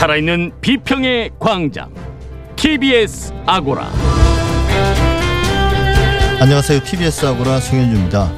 살아있는 0.00 0.52
비평의 0.62 1.32
광장 1.38 1.92
TBS 2.56 3.34
아고라 3.44 3.86
안녕하세요. 6.40 6.82
TBS 6.82 7.26
아고라 7.26 7.60
송현주입니다. 7.60 8.32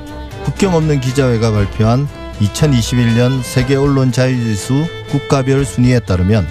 국경 0.45 0.75
없는 0.75 1.01
기자회가 1.01 1.53
발표한 1.53 2.09
2021년 2.41 3.45
세계 3.45 3.77
언론 3.77 4.11
자유지수 4.11 4.89
국가별 5.11 5.65
순위에 5.65 6.01
따르면 6.01 6.49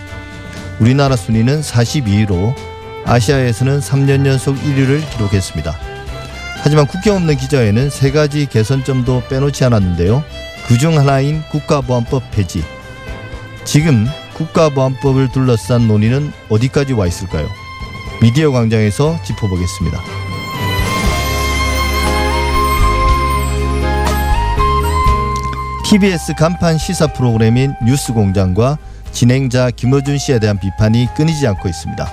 우리나라 0.79 1.17
순위는 1.17 1.59
42위로 1.59 2.55
아시아에서는 3.03 3.81
3년 3.81 4.25
연속 4.25 4.55
1위를 4.55 5.01
기록했습니다. 5.11 5.75
하지만 6.63 6.87
국경 6.87 7.17
없는 7.17 7.35
기자회는 7.35 7.89
세 7.89 8.13
가지 8.13 8.45
개선점도 8.45 9.23
빼놓지 9.27 9.65
않았는데요. 9.65 10.23
그중 10.67 10.97
하나인 10.97 11.41
국가보안법 11.49 12.31
폐지. 12.31 12.63
지금 13.65 14.07
국가보안법을 14.41 15.29
둘러싼 15.31 15.87
논의는 15.87 16.31
어디까지 16.49 16.93
와 16.93 17.05
있을까요? 17.05 17.47
미디어 18.21 18.51
광장에서 18.51 19.21
짚어보겠습니다. 19.23 19.99
TBS 25.85 26.35
간판 26.35 26.77
시사 26.77 27.07
프로그램인 27.07 27.73
뉴스 27.85 28.13
공장과 28.13 28.77
진행자 29.11 29.71
김어준 29.71 30.17
씨에 30.17 30.39
대한 30.39 30.57
비판이 30.57 31.09
끊이지 31.15 31.45
않고 31.47 31.67
있습니다. 31.67 32.09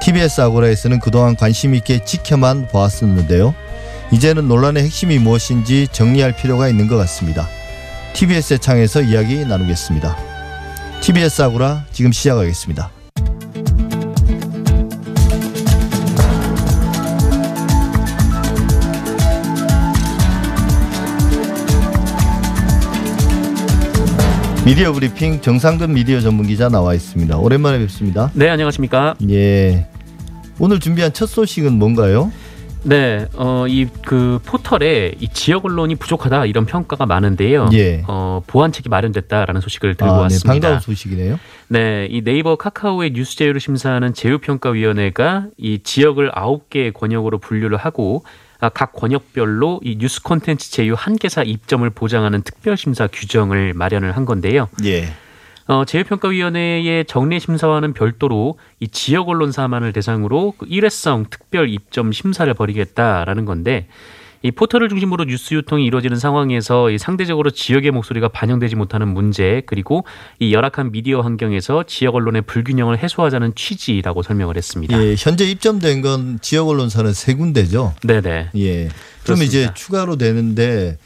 TBS 0.00 0.40
아고라에서는 0.40 1.00
그동안 1.00 1.34
관심 1.36 1.74
있게 1.74 2.04
지켜만 2.04 2.68
보았었는데요. 2.68 3.54
이제는 4.12 4.46
논란의 4.46 4.84
핵심이 4.84 5.18
무엇인지 5.18 5.88
정리할 5.90 6.36
필요가 6.36 6.68
있는 6.68 6.86
것 6.86 6.96
같습니다. 6.96 7.48
TBS의 8.14 8.58
창에서 8.60 9.02
이야기 9.02 9.44
나누겠습니다. 9.44 10.31
TBS 11.02 11.42
아고라 11.42 11.84
지금 11.90 12.12
시작하겠습니다. 12.12 12.88
미디어 24.64 24.92
브리핑 24.92 25.40
정상근 25.40 25.92
미디어 25.92 26.20
전문 26.20 26.46
기자 26.46 26.68
나와 26.68 26.94
있습니다. 26.94 27.36
오랜만에 27.36 27.80
뵙습니다. 27.80 28.30
네, 28.34 28.48
안녕하십니까? 28.48 29.16
예. 29.28 29.88
오늘 30.60 30.78
준비한 30.78 31.12
첫 31.12 31.26
소식은 31.26 31.72
뭔가요? 31.72 32.30
네, 32.84 33.26
어, 33.34 33.66
이 33.68 33.86
그 34.04 34.40
포털에 34.44 35.12
이 35.20 35.28
지역 35.28 35.64
언론이 35.64 35.94
부족하다 35.96 36.46
이런 36.46 36.66
평가가 36.66 37.06
많은데요. 37.06 37.70
예. 37.72 38.02
어, 38.08 38.42
보완책이 38.46 38.88
마련됐다라는 38.88 39.60
소식을 39.60 39.94
들고 39.94 40.12
아, 40.12 40.16
네, 40.16 40.22
왔습니다. 40.24 40.52
반가운 40.52 40.80
소식이네요. 40.80 41.38
네, 41.68 42.06
이 42.10 42.22
네이버 42.22 42.56
카카오의 42.56 43.12
뉴스 43.12 43.36
제휴를 43.36 43.60
심사하는 43.60 44.12
제휴평가위원회가 44.14 45.46
이 45.56 45.78
지역을 45.82 46.30
아홉 46.34 46.68
개의 46.70 46.92
권역으로 46.92 47.38
분류를 47.38 47.76
하고 47.78 48.24
아, 48.60 48.68
각 48.68 48.92
권역별로 48.92 49.80
이 49.82 49.96
뉴스 49.98 50.22
콘텐츠 50.22 50.70
제휴 50.70 50.94
한 50.96 51.16
개사 51.16 51.42
입점을 51.42 51.88
보장하는 51.90 52.42
특별 52.42 52.76
심사 52.76 53.06
규정을 53.06 53.72
마련을 53.74 54.16
한 54.16 54.24
건데요. 54.24 54.68
예. 54.84 55.08
어, 55.66 55.84
제휴평가위원회의 55.84 57.04
정례 57.04 57.38
심사와는 57.38 57.92
별도로 57.92 58.58
이 58.80 58.88
지역 58.88 59.28
언론사만을 59.28 59.92
대상으로 59.92 60.54
그 60.58 60.66
일회성 60.68 61.26
특별 61.30 61.68
입점 61.68 62.12
심사를 62.12 62.52
벌이겠다라는 62.52 63.44
건데 63.44 63.86
이 64.42 64.50
포털을 64.50 64.88
중심으로 64.88 65.24
뉴스 65.24 65.54
유통이 65.54 65.84
이루어지는 65.84 66.16
상황에서 66.18 66.90
이 66.90 66.98
상대적으로 66.98 67.50
지역의 67.50 67.92
목소리가 67.92 68.28
반영되지 68.28 68.74
못하는 68.74 69.08
문제 69.08 69.62
그리고 69.66 70.04
이 70.40 70.52
열악한 70.52 70.90
미디어 70.90 71.20
환경에서 71.20 71.84
지역 71.86 72.16
언론의 72.16 72.42
불균형을 72.42 72.98
해소하자는 72.98 73.54
취지라고 73.54 74.22
설명을 74.22 74.56
했습니다. 74.56 75.00
예, 75.00 75.14
현재 75.16 75.44
입점된 75.44 76.02
건 76.02 76.38
지역 76.42 76.68
언론사는 76.68 77.12
세 77.12 77.34
군데죠. 77.34 77.94
네네. 78.02 78.50
예. 78.56 78.88
그럼. 79.22 79.42
이제 79.42 79.70
추가로 79.74 80.16
되는데 80.16 80.98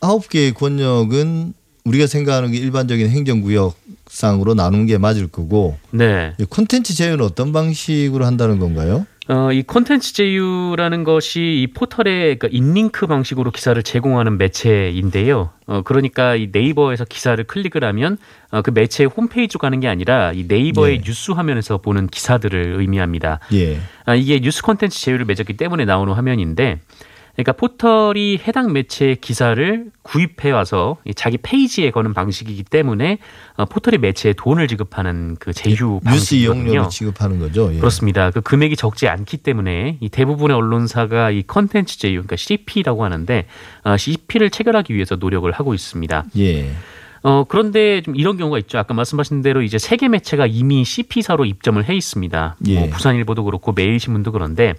아홉 0.00 0.28
개의 0.28 0.52
권역은 0.52 1.54
우리가 1.84 2.06
생각하는 2.06 2.52
게 2.52 2.58
일반적인 2.58 3.08
행정구역상으로 3.08 4.54
나누는 4.54 4.86
게 4.86 4.98
맞을 4.98 5.28
거고 5.28 5.76
네. 5.90 6.32
이 6.38 6.44
콘텐츠 6.44 6.94
제휴는 6.94 7.24
어떤 7.24 7.52
방식으로 7.52 8.24
한다는 8.24 8.58
건가요? 8.58 9.06
어, 9.28 9.52
이 9.52 9.62
콘텐츠 9.62 10.12
제휴라는 10.14 11.04
것이 11.04 11.40
이 11.40 11.68
포털의 11.72 12.40
그 12.40 12.48
in-link 12.50 13.06
방식으로 13.06 13.52
기사를 13.52 13.80
제공하는 13.80 14.36
매체인데요. 14.36 15.50
어, 15.66 15.82
그러니까 15.84 16.34
이 16.34 16.48
네이버에서 16.52 17.04
기사를 17.04 17.42
클릭을 17.44 17.84
하면 17.84 18.18
어, 18.50 18.62
그 18.62 18.70
매체의 18.70 19.08
홈페이지로 19.08 19.58
가는 19.60 19.78
게 19.78 19.86
아니라 19.86 20.32
이 20.32 20.44
네이버의 20.48 20.98
네. 20.98 21.04
뉴스 21.04 21.30
화면에서 21.30 21.78
보는 21.78 22.08
기사들을 22.08 22.74
의미합니다. 22.78 23.38
예. 23.54 23.80
아, 24.04 24.16
이게 24.16 24.40
뉴스 24.40 24.60
콘텐츠 24.60 25.00
제휴를 25.00 25.24
맺었기 25.24 25.56
때문에 25.56 25.84
나오는 25.84 26.12
화면인데 26.12 26.80
그러니까 27.34 27.52
포털이 27.52 28.38
해당 28.46 28.72
매체의 28.72 29.16
기사를 29.16 29.86
구입해 30.02 30.50
와서 30.50 30.98
이 31.04 31.14
자기 31.14 31.38
페이지에 31.38 31.90
거는 31.90 32.12
방식이기 32.12 32.64
때문에 32.64 33.18
어, 33.56 33.64
포털이 33.64 33.98
매체에 33.98 34.34
돈을 34.34 34.68
지급하는 34.68 35.36
그 35.40 35.52
제휴 35.52 36.00
뉴스 36.04 36.04
방식이거든요. 36.04 36.64
이용료로 36.64 36.88
취급하는 36.88 37.38
거죠. 37.38 37.72
예. 37.74 37.78
그렇습니다. 37.78 38.30
그 38.30 38.42
금액이 38.42 38.76
적지 38.76 39.08
않기 39.08 39.38
때문에 39.38 39.96
이 40.00 40.08
대부분의 40.10 40.54
언론사가 40.56 41.30
이 41.30 41.42
컨텐츠 41.46 41.98
제휴, 41.98 42.12
그러니까 42.14 42.36
CP라고 42.36 43.04
하는데 43.04 43.46
어, 43.84 43.96
CP를 43.96 44.50
체결하기 44.50 44.94
위해서 44.94 45.16
노력을 45.16 45.50
하고 45.50 45.72
있습니다. 45.72 46.24
예. 46.36 46.70
어, 47.22 47.44
그런데 47.48 48.02
좀 48.02 48.16
이런 48.16 48.36
경우가 48.36 48.58
있죠. 48.58 48.78
아까 48.78 48.94
말씀하신 48.94 49.42
대로 49.42 49.62
이제 49.62 49.78
세계 49.78 50.08
매체가 50.08 50.46
이미 50.46 50.84
CP사로 50.84 51.44
입점을 51.44 51.82
해 51.88 51.94
있습니다. 51.94 52.56
예. 52.66 52.78
뭐 52.78 52.88
부산일보도 52.90 53.44
그렇고 53.44 53.72
매일신문도 53.72 54.32
그런데 54.32 54.74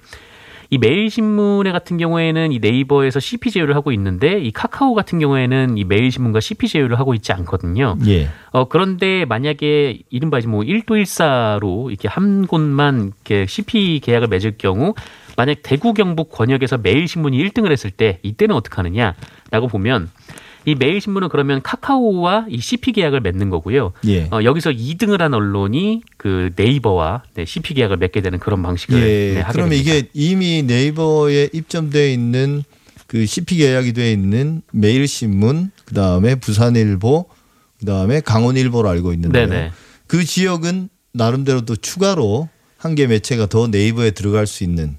이 0.74 0.80
매일신문의 0.80 1.72
같은 1.72 1.98
경우에는 1.98 2.52
이 2.52 2.58
네이버에서 2.58 3.20
CP 3.20 3.52
제휴를 3.52 3.76
하고 3.76 3.92
있는데 3.92 4.40
이 4.40 4.52
카카오 4.52 4.96
같은 4.96 5.20
경우에는 5.20 5.78
이 5.78 5.84
매일신문과 5.84 6.40
CP 6.40 6.68
제휴를 6.68 6.98
하고 6.98 7.14
있지 7.14 7.32
않거든요. 7.32 7.96
예. 8.08 8.28
어, 8.50 8.68
그런데 8.68 9.24
만약에 9.26 10.00
이른바 10.10 10.40
이제 10.40 10.48
뭐 10.48 10.62
1도 10.62 11.00
1사로 11.00 11.92
이렇게 11.92 12.08
한 12.08 12.48
곳만 12.48 13.14
이렇게 13.14 13.46
CP 13.46 14.02
계약을 14.04 14.30
맺을 14.30 14.56
경우 14.58 14.96
만약 15.38 15.58
대구 15.62 15.94
경북 15.94 16.32
권역에서 16.32 16.80
매일신문이 16.80 17.38
1등을 17.38 17.72
했을 17.72 17.92
때 17.92 18.18
이때는 18.24 18.56
어떻게 18.56 18.76
하느냐라고 18.78 19.68
보면 19.70 20.10
이 20.66 20.76
매일신문은 20.76 21.30
그러면 21.30 21.62
카카오와 21.62 22.48
이 22.50 22.60
CP 22.60 22.94
계약을 22.94 23.22
맺는 23.22 23.50
거고요. 23.50 23.94
예. 24.08 24.24
어, 24.32 24.44
여기서 24.44 24.72
2등을 24.72 25.20
한 25.20 25.34
언론이 25.34 26.02
그 26.18 26.52
네이버와 26.56 27.24
네, 27.36 27.46
CP 27.46 27.74
계약을 27.74 27.98
맺게 27.98 28.22
되는 28.22 28.40
그런 28.40 28.62
방식을 28.64 29.00
예. 29.02 29.34
네, 29.36 29.42
하게 29.42 29.52
그러면 29.52 29.72
됩니다. 29.72 29.94
이게 29.96 30.08
이미 30.14 30.64
네이버에 30.64 31.50
입점되어 31.54 32.08
있는 32.08 32.64
그 33.08 33.26
CP 33.26 33.58
계약이 33.58 33.94
되어 33.94 34.10
있는 34.10 34.62
매일신문, 34.72 35.72
그 35.86 35.94
다음에 35.94 36.36
부산일보, 36.36 37.26
그 37.80 37.86
다음에 37.86 38.22
강원일보로 38.22 38.88
알고 38.90 39.14
있는데요. 39.14 39.48
네네. 39.48 39.72
그 40.08 40.24
지역은 40.24 40.90
나름대로 41.14 41.62
또 41.62 41.76
추가로 41.76 42.50
한 42.78 42.96
개 42.96 43.08
매체가 43.08 43.46
더 43.46 43.68
네이버에 43.68 44.12
들어갈 44.12 44.46
수 44.48 44.64
있는 44.66 44.98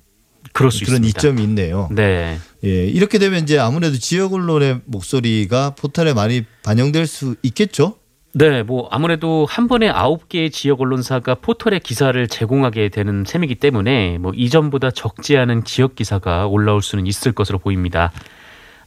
그럴 0.54 0.70
수 0.70 0.84
그런 0.86 1.04
있습니다. 1.04 1.18
이점이 1.18 1.42
있네요. 1.42 1.88
네. 1.92 2.38
예, 2.64 2.86
이렇게 2.86 3.18
되면 3.18 3.42
이제 3.42 3.58
아무래도 3.58 3.98
지역 3.98 4.32
언론의 4.32 4.80
목소리가 4.86 5.74
포털에 5.76 6.14
많이 6.14 6.44
반영될 6.62 7.06
수 7.06 7.34
있겠죠. 7.42 7.96
네, 8.32 8.62
뭐 8.62 8.88
아무래도 8.90 9.46
한 9.48 9.68
번에 9.68 9.88
아홉 9.88 10.28
개의 10.28 10.50
지역 10.50 10.80
언론사가 10.80 11.36
포털에 11.36 11.78
기사를 11.78 12.26
제공하게 12.26 12.88
되는 12.88 13.24
셈이기 13.26 13.56
때문에 13.56 14.18
뭐 14.18 14.32
이전보다 14.34 14.90
적지 14.92 15.36
않은 15.36 15.64
지역 15.64 15.94
기사가 15.96 16.46
올라올 16.46 16.82
수는 16.82 17.06
있을 17.06 17.32
것으로 17.32 17.58
보입니다. 17.58 18.10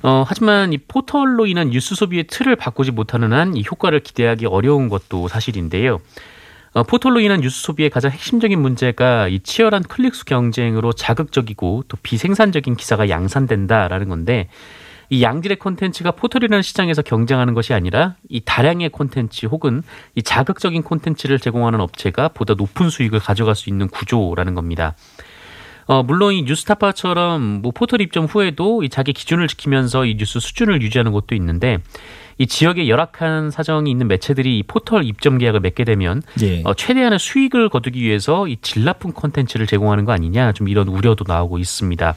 어, 0.03 0.23
하지만 0.27 0.73
이 0.73 0.77
포털로 0.77 1.47
인한 1.47 1.69
뉴스 1.69 1.95
소비의 1.95 2.25
틀을 2.27 2.55
바꾸지 2.55 2.91
못하는 2.91 3.33
한 3.33 3.55
이 3.55 3.63
효과를 3.69 4.01
기대하기 4.01 4.45
어려운 4.45 4.89
것도 4.89 5.27
사실인데요. 5.27 5.99
어, 6.73 6.83
포털로 6.83 7.19
인한 7.19 7.41
뉴스 7.41 7.61
소비의 7.61 7.89
가장 7.89 8.11
핵심적인 8.11 8.59
문제가 8.61 9.27
이 9.27 9.39
치열한 9.39 9.83
클릭수 9.83 10.25
경쟁으로 10.25 10.93
자극적이고 10.93 11.85
또 11.87 11.97
비생산적인 12.03 12.75
기사가 12.75 13.09
양산된다라는 13.09 14.09
건데 14.09 14.49
이 15.09 15.23
양질의 15.23 15.57
콘텐츠가 15.57 16.11
포털이라는 16.11 16.61
시장에서 16.61 17.01
경쟁하는 17.01 17.53
것이 17.53 17.73
아니라 17.73 18.15
이 18.29 18.41
다량의 18.43 18.89
콘텐츠 18.89 19.45
혹은 19.45 19.81
이 20.15 20.21
자극적인 20.21 20.83
콘텐츠를 20.83 21.39
제공하는 21.39 21.79
업체가 21.79 22.29
보다 22.29 22.55
높은 22.55 22.89
수익을 22.89 23.19
가져갈 23.19 23.55
수 23.55 23.69
있는 23.69 23.87
구조라는 23.87 24.53
겁니다. 24.53 24.95
어, 25.85 26.03
물론 26.03 26.33
이 26.33 26.43
뉴스타파처럼 26.43 27.61
뭐 27.61 27.71
포털 27.71 28.01
입점 28.01 28.25
후에도 28.25 28.83
이 28.83 28.89
자기 28.89 29.13
기준을 29.13 29.47
지키면서 29.47 30.05
이 30.05 30.17
뉴스 30.17 30.41
수준을 30.41 30.81
유지하는 30.81 31.13
곳도 31.13 31.33
있는데 31.35 31.77
이 32.39 32.45
지역에 32.45 32.87
열악한 32.87 33.49
사정이 33.51 33.89
있는 33.89 34.07
매체들이 34.07 34.59
이 34.59 34.63
포털 34.63 35.03
입점 35.03 35.37
계약을 35.39 35.59
맺게 35.59 35.83
되면 35.83 36.21
예. 36.41 36.61
어, 36.65 36.73
최대한의 36.73 37.17
수익을 37.19 37.69
거두기 37.69 38.01
위해서 38.01 38.47
이 38.47 38.57
질 38.61 38.83
나쁜 38.83 39.11
콘텐츠를 39.11 39.65
제공하는 39.65 40.05
거 40.05 40.11
아니냐 40.11 40.51
좀 40.53 40.67
이런 40.67 40.87
우려도 40.87 41.23
나오고 41.27 41.57
있습니다. 41.57 42.15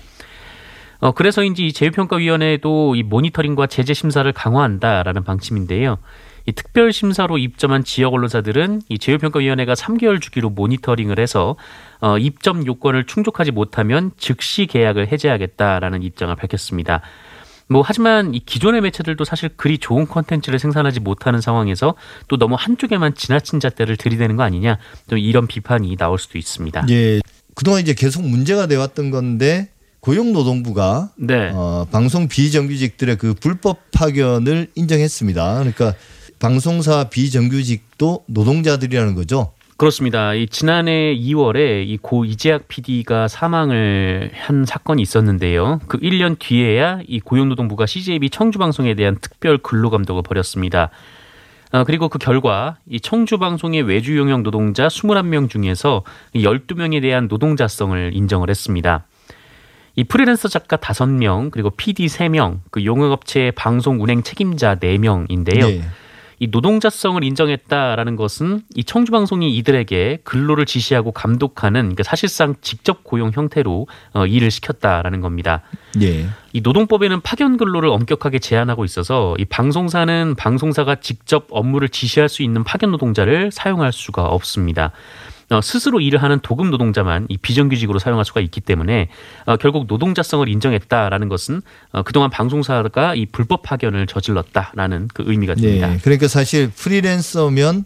어, 1.01 1.13
그래서인지 1.13 1.67
이 1.67 1.73
제휴평가위원회도 1.73 2.95
이 2.97 3.03
모니터링과 3.03 3.67
제재 3.69 3.95
심사를 3.95 4.31
강화한다라는 4.33 5.25
방침인데요. 5.25 5.97
이이 6.47 6.53
특별 6.55 6.93
심사로 6.93 7.39
입점한 7.39 7.85
지역 7.85 8.13
언론사들은 8.15 8.83
이 8.89 8.99
제휴평가위원회가 8.99 9.75
3개월 9.75 10.21
주기로 10.21 10.51
모니터링을 10.51 11.19
해서 11.19 11.57
어, 12.01 12.19
입점 12.19 12.67
요건을 12.67 13.05
충족하지 13.05 13.53
못하면 13.53 14.11
즉시 14.19 14.67
계약을 14.67 15.09
해제하겠다라는 15.09 16.03
입장을 16.03 16.35
밝혔습니다. 16.37 17.01
뭐 17.71 17.83
하지만 17.87 18.35
이 18.35 18.41
기존의 18.41 18.81
매체들도 18.81 19.25
사실 19.25 19.49
그리 19.57 19.79
좋은 19.79 20.09
컨텐츠를 20.09 20.59
생산하지 20.59 20.99
못하는 20.99 21.41
상황에서 21.41 21.95
또 22.27 22.37
너무 22.37 22.57
한쪽에만 22.59 23.15
지나친 23.15 23.61
잣대를 23.61 23.97
들이대는 23.97 24.35
거 24.35 24.43
아니냐 24.43 24.79
또 25.09 25.17
이런 25.17 25.47
비판이 25.47 25.97
나올 25.97 26.19
수도 26.19 26.37
있습니다. 26.37 26.87
예, 26.91 27.21
그동안 27.55 27.81
이제 27.81 27.95
계속 27.95 28.27
문제가 28.27 28.67
돼 28.67 28.75
왔던 28.75 29.13
건데 29.13 29.71
고용노동부가 30.01 31.13
네. 31.17 31.53
어, 31.55 31.87
방송 31.93 32.27
비정규직들의 32.27 33.17
그 33.19 33.35
불법 33.35 33.79
파견을 33.93 34.73
인정했습니다. 34.75 35.59
그러니까 35.59 35.95
방송사 36.41 37.05
비정규직도 37.05 38.25
노동자들이라는 38.27 39.15
거죠. 39.15 39.53
그렇습니다. 39.81 40.35
이 40.35 40.47
지난해 40.47 41.17
2월에 41.17 41.87
이 41.89 41.97
고 41.97 42.27
이재학 42.27 42.69
PD가 42.69 43.29
사망을 43.29 44.31
한 44.35 44.67
사건이 44.67 45.01
있었는데요. 45.01 45.81
그 45.87 45.99
1년 45.99 46.39
뒤에야 46.39 47.01
이 47.09 47.19
고용노동부가 47.21 47.87
CJB 47.87 48.29
청주방송에 48.29 48.93
대한 48.95 49.17
특별 49.23 49.57
근로감독을 49.57 50.23
벌였습니다. 50.23 50.91
어, 51.73 51.85
그리고 51.85 52.11
그 52.11 52.19
결과 52.19 52.77
이 52.91 53.01
청주방송의 53.01 53.81
외주 53.83 54.19
용역 54.19 54.43
노동자 54.43 54.89
21명 54.89 55.49
중에서 55.49 56.03
12명에 56.35 57.01
대한 57.01 57.27
노동자성을 57.29 58.11
인정을 58.13 58.51
했습니다. 58.51 59.07
이 59.97 60.05
프리랜서 60.05 60.49
작가 60.49 60.77
5명, 60.77 61.51
그리고 61.51 61.71
PD 61.71 62.07
3명, 62.07 62.59
그 62.71 62.85
용역업체 62.85 63.53
방송 63.57 64.03
운행 64.03 64.23
책임자 64.23 64.75
4명인데요. 64.75 65.71
예. 65.71 65.83
이 66.43 66.49
노동자성을 66.51 67.23
인정했다라는 67.23 68.17
것은 68.17 68.63
이 68.75 68.83
청주 68.83 69.13
방송이 69.13 69.55
이들에게 69.59 70.21
근로를 70.25 70.65
지시하고 70.65 71.13
감독하는 71.13 71.81
그러니까 71.81 72.03
사실상 72.03 72.55
직접 72.63 73.05
고용 73.05 73.31
형태로 73.31 73.87
어, 74.15 74.27
일을 74.27 74.51
시켰다라는 74.51 75.21
겁니다. 75.21 75.61
예. 76.01 76.27
이 76.55 76.63
노동법에는 76.63 77.21
파견 77.21 77.59
근로를 77.59 77.91
엄격하게 77.91 78.39
제한하고 78.39 78.87
있어서 78.87 79.37
이 79.39 79.45
방송사는 79.45 80.35
방송사가 80.35 80.97
직접 80.97 81.47
업무를 81.51 81.91
지시할 81.91 82.31
수 82.31 82.43
있는 82.43 82.65
파견 82.65 82.91
노동자를 82.91 83.53
사용할 83.53 83.93
수가 83.93 84.25
없습니다. 84.25 84.93
어, 85.51 85.61
스스로 85.61 86.01
일을 86.01 86.23
하는 86.23 86.39
도급 86.41 86.69
노동자만 86.69 87.27
이 87.29 87.37
비정규직으로 87.37 87.99
사용할 87.99 88.25
수가 88.25 88.41
있기 88.41 88.61
때문에 88.61 89.09
어, 89.47 89.57
결국 89.57 89.87
노동자성을 89.89 90.49
인정했다라는 90.49 91.29
것은 91.29 91.61
어, 91.93 92.03
그동안 92.03 92.31
방송사가 92.31 93.17
이 93.17 93.27
불법 93.27 93.63
파견을 93.63 94.07
저질렀다라는 94.07 95.09
그 95.13 95.25
의미가 95.27 95.57
됩니다. 95.57 95.93
예. 95.93 95.99
그러니까 95.99 96.29
사실 96.29 96.71
프리랜서면 96.71 97.85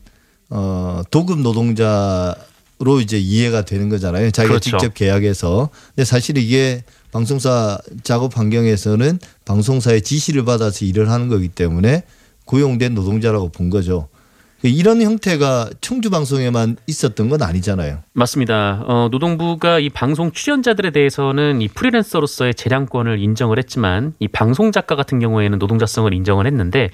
어, 0.50 1.02
도급 1.10 1.40
노동자로 1.40 3.00
이제 3.00 3.18
이해가 3.18 3.64
되는 3.64 3.88
거잖아요. 3.88 4.30
자기가 4.30 4.52
그렇죠. 4.52 4.70
직접 4.70 4.92
계약해서. 4.92 5.70
근데 5.94 6.04
사실 6.04 6.36
이게 6.36 6.84
방송사 7.12 7.78
작업 8.02 8.36
환경에서는 8.36 9.18
방송사의 9.46 10.02
지시를 10.02 10.44
받아서 10.44 10.84
일을 10.84 11.10
하는 11.10 11.28
거기 11.28 11.48
때문에 11.48 12.02
고용된 12.44 12.94
노동자라고 12.94 13.48
본 13.48 13.70
거죠. 13.70 14.08
이런 14.70 15.02
형태가 15.02 15.70
청주 15.80 16.08
방송에만 16.10 16.76
있었던 16.86 17.28
건 17.28 17.42
아니잖아요. 17.42 17.98
맞습니다. 18.14 18.82
어, 18.86 19.08
노동부가 19.10 19.78
이 19.78 19.90
방송 19.90 20.32
출연자들에 20.32 20.90
대해서는 20.90 21.60
이 21.60 21.68
프리랜서로서의 21.68 22.54
재량권을 22.54 23.18
인정을 23.18 23.58
했지만 23.58 24.14
이 24.18 24.28
방송 24.28 24.72
작가 24.72 24.96
같은 24.96 25.18
경우에는 25.18 25.58
노동자성을 25.58 26.12
인정을 26.14 26.46
했는데 26.46 26.90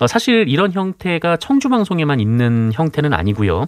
어, 0.00 0.06
사실 0.06 0.46
이런 0.48 0.72
형태가 0.72 1.38
청주 1.38 1.68
방송에만 1.68 2.20
있는 2.20 2.72
형태는 2.74 3.14
아니고요. 3.14 3.66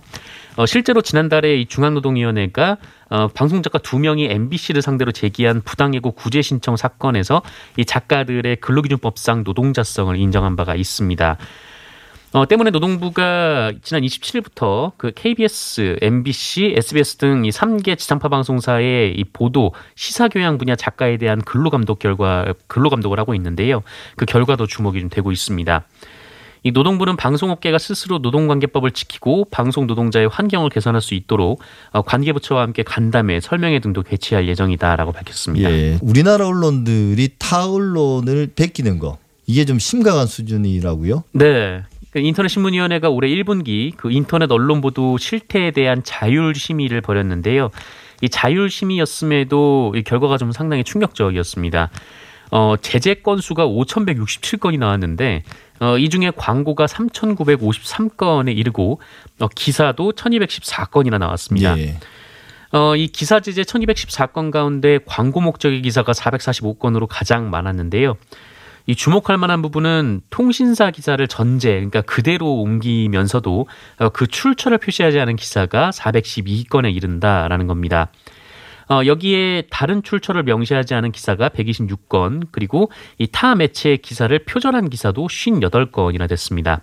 어, 0.56 0.66
실제로 0.66 1.00
지난달에 1.00 1.56
이 1.56 1.66
중앙노동위원회가 1.66 2.76
어, 3.08 3.28
방송 3.28 3.62
작가 3.62 3.78
두 3.78 3.98
명이 3.98 4.26
MBC를 4.26 4.82
상대로 4.82 5.12
제기한 5.12 5.62
부당해고 5.62 6.12
구제 6.12 6.42
신청 6.42 6.76
사건에서 6.76 7.42
이 7.76 7.84
작가들의 7.84 8.56
근로기준법상 8.56 9.44
노동자성을 9.44 10.16
인정한 10.16 10.56
바가 10.56 10.74
있습니다. 10.74 11.38
어, 12.32 12.46
때문에 12.46 12.70
노동부가 12.70 13.72
지난 13.82 14.02
27일부터 14.02 14.92
그 14.98 15.10
KBS, 15.14 15.96
MBC, 16.02 16.74
SBS 16.76 17.16
등 17.16 17.44
이 17.44 17.50
3개 17.50 17.96
지상파 17.96 18.28
방송사의 18.28 19.14
이 19.16 19.24
보도, 19.24 19.72
시사 19.94 20.28
교양 20.28 20.58
분야 20.58 20.76
작가에 20.76 21.16
대한 21.16 21.40
근로 21.40 21.70
감독 21.70 21.98
결과 21.98 22.52
근로 22.66 22.90
감독을 22.90 23.18
하고 23.18 23.34
있는데요. 23.34 23.82
그 24.16 24.26
결과도 24.26 24.66
주목이 24.66 25.00
좀 25.00 25.08
되고 25.08 25.32
있습니다. 25.32 25.84
이 26.62 26.72
노동부는 26.72 27.16
방송업계가 27.16 27.78
스스로 27.78 28.18
노동관계법을 28.18 28.90
지키고 28.90 29.46
방송 29.52 29.86
노동자의 29.86 30.26
환경을 30.26 30.68
개선할 30.68 31.00
수 31.00 31.14
있도록 31.14 31.60
어, 31.92 32.02
관계부처와 32.02 32.60
함께 32.60 32.82
간담회, 32.82 33.40
설명회 33.40 33.78
등도 33.78 34.02
개최할 34.02 34.48
예정이다라고 34.48 35.12
밝혔습니다. 35.12 35.70
예. 35.70 35.98
우리나라 36.02 36.48
언론들이 36.48 37.30
타 37.38 37.70
언론을 37.70 38.50
베끼는 38.56 38.98
거 38.98 39.18
이게 39.46 39.64
좀 39.64 39.78
심각한 39.78 40.26
수준이라고요. 40.26 41.22
네. 41.32 41.84
그 42.16 42.20
인터넷 42.20 42.48
신문위원회가 42.48 43.10
올해 43.10 43.28
1분기 43.28 43.94
그 43.94 44.10
인터넷 44.10 44.50
언론 44.50 44.80
보도 44.80 45.18
실태에 45.18 45.70
대한 45.70 46.02
자율 46.02 46.54
심의를 46.54 47.02
벌였는데요. 47.02 47.68
이 48.22 48.30
자율 48.30 48.70
심의였음에도 48.70 49.92
이 49.94 50.02
결과가 50.02 50.38
좀 50.38 50.50
상당히 50.50 50.82
충격적이었습니다. 50.82 51.90
어, 52.52 52.74
제재 52.80 53.16
건수가 53.16 53.66
5,167건이 53.66 54.78
나왔는데 54.78 55.42
어, 55.80 55.98
이 55.98 56.08
중에 56.08 56.32
광고가 56.34 56.86
3,953건에 56.86 58.56
이르고 58.56 58.98
어, 59.40 59.48
기사도 59.48 60.12
1,214건이나 60.12 61.18
나왔습니다. 61.18 61.78
예. 61.78 61.98
어, 62.72 62.96
이 62.96 63.08
기사 63.08 63.40
제재 63.40 63.60
1214건 63.60 64.50
가운데 64.50 65.00
광고 65.04 65.42
목적의 65.42 65.82
기사가 65.82 66.12
445건으로 66.12 67.08
가장 67.10 67.50
많았는데요. 67.50 68.16
이 68.86 68.94
주목할 68.94 69.36
만한 69.36 69.62
부분은 69.62 70.20
통신사 70.30 70.90
기사를 70.90 71.26
전제, 71.28 71.70
그러니까 71.74 72.02
그대로 72.02 72.60
옮기면서도 72.60 73.66
어, 73.98 74.08
그 74.10 74.26
출처를 74.26 74.78
표시하지 74.78 75.18
않은 75.20 75.36
기사가 75.36 75.90
412건에 75.90 76.94
이른다라는 76.94 77.66
겁니다. 77.66 78.08
어, 78.88 79.00
여기에 79.04 79.64
다른 79.68 80.04
출처를 80.04 80.44
명시하지 80.44 80.94
않은 80.94 81.10
기사가 81.10 81.48
126건, 81.48 82.46
그리고 82.52 82.90
이 83.18 83.26
타 83.26 83.56
매체의 83.56 83.98
기사를 83.98 84.38
표절한 84.44 84.88
기사도 84.90 85.26
58건이나 85.26 86.28
됐습니다. 86.28 86.82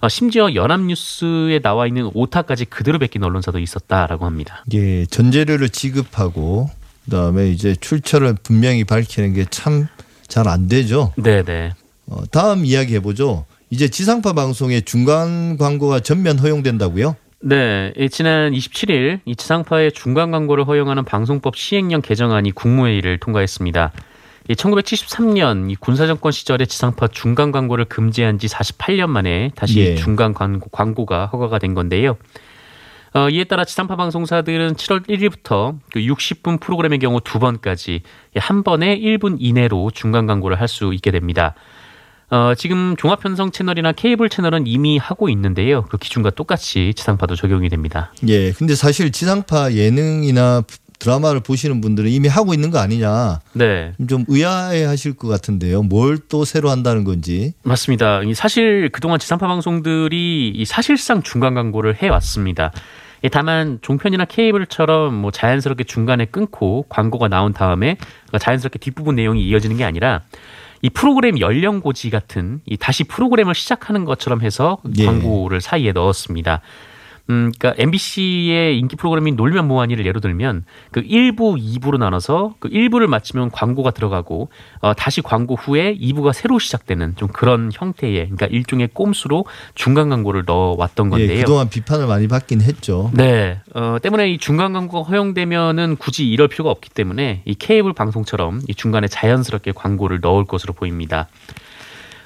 어, 0.00 0.08
심지어 0.08 0.54
연합뉴스에 0.54 1.58
나와 1.58 1.88
있는 1.88 2.08
오타까지 2.14 2.66
그대로 2.66 3.00
베낀 3.00 3.24
언론사도 3.24 3.58
있었다라고 3.58 4.24
합니다. 4.26 4.64
예, 4.72 5.04
전재료를 5.06 5.70
지급하고 5.70 6.70
그다음에 7.06 7.48
이제 7.50 7.74
출처를 7.74 8.36
분명히 8.44 8.84
밝히는 8.84 9.34
게 9.34 9.44
참 9.50 9.88
잘 10.30 10.48
안 10.48 10.68
되죠. 10.68 11.12
네네. 11.16 11.72
어, 12.06 12.22
다음 12.30 12.64
이야기 12.64 12.94
해보죠. 12.94 13.44
이제 13.68 13.88
지상파 13.88 14.32
방송의 14.32 14.82
중간 14.82 15.58
광고가 15.58 16.00
전면 16.00 16.38
허용된다고요? 16.38 17.14
네, 17.42 17.92
이 17.96 18.08
지난 18.08 18.52
27일 18.52 19.20
이 19.24 19.36
지상파의 19.36 19.92
중간 19.92 20.30
광고를 20.30 20.66
허용하는 20.66 21.04
방송법 21.04 21.56
시행령 21.56 22.02
개정안이 22.02 22.50
국무회의를 22.52 23.18
통과했습니다. 23.18 23.92
이 24.48 24.54
1973년 24.54 25.70
이 25.70 25.76
군사정권 25.76 26.32
시절에 26.32 26.66
지상파 26.66 27.08
중간 27.08 27.52
광고를 27.52 27.84
금지한 27.84 28.38
지 28.38 28.46
48년 28.48 29.06
만에 29.08 29.52
다시 29.54 29.78
예. 29.80 29.94
중간 29.94 30.34
광고, 30.34 30.68
광고가 30.70 31.26
허가가 31.26 31.58
된 31.58 31.74
건데요. 31.74 32.16
어, 33.12 33.28
이에 33.28 33.44
따라 33.44 33.64
지상파 33.64 33.96
방송사들은 33.96 34.74
7월 34.74 35.06
1일부터 35.08 35.78
그 35.92 36.00
60분 36.00 36.60
프로그램의 36.60 37.00
경우 37.00 37.20
두 37.22 37.38
번까지 37.40 38.02
한 38.36 38.62
번에 38.62 38.96
1분 38.98 39.36
이내로 39.40 39.90
중간 39.92 40.26
광고를 40.26 40.60
할 40.60 40.68
수 40.68 40.92
있게 40.94 41.10
됩니다. 41.10 41.54
어, 42.30 42.54
지금 42.56 42.94
종합편성 42.96 43.50
채널이나 43.50 43.90
케이블 43.90 44.28
채널은 44.28 44.68
이미 44.68 44.98
하고 44.98 45.28
있는데요. 45.30 45.82
그 45.86 45.98
기준과 45.98 46.30
똑같이 46.30 46.94
지상파도 46.94 47.34
적용이 47.34 47.68
됩니다. 47.68 48.12
예, 48.28 48.52
근데 48.52 48.76
사실 48.76 49.10
지상파 49.10 49.72
예능이나 49.72 50.62
드라마를 51.00 51.40
보시는 51.40 51.80
분들은 51.80 52.08
이미 52.10 52.28
하고 52.28 52.52
있는 52.54 52.70
거 52.70 52.78
아니냐 52.78 53.40
네, 53.54 53.94
좀 54.06 54.24
의아해 54.28 54.84
하실 54.84 55.14
것 55.16 55.26
같은데요. 55.26 55.82
뭘 55.82 56.18
또 56.28 56.44
새로 56.44 56.70
한다는 56.70 57.02
건지. 57.02 57.54
맞습니다. 57.64 58.22
이 58.22 58.34
사실 58.34 58.90
그동안 58.92 59.18
지상파 59.18 59.48
방송들이 59.48 60.52
이 60.54 60.64
사실상 60.66 61.22
중간 61.24 61.54
광고를 61.54 61.96
해왔습니다. 61.96 62.70
예, 63.24 63.28
다만 63.28 63.78
종편이나 63.82 64.24
케이블처럼 64.24 65.14
뭐 65.14 65.30
자연스럽게 65.30 65.84
중간에 65.84 66.24
끊고 66.24 66.86
광고가 66.88 67.28
나온 67.28 67.52
다음에 67.52 67.96
자연스럽게 68.38 68.78
뒷부분 68.78 69.16
내용이 69.16 69.42
이어지는 69.44 69.76
게 69.76 69.84
아니라 69.84 70.22
이 70.82 70.88
프로그램 70.88 71.38
연령 71.38 71.80
고지 71.80 72.08
같은 72.10 72.60
이 72.64 72.76
다시 72.76 73.04
프로그램을 73.04 73.54
시작하는 73.54 74.04
것처럼 74.04 74.40
해서 74.40 74.78
예. 74.96 75.04
광고를 75.04 75.60
사이에 75.60 75.92
넣었습니다. 75.92 76.62
음, 77.30 77.52
그러니까 77.56 77.80
MBC의 77.80 78.76
인기 78.78 78.96
프로그램인 78.96 79.36
놀면 79.36 79.68
뭐하니를 79.68 80.04
예로 80.04 80.18
들면 80.20 80.64
그 80.90 81.00
1부, 81.02 81.62
2부로 81.62 81.96
나눠서 81.96 82.54
그 82.58 82.68
1부를 82.68 83.06
마치면 83.06 83.52
광고가 83.52 83.92
들어가고 83.92 84.48
어, 84.80 84.94
다시 84.94 85.22
광고 85.22 85.54
후에 85.54 85.96
2부가 85.96 86.32
새로 86.32 86.58
시작되는 86.58 87.14
좀 87.16 87.28
그런 87.28 87.70
형태의 87.72 88.24
그러니까 88.24 88.46
일종의 88.46 88.88
꼼수로 88.92 89.44
중간 89.74 90.10
광고를 90.10 90.42
넣어 90.44 90.74
왔던 90.76 91.06
예, 91.06 91.10
건데요. 91.10 91.40
그동안 91.44 91.68
비판을 91.68 92.08
많이 92.08 92.26
받긴 92.26 92.60
했죠. 92.62 93.10
네, 93.14 93.60
어, 93.74 93.98
때문에 94.02 94.32
이 94.32 94.38
중간 94.38 94.72
광고가 94.72 95.08
허용되면은 95.08 95.96
굳이 95.96 96.28
이럴 96.28 96.48
필요가 96.48 96.70
없기 96.70 96.90
때문에 96.90 97.42
이 97.44 97.54
케이블 97.54 97.92
방송처럼 97.92 98.60
이 98.66 98.74
중간에 98.74 99.06
자연스럽게 99.06 99.72
광고를 99.72 100.18
넣을 100.20 100.44
것으로 100.46 100.72
보입니다. 100.72 101.28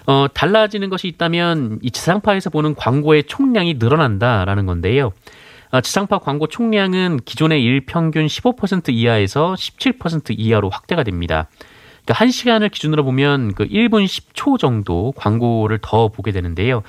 어, 0.06 0.26
달라지는 0.32 0.90
것이 0.90 1.08
있다면 1.08 1.78
이 1.82 1.90
지상파에서 1.90 2.50
보는 2.50 2.74
광고의 2.74 3.24
총량이 3.24 3.74
늘어난다라는 3.74 4.66
건데요. 4.66 5.12
어, 5.70 5.80
지상파 5.80 6.18
광고 6.18 6.46
총량은 6.46 7.20
기존의 7.24 7.62
일평균 7.62 8.26
15% 8.26 8.90
이하에서 8.92 9.54
17% 9.58 10.34
이하로 10.38 10.70
확대가 10.70 11.02
됩니다. 11.02 11.48
그러니까 12.04 12.20
한 12.20 12.30
시간을 12.30 12.68
기준으로 12.68 13.02
보면 13.02 13.54
그 13.54 13.66
1분 13.66 14.04
10초 14.04 14.58
정도 14.58 15.12
광고를 15.16 15.78
더 15.80 16.08
보게 16.08 16.32
되는데요. 16.32 16.82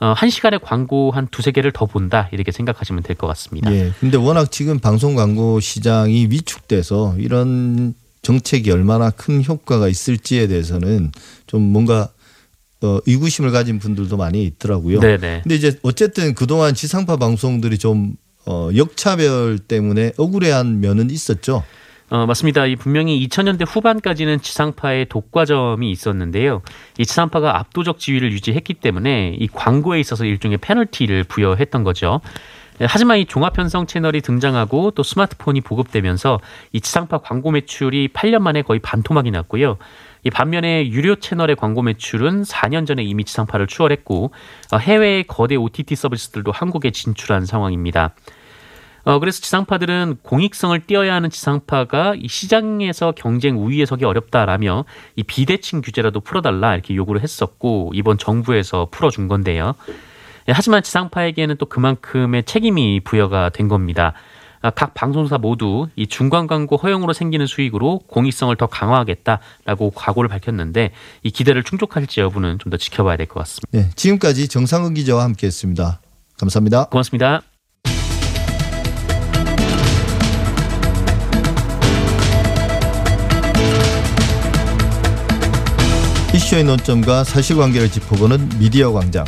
어, 0.00 0.14
한 0.16 0.30
시간에 0.30 0.56
광고 0.58 1.10
한 1.10 1.28
두세 1.30 1.52
개를 1.52 1.72
더 1.72 1.84
본다 1.86 2.28
이렇게 2.32 2.50
생각하시면 2.52 3.02
될 3.02 3.14
것 3.16 3.26
같습니다. 3.28 3.70
예. 3.72 3.92
근데 4.00 4.16
워낙 4.16 4.50
지금 4.50 4.78
방송 4.80 5.14
광고 5.14 5.60
시장이 5.60 6.28
위축돼서 6.30 7.14
이런 7.18 7.94
정책이 8.22 8.70
얼마나 8.70 9.10
큰 9.10 9.44
효과가 9.44 9.88
있을지에 9.88 10.46
대해서는 10.46 11.12
좀 11.46 11.60
뭔가 11.62 12.08
어, 12.82 12.98
의구심을 13.06 13.52
가진 13.52 13.78
분들도 13.78 14.16
많이 14.16 14.44
있더라고요. 14.44 15.00
네네. 15.00 15.40
근데 15.42 15.54
이제 15.54 15.78
어쨌든 15.82 16.34
그동안 16.34 16.74
지상파 16.74 17.16
방송들이 17.16 17.78
좀 17.78 18.14
어, 18.44 18.70
역차별 18.76 19.58
때문에 19.58 20.12
억울해한 20.16 20.80
면은 20.80 21.10
있었죠. 21.10 21.62
어, 22.10 22.26
맞습니다. 22.26 22.66
이 22.66 22.76
분명히 22.76 23.26
2000년대 23.26 23.64
후반까지는 23.66 24.42
지상파의 24.42 25.06
독과점이 25.08 25.90
있었는데요. 25.90 26.60
이 26.98 27.06
지상파가 27.06 27.58
압도적 27.58 27.98
지위를 27.98 28.32
유지했기 28.32 28.74
때문에 28.74 29.36
이 29.38 29.48
광고에 29.48 29.98
있어서 30.00 30.26
일종의 30.26 30.58
페널티를 30.58 31.24
부여했던 31.24 31.84
거죠. 31.84 32.20
예, 32.82 32.86
하지만 32.88 33.18
이 33.18 33.24
종합 33.24 33.54
편성 33.54 33.86
채널이 33.86 34.20
등장하고 34.20 34.90
또 34.90 35.02
스마트폰이 35.02 35.60
보급되면서 35.62 36.40
이 36.72 36.80
지상파 36.80 37.18
광고 37.18 37.50
매출이 37.50 38.08
8년 38.08 38.40
만에 38.40 38.62
거의 38.62 38.80
반토막이 38.80 39.30
났고요. 39.30 39.78
이 40.24 40.30
반면에 40.30 40.88
유료 40.88 41.16
채널의 41.16 41.56
광고 41.56 41.82
매출은 41.82 42.42
4년 42.42 42.86
전에 42.86 43.02
이미 43.02 43.24
지상파를 43.24 43.66
추월했고 43.66 44.32
어, 44.72 44.76
해외의 44.76 45.24
거대 45.26 45.56
OTT 45.56 45.96
서비스들도 45.96 46.52
한국에 46.52 46.90
진출한 46.90 47.44
상황입니다. 47.44 48.14
어, 49.04 49.18
그래서 49.18 49.40
지상파들은 49.40 50.18
공익성을 50.22 50.78
띄어야 50.86 51.14
하는 51.14 51.28
지상파가 51.28 52.14
이 52.16 52.28
시장에서 52.28 53.12
경쟁 53.16 53.58
우위에 53.58 53.84
서기 53.84 54.04
어렵다라며 54.04 54.84
이 55.16 55.24
비대칭 55.24 55.80
규제라도 55.80 56.20
풀어달라 56.20 56.74
이렇게 56.74 56.94
요구를 56.94 57.20
했었고 57.20 57.90
이번 57.94 58.16
정부에서 58.16 58.88
풀어준 58.92 59.26
건데요. 59.26 59.74
예, 60.48 60.52
하지만 60.52 60.84
지상파에게는 60.84 61.56
또 61.56 61.66
그만큼의 61.66 62.44
책임이 62.44 63.00
부여가 63.00 63.48
된 63.48 63.66
겁니다. 63.66 64.12
아, 64.62 64.70
각 64.70 64.94
방송사 64.94 65.38
모두 65.38 65.88
이 65.96 66.06
중간 66.06 66.46
광고 66.46 66.76
허용으로 66.76 67.12
생기는 67.12 67.46
수익으로 67.46 67.98
공익성을 68.06 68.54
더 68.56 68.66
강화하겠다라고 68.66 69.90
각오를 69.90 70.28
밝혔는데 70.28 70.92
이 71.22 71.30
기대를 71.30 71.62
충족할지 71.64 72.20
여부는 72.20 72.58
좀 72.58 72.72
더 72.72 72.78
지켜봐야 72.78 73.16
될 73.18 73.26
것 73.26 73.40
같습니다. 73.40 73.68
네. 73.72 73.90
지금까지 73.96 74.48
정상근 74.48 74.94
기자와 74.94 75.24
함께했습니다. 75.24 76.00
감사합니다. 76.38 76.84
고맙습니다. 76.86 77.42
이슈의 86.34 86.64
논점과 86.64 87.24
사실관계를 87.24 87.90
짚어보는 87.90 88.58
미디어 88.58 88.92
광장. 88.92 89.24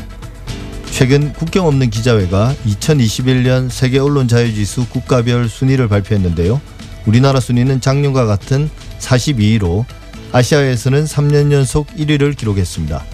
최근 0.94 1.32
국경 1.32 1.66
없는 1.66 1.90
기자회가 1.90 2.54
2021년 2.66 3.68
세계 3.68 3.98
언론 3.98 4.28
자유지수 4.28 4.90
국가별 4.90 5.48
순위를 5.48 5.88
발표했는데요. 5.88 6.60
우리나라 7.04 7.40
순위는 7.40 7.80
작년과 7.80 8.26
같은 8.26 8.70
42위로 9.00 9.84
아시아에서는 10.30 11.04
3년 11.04 11.50
연속 11.50 11.88
1위를 11.88 12.36
기록했습니다. 12.36 13.04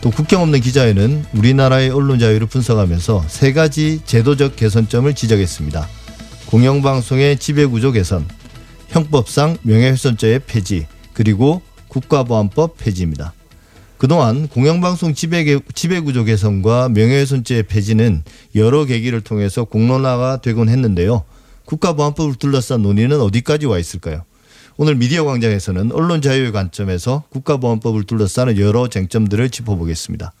또 0.00 0.10
국경 0.10 0.40
없는 0.40 0.62
기자회는 0.62 1.26
우리나라의 1.34 1.90
언론 1.90 2.18
자유를 2.18 2.46
분석하면서 2.46 3.26
세 3.28 3.52
가지 3.52 4.00
제도적 4.06 4.56
개선점을 4.56 5.14
지적했습니다. 5.14 5.86
공영방송의 6.46 7.38
지배구조 7.38 7.92
개선, 7.92 8.26
형법상 8.88 9.58
명예훼손죄의 9.60 10.40
폐지, 10.46 10.86
그리고 11.12 11.60
국가보안법 11.88 12.78
폐지입니다. 12.78 13.34
그동안 14.00 14.48
공영방송 14.48 15.12
지배, 15.12 15.44
지배구조 15.74 16.24
개선과 16.24 16.88
명예훼손죄 16.88 17.64
폐지는 17.64 18.22
여러 18.54 18.86
계기를 18.86 19.20
통해서 19.20 19.64
공론화가 19.64 20.40
되곤 20.40 20.70
했는데요. 20.70 21.22
국가보안법을 21.66 22.36
둘러싼 22.36 22.80
논의는 22.80 23.20
어디까지 23.20 23.66
와 23.66 23.78
있을까요? 23.78 24.24
오늘 24.78 24.94
미디어 24.94 25.26
광장에서는 25.26 25.92
언론 25.92 26.22
자유의 26.22 26.50
관점에서 26.52 27.24
국가보안법을 27.28 28.04
둘러싸는 28.04 28.56
여러 28.56 28.88
쟁점들을 28.88 29.50
짚어보겠습니다. 29.50 30.32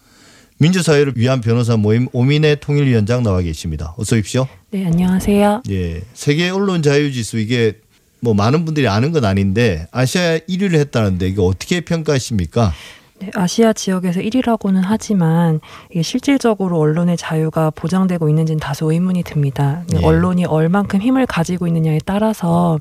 민주사회를 0.56 1.12
위한 1.16 1.42
변호사 1.42 1.76
모임 1.76 2.08
오민의 2.12 2.60
통일위원장 2.60 3.22
나와 3.22 3.42
계십니다. 3.42 3.94
어서 3.98 4.16
오십시오. 4.16 4.48
네, 4.70 4.86
안녕하세요. 4.86 5.64
예, 5.68 6.00
세계 6.14 6.48
언론 6.48 6.82
자유 6.82 7.12
지수 7.12 7.38
이게 7.38 7.74
뭐 8.20 8.32
많은 8.32 8.64
분들이 8.64 8.88
아는 8.88 9.12
건 9.12 9.26
아닌데 9.26 9.86
아시아 9.92 10.38
1위를 10.38 10.76
했다는데 10.76 11.28
이거 11.28 11.44
어떻게 11.44 11.82
평가하십니까? 11.82 12.72
네, 13.20 13.30
아시아 13.34 13.74
지역에서 13.74 14.20
1위라고는 14.20 14.80
하지만 14.82 15.60
이게 15.90 16.00
실질적으로 16.00 16.78
언론의 16.78 17.18
자유가 17.18 17.68
보장되고 17.68 18.30
있는지는 18.30 18.58
다소 18.58 18.90
의문이 18.90 19.24
듭니다. 19.24 19.84
예. 19.94 20.02
언론이 20.02 20.46
얼만큼 20.46 21.02
힘을 21.02 21.26
가지고 21.26 21.66
있느냐에 21.66 21.98
따라서 22.06 22.80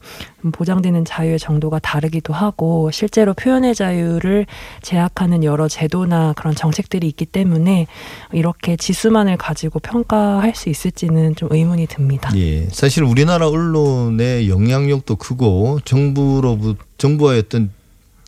보장되는 0.54 1.04
자유의 1.04 1.40
정도가 1.40 1.80
다르기도 1.80 2.34
하고 2.34 2.90
실제로 2.90 3.34
표현의 3.34 3.76
자유를 3.76 4.46
제약하는 4.82 5.44
여러 5.44 5.68
제도나 5.68 6.32
그런 6.38 6.56
정책들이 6.56 7.06
있기 7.10 7.26
때문에 7.26 7.88
이렇게 8.32 8.78
지수만을 8.78 9.36
가지고 9.36 9.80
평가할 9.80 10.56
수 10.56 10.70
있을지는 10.70 11.36
좀 11.36 11.50
의문이 11.52 11.88
듭니다. 11.88 12.32
예, 12.38 12.66
사실 12.72 13.04
우리나라 13.04 13.50
언론의 13.50 14.48
영향력도 14.48 15.18
크고 15.18 15.82
정부로부 15.84 16.76
정부와의 16.98 17.40
어떤 17.40 17.72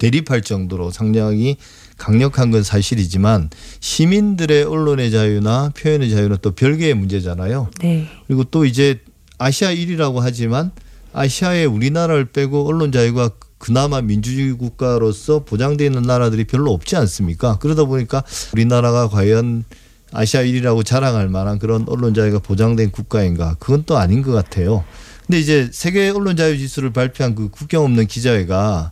대립할 0.01 0.41
정도로 0.41 0.89
상당히 0.89 1.57
강력한 2.01 2.49
건 2.49 2.63
사실이지만 2.63 3.51
시민들의 3.79 4.63
언론의 4.63 5.11
자유나 5.11 5.71
표현의 5.77 6.09
자유는 6.09 6.37
또 6.41 6.49
별개의 6.49 6.95
문제잖아요. 6.95 7.69
네. 7.79 8.07
그리고 8.25 8.43
또 8.43 8.65
이제 8.65 9.01
아시아 9.37 9.71
1위라고 9.71 10.17
하지만 10.19 10.71
아시아에 11.13 11.65
우리나라를 11.65 12.25
빼고 12.25 12.67
언론 12.67 12.91
자유가 12.91 13.29
그나마 13.59 14.01
민주주의 14.01 14.51
국가로서 14.53 15.43
보장되어 15.45 15.85
있는 15.85 16.01
나라들이 16.01 16.45
별로 16.45 16.71
없지 16.73 16.95
않습니까? 16.95 17.59
그러다 17.59 17.83
보니까 17.83 18.23
우리나라가 18.53 19.07
과연 19.07 19.63
아시아 20.11 20.41
1위라고 20.41 20.83
자랑할 20.83 21.29
만한 21.29 21.59
그런 21.59 21.85
언론 21.87 22.15
자유가 22.15 22.39
보장된 22.39 22.89
국가인가? 22.89 23.55
그건 23.59 23.83
또 23.85 23.99
아닌 23.99 24.23
것 24.23 24.31
같아요. 24.31 24.83
근데 25.27 25.39
이제 25.39 25.69
세계 25.71 26.09
언론 26.09 26.35
자유 26.35 26.57
지수를 26.57 26.93
발표한 26.93 27.35
그 27.35 27.49
국경 27.49 27.83
없는 27.85 28.07
기자회가 28.07 28.91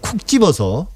쿡 0.00 0.24
집어서 0.28 0.86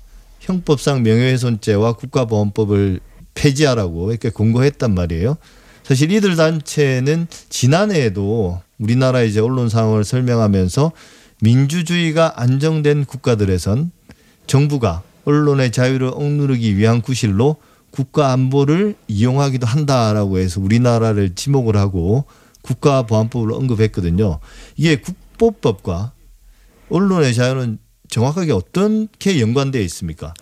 형법상 0.45 1.03
명예훼손죄와 1.03 1.95
국가보안법을 1.95 3.01
폐지하라고 3.35 4.11
이렇게 4.11 4.29
공고했단 4.29 4.95
말이에요. 4.95 5.39
사실 5.83 6.13
이들 6.13 6.37
단체는 6.37 7.27
지난해에도 7.49 8.61
우리나라 8.79 9.23
이제 9.23 9.41
언론 9.41 9.69
상황을 9.69 10.05
설명하면서 10.05 10.93
민주주의가 11.41 12.41
안정된 12.41 13.07
국가들에선 13.07 13.91
정부가 14.47 15.03
언론의 15.25 15.73
자유를 15.73 16.09
억누르기 16.09 16.77
위한 16.77 17.01
구실로 17.01 17.57
국가 17.91 18.33
안보를 18.33 18.97
이용하기도 19.09 19.67
한다라고 19.67 20.39
해서 20.39 20.61
우리나라를 20.61 21.35
지목을 21.35 21.77
하고 21.77 22.25
국가보안법을 22.63 23.53
언급했거든요. 23.53 24.41
이게 24.77 24.97
국보법과 24.97 26.13
언론의 26.91 27.35
자유는 27.35 27.79
정확하게 28.09 28.53
어떻게 28.53 29.41
연관되어 29.41 29.83
있습니까? 29.83 30.35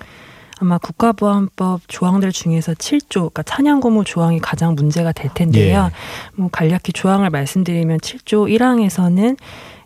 아마 0.63 0.79
국가보안법 0.79 1.89
조항들 1.89 2.31
중에서 2.31 2.73
7조, 2.75 3.11
그러니까 3.11 3.43
찬양고무 3.43 4.05
조항이 4.05 4.39
가장 4.39 4.77
문제가 4.77 5.11
될 5.11 5.29
텐데요. 5.35 5.91
예. 5.91 6.37
뭐 6.37 6.49
간략히 6.53 6.93
조항을 6.93 7.31
말씀드리면 7.31 7.99
7조 7.99 8.49
1항에서는 8.49 9.37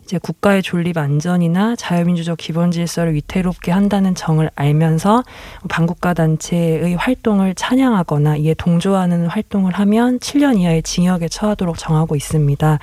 이제 0.03 0.19
국가의 0.19 0.63
존립 0.63 0.97
안전이나 0.97 1.75
자유민주적 1.75 2.37
기본 2.37 2.71
질서를 2.71 3.13
위태롭게 3.15 3.71
한다는 3.71 4.15
정을 4.15 4.49
알면서 4.55 5.23
반국가 5.67 6.13
단체의 6.13 6.95
활동을 6.95 7.55
찬양하거나 7.55 8.37
이에 8.37 8.53
동조하는 8.53 9.25
활동을 9.27 9.73
하면 9.73 10.19
7년 10.19 10.59
이하의 10.59 10.83
징역에 10.83 11.27
처하도록 11.27 11.77
정하고 11.77 12.15
있습니다. 12.15 12.79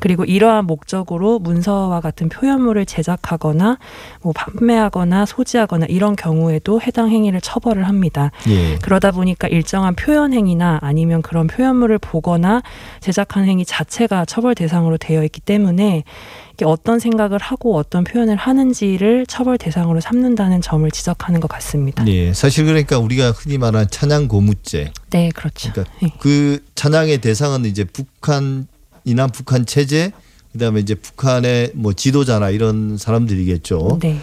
그리고 0.00 0.24
이러한 0.24 0.66
목적으로 0.66 1.38
문서와 1.38 2.00
같은 2.00 2.28
표현물을 2.28 2.86
제작하거나 2.86 3.78
뭐 4.22 4.32
판매하거나 4.32 5.26
소지하거나 5.26 5.86
이런 5.86 6.16
경우에도 6.16 6.80
해당 6.80 7.10
행위를 7.10 7.40
처벌을 7.40 7.86
합니다. 7.86 8.30
예. 8.48 8.76
그러다 8.82 9.10
보니까 9.12 9.46
일정한 9.48 9.94
표현 9.94 10.32
행위나 10.32 10.78
아니면 10.82 11.22
그런 11.22 11.46
표현물을 11.46 11.98
보거나 11.98 12.62
제작한 13.00 13.44
행위 13.44 13.64
자체가 13.64 14.24
처벌 14.24 14.54
대상으로 14.54 14.96
되어 14.96 15.22
있기 15.24 15.40
때문에 15.40 16.04
어떤 16.62 16.98
생각을 16.98 17.38
하고 17.38 17.76
어떤 17.76 18.04
표현을 18.04 18.36
하는지를 18.36 19.26
처벌 19.26 19.56
대상으로 19.56 20.00
삼는다는 20.00 20.60
점을 20.60 20.90
지적하는 20.90 21.40
것 21.40 21.48
같습니다. 21.48 22.06
예. 22.06 22.32
사실 22.32 22.66
그러니까 22.66 22.98
우리가 22.98 23.30
흔히 23.30 23.56
말하는 23.56 23.88
찬양 23.90 24.28
고무죄. 24.28 24.92
네, 25.10 25.30
그렇죠. 25.34 25.72
그러니까 25.72 25.94
네. 26.00 26.12
그 26.18 26.62
찬양의 26.74 27.18
대상은 27.18 27.64
이제 27.64 27.84
북한 27.84 28.66
이나 29.04 29.26
북한 29.26 29.66
체제 29.66 30.12
그다음에 30.52 30.80
이제 30.80 30.94
북한의 30.94 31.72
뭐 31.74 31.92
지도자나 31.92 32.50
이런 32.50 32.96
사람들이겠죠. 32.98 34.00
네. 34.02 34.20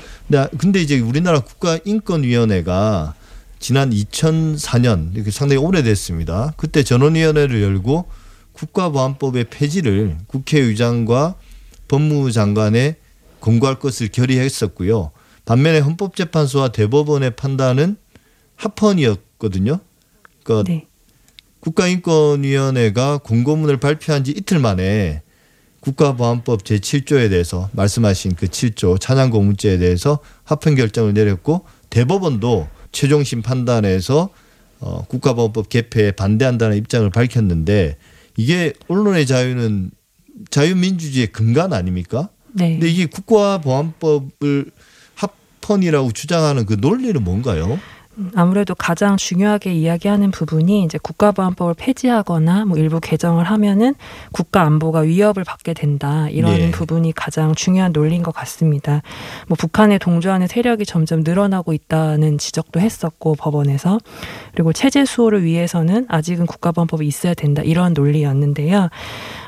근데, 0.58 0.82
이제 0.82 1.00
우리나라 1.00 1.40
국가인권위원회가 1.40 3.14
지난 3.60 3.92
2004년 3.92 5.16
이렇게 5.16 5.32
상당히 5.32 5.62
오래됐습니다. 5.62 6.54
그때 6.58 6.84
전원위원회를 6.84 7.62
열고 7.62 8.10
국가보안법의 8.54 9.46
폐지를 9.46 10.18
국회의장과 10.28 11.36
법무장관에 11.88 12.98
권고할 13.40 13.80
것을 13.80 14.10
결의했었고요. 14.10 15.12
반면에 15.46 15.80
헌법재판소와 15.80 16.70
대법원의 16.70 17.38
판단은 17.38 17.96
합헌이었거든요. 18.58 19.80
그러니까 20.44 20.70
네. 20.70 20.88
국가인권위원회가 21.68 23.18
공고문을 23.20 23.78
발표한 23.78 24.24
지 24.24 24.32
이틀 24.32 24.60
만에 24.60 25.22
국가보안법 25.82 26.64
제7조에 26.64 27.30
대해서 27.30 27.70
말씀하신 27.74 28.36
그 28.36 28.48
7조 28.48 29.00
찬양 29.00 29.30
고문죄에 29.30 29.78
대해서 29.78 30.20
합헌 30.44 30.76
결정을 30.76 31.14
내렸고 31.14 31.66
대법원도 31.90 32.68
최종심 32.92 33.42
판단에서 33.42 34.30
어, 34.80 35.06
국가보안법 35.08 35.70
개폐에 35.70 36.12
반대한다는 36.12 36.78
입장을 36.78 37.10
밝혔는데 37.10 37.98
이게 38.38 38.74
언론의 38.88 39.26
자유는 39.26 39.92
자유민주주의의 40.50 41.32
근간 41.32 41.74
아닙니까? 41.74 42.30
네. 42.54 42.72
근데 42.72 42.90
이게 42.90 43.06
국가보안법을 43.08 44.72
합헌이라고 45.16 46.12
주장하는 46.12 46.66
그 46.66 46.78
논리는 46.80 47.22
뭔가요? 47.24 47.80
아무래도 48.36 48.74
가장 48.74 49.16
중요하게 49.18 49.74
이야기하는 49.74 50.32
부분이 50.32 50.84
이제 50.84 50.98
국가보안법을 50.98 51.76
폐지하거나 51.78 52.66
뭐 52.66 52.78
일부 52.78 53.00
개정을 53.00 53.46
하면은 53.46 53.96
국가 54.32 54.62
안보가 54.64 55.02
위협을 55.02 55.44
받게 55.44 55.74
된다 55.74 56.28
이런 56.30 56.54
네. 56.54 56.72
부분이 56.72 57.14
가장 57.14 57.54
중요한 57.54 57.92
논리인 57.92 58.24
것 58.24 58.34
같습니다. 58.34 59.02
뭐 59.48 59.56
북한에 59.56 59.98
동조하는 59.98 60.48
세력이 60.48 60.86
점점 60.86 61.22
늘어나고 61.22 61.74
있다는 61.74 62.38
지적도 62.38 62.80
했었고 62.80 63.36
법원에서 63.36 64.00
그리고 64.54 64.74
체제 64.74 65.06
수호를 65.06 65.44
위해서는 65.44 66.06
아직은 66.10 66.48
국가보안법이 66.48 67.06
있어야 67.06 67.34
된다 67.34 67.62
이런 67.62 67.94
논리였는데요. 67.94 68.90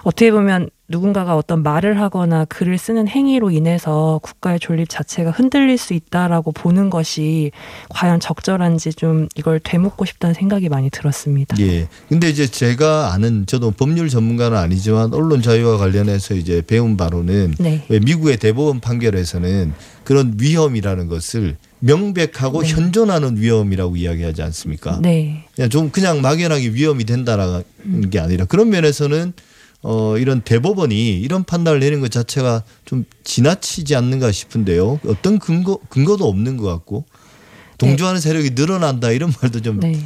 어떻게 0.04 0.32
보면 0.32 0.70
누군가가 0.90 1.38
어떤 1.38 1.62
말을 1.62 2.02
하거나 2.02 2.46
글을 2.46 2.78
쓰는 2.80 3.08
행위로 3.08 3.52
인해서 3.52 4.20
국가의 4.24 4.60
존립 4.60 4.90
자체가 4.90 5.30
흔들릴 5.30 5.78
수 5.78 5.94
있다라고 5.94 6.52
보는 6.52 6.90
것이 6.90 7.52
과연 7.90 8.20
적절한지 8.20 8.94
좀 8.94 9.28
이걸 9.36 9.60
되묻고 9.60 10.06
싶다는 10.06 10.34
생각이 10.34 10.68
많이 10.68 10.90
들었습니다. 10.90 11.56
예. 11.60 11.88
근데 12.10 12.28
이제 12.30 12.48
제가 12.48 13.14
아는 13.14 13.46
저도 13.46 13.72
법률 13.72 14.10
전문가는 14.10 14.58
아니지만 14.58 15.14
언론 15.14 15.44
자유와 15.44 15.78
관련해서 15.78 16.34
이제 16.34 16.64
배운 16.66 16.98
바로는 16.98 17.56
네. 17.60 17.86
왜 17.88 18.00
미국의 18.00 18.38
대법원 18.38 18.80
판결에서는 18.80 19.74
그런 20.04 20.38
위험이라는 20.40 21.08
것을 21.08 21.56
명백하고 21.82 22.64
네. 22.64 22.70
현존하는 22.70 23.38
위험이라고 23.38 23.96
이야기하지 23.96 24.42
않습니까? 24.42 25.00
네. 25.02 25.46
그냥 25.56 25.70
좀 25.70 25.92
그냥 25.92 26.22
막연하게 26.22 26.70
위험이 26.70 27.06
된다라는 27.06 27.64
게 28.10 28.20
아니라 28.20 28.46
그런 28.46 28.70
면에서는 28.70 29.34
어 29.82 30.18
이런 30.18 30.42
대법원이 30.42 31.20
이런 31.22 31.44
판단을 31.44 31.80
내는 31.80 32.02
것 32.02 32.12
자체가 32.12 32.64
좀 32.86 33.06
지나치지 33.24 33.96
않는가 33.96 34.32
싶은데요. 34.32 35.00
어떤 35.08 35.40
근거 35.40 35.80
근거도 35.90 36.28
없는 36.28 36.58
것 36.58 36.66
같고 36.68 37.06
동조하는 37.78 38.20
세력이 38.20 38.52
늘어난다 38.52 39.12
이런 39.12 39.32
말도 39.42 39.62
좀 39.62 39.80
네. 39.80 40.00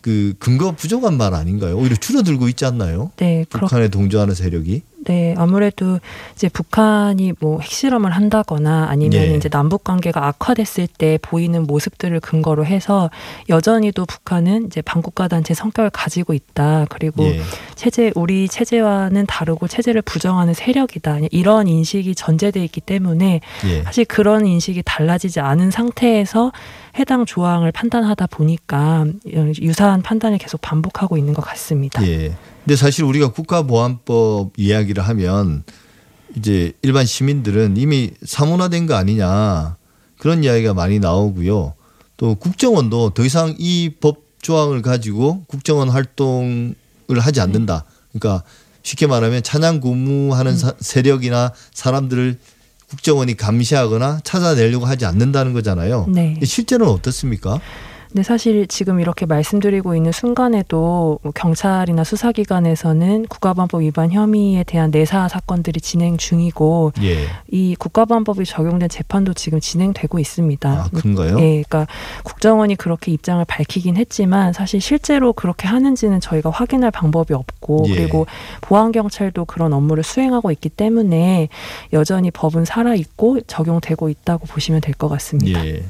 그 0.00 0.34
근거 0.38 0.72
부족한 0.72 1.16
말 1.16 1.34
아닌가요? 1.34 1.76
오히려 1.76 1.94
줄어들고 1.96 2.48
있지 2.48 2.64
않나요? 2.64 3.10
네. 3.16 3.44
그렇 3.50 3.60
북한에 3.60 3.88
동조하는 3.88 4.34
세력이. 4.34 4.82
네, 5.08 5.34
아무래도 5.38 6.00
이제 6.34 6.50
북한이 6.50 7.32
뭐 7.40 7.60
핵실험을 7.60 8.10
한다거나 8.10 8.88
아니면 8.90 9.22
예. 9.22 9.36
이제 9.36 9.48
남북 9.48 9.82
관계가 9.82 10.26
악화됐을 10.26 10.86
때 10.86 11.18
보이는 11.22 11.66
모습들을 11.66 12.20
근거로 12.20 12.66
해서 12.66 13.08
여전히도 13.48 14.04
북한은 14.04 14.66
이제 14.66 14.82
반국가 14.82 15.26
단체 15.26 15.54
성격을 15.54 15.88
가지고 15.90 16.34
있다. 16.34 16.84
그리고 16.90 17.24
예. 17.24 17.40
체제 17.74 18.12
우리 18.16 18.48
체제와는 18.48 19.24
다르고 19.24 19.66
체제를 19.66 20.02
부정하는 20.02 20.52
세력이다. 20.52 21.20
이런 21.30 21.68
인식이 21.68 22.14
전제돼 22.14 22.62
있기 22.64 22.82
때문에 22.82 23.40
예. 23.66 23.82
사실 23.84 24.04
그런 24.04 24.46
인식이 24.46 24.82
달라지지 24.84 25.40
않은 25.40 25.70
상태에서 25.70 26.52
해당 26.98 27.24
조항을 27.24 27.72
판단하다 27.72 28.26
보니까 28.26 29.06
유사한 29.26 30.02
판단을 30.02 30.36
계속 30.36 30.60
반복하고 30.60 31.16
있는 31.16 31.32
것 31.32 31.40
같습니다. 31.40 32.06
예. 32.06 32.34
근데 32.64 32.76
사실 32.76 33.04
우리가 33.04 33.28
국가보안법 33.32 34.52
이야기를 34.56 35.02
하면 35.08 35.62
이제 36.36 36.72
일반 36.82 37.06
시민들은 37.06 37.76
이미 37.76 38.10
사문화된 38.24 38.86
거 38.86 38.94
아니냐 38.94 39.76
그런 40.18 40.44
이야기가 40.44 40.74
많이 40.74 40.98
나오고요. 40.98 41.74
또 42.16 42.34
국정원도 42.34 43.10
더 43.10 43.24
이상 43.24 43.54
이 43.58 43.90
법 44.00 44.26
조항을 44.42 44.82
가지고 44.82 45.44
국정원 45.48 45.88
활동을 45.88 46.74
하지 47.18 47.40
않는다. 47.40 47.84
그러니까 48.12 48.44
쉽게 48.84 49.06
말하면 49.08 49.42
찬양 49.42 49.80
고무하는 49.80 50.56
사- 50.56 50.74
세력이나 50.78 51.52
사람들을 51.74 52.38
국정원이 52.88 53.36
감시하거나 53.36 54.20
찾아내려고 54.24 54.86
하지 54.86 55.06
않는다는 55.06 55.52
거잖아요. 55.54 56.06
네. 56.08 56.38
실제로는 56.42 56.92
어떻습니까? 56.92 57.60
근데 58.10 58.22
사실 58.22 58.66
지금 58.66 59.00
이렇게 59.00 59.26
말씀드리고 59.26 59.94
있는 59.94 60.12
순간에도 60.12 61.18
뭐 61.22 61.32
경찰이나 61.32 62.04
수사기관에서는 62.04 63.26
국가보안법 63.26 63.82
위반 63.82 64.10
혐의에 64.10 64.64
대한 64.64 64.90
내사 64.90 65.28
사건들이 65.28 65.80
진행 65.80 66.16
중이고 66.16 66.92
예. 67.02 67.26
이 67.50 67.76
국가보안법이 67.78 68.46
적용된 68.46 68.88
재판도 68.88 69.34
지금 69.34 69.60
진행되고 69.60 70.18
있습니다. 70.18 70.68
아, 70.70 70.88
그런가요? 70.94 71.38
예, 71.40 71.62
그러니까 71.62 71.86
국정원이 72.24 72.76
그렇게 72.76 73.12
입장을 73.12 73.44
밝히긴 73.44 73.96
했지만 73.96 74.52
사실 74.54 74.80
실제로 74.80 75.32
그렇게 75.34 75.68
하는지는 75.68 76.20
저희가 76.20 76.50
확인할 76.50 76.90
방법이 76.90 77.34
없고 77.34 77.84
예. 77.88 77.94
그리고 77.94 78.26
보안 78.62 78.90
경찰도 78.90 79.44
그런 79.44 79.72
업무를 79.74 80.02
수행하고 80.02 80.50
있기 80.52 80.70
때문에 80.70 81.48
여전히 81.92 82.30
법은 82.30 82.64
살아 82.64 82.94
있고 82.94 83.40
적용되고 83.42 84.08
있다고 84.08 84.46
보시면 84.46 84.80
될 84.80 84.94
것 84.98 85.08
같습니다. 85.08 85.64
예. 85.64 85.82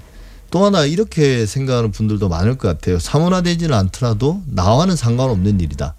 또 0.51 0.65
하나 0.65 0.85
이렇게 0.85 1.47
생각하는 1.47 1.91
분들도 1.91 2.29
많을 2.29 2.57
것 2.57 2.69
같아요. 2.69 2.99
사문화되지는 2.99 3.77
않더라도 3.77 4.43
나와는 4.47 4.97
상관없는 4.97 5.61
일이다. 5.61 5.95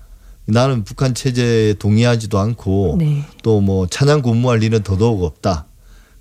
나는 0.46 0.84
북한 0.84 1.14
체제에 1.14 1.74
동의하지도 1.76 2.40
않고 2.40 2.96
네. 2.98 3.24
또뭐 3.44 3.88
찬양 3.88 4.24
고무할 4.24 4.64
일은 4.64 4.82
더더욱 4.82 5.24
없다. 5.24 5.66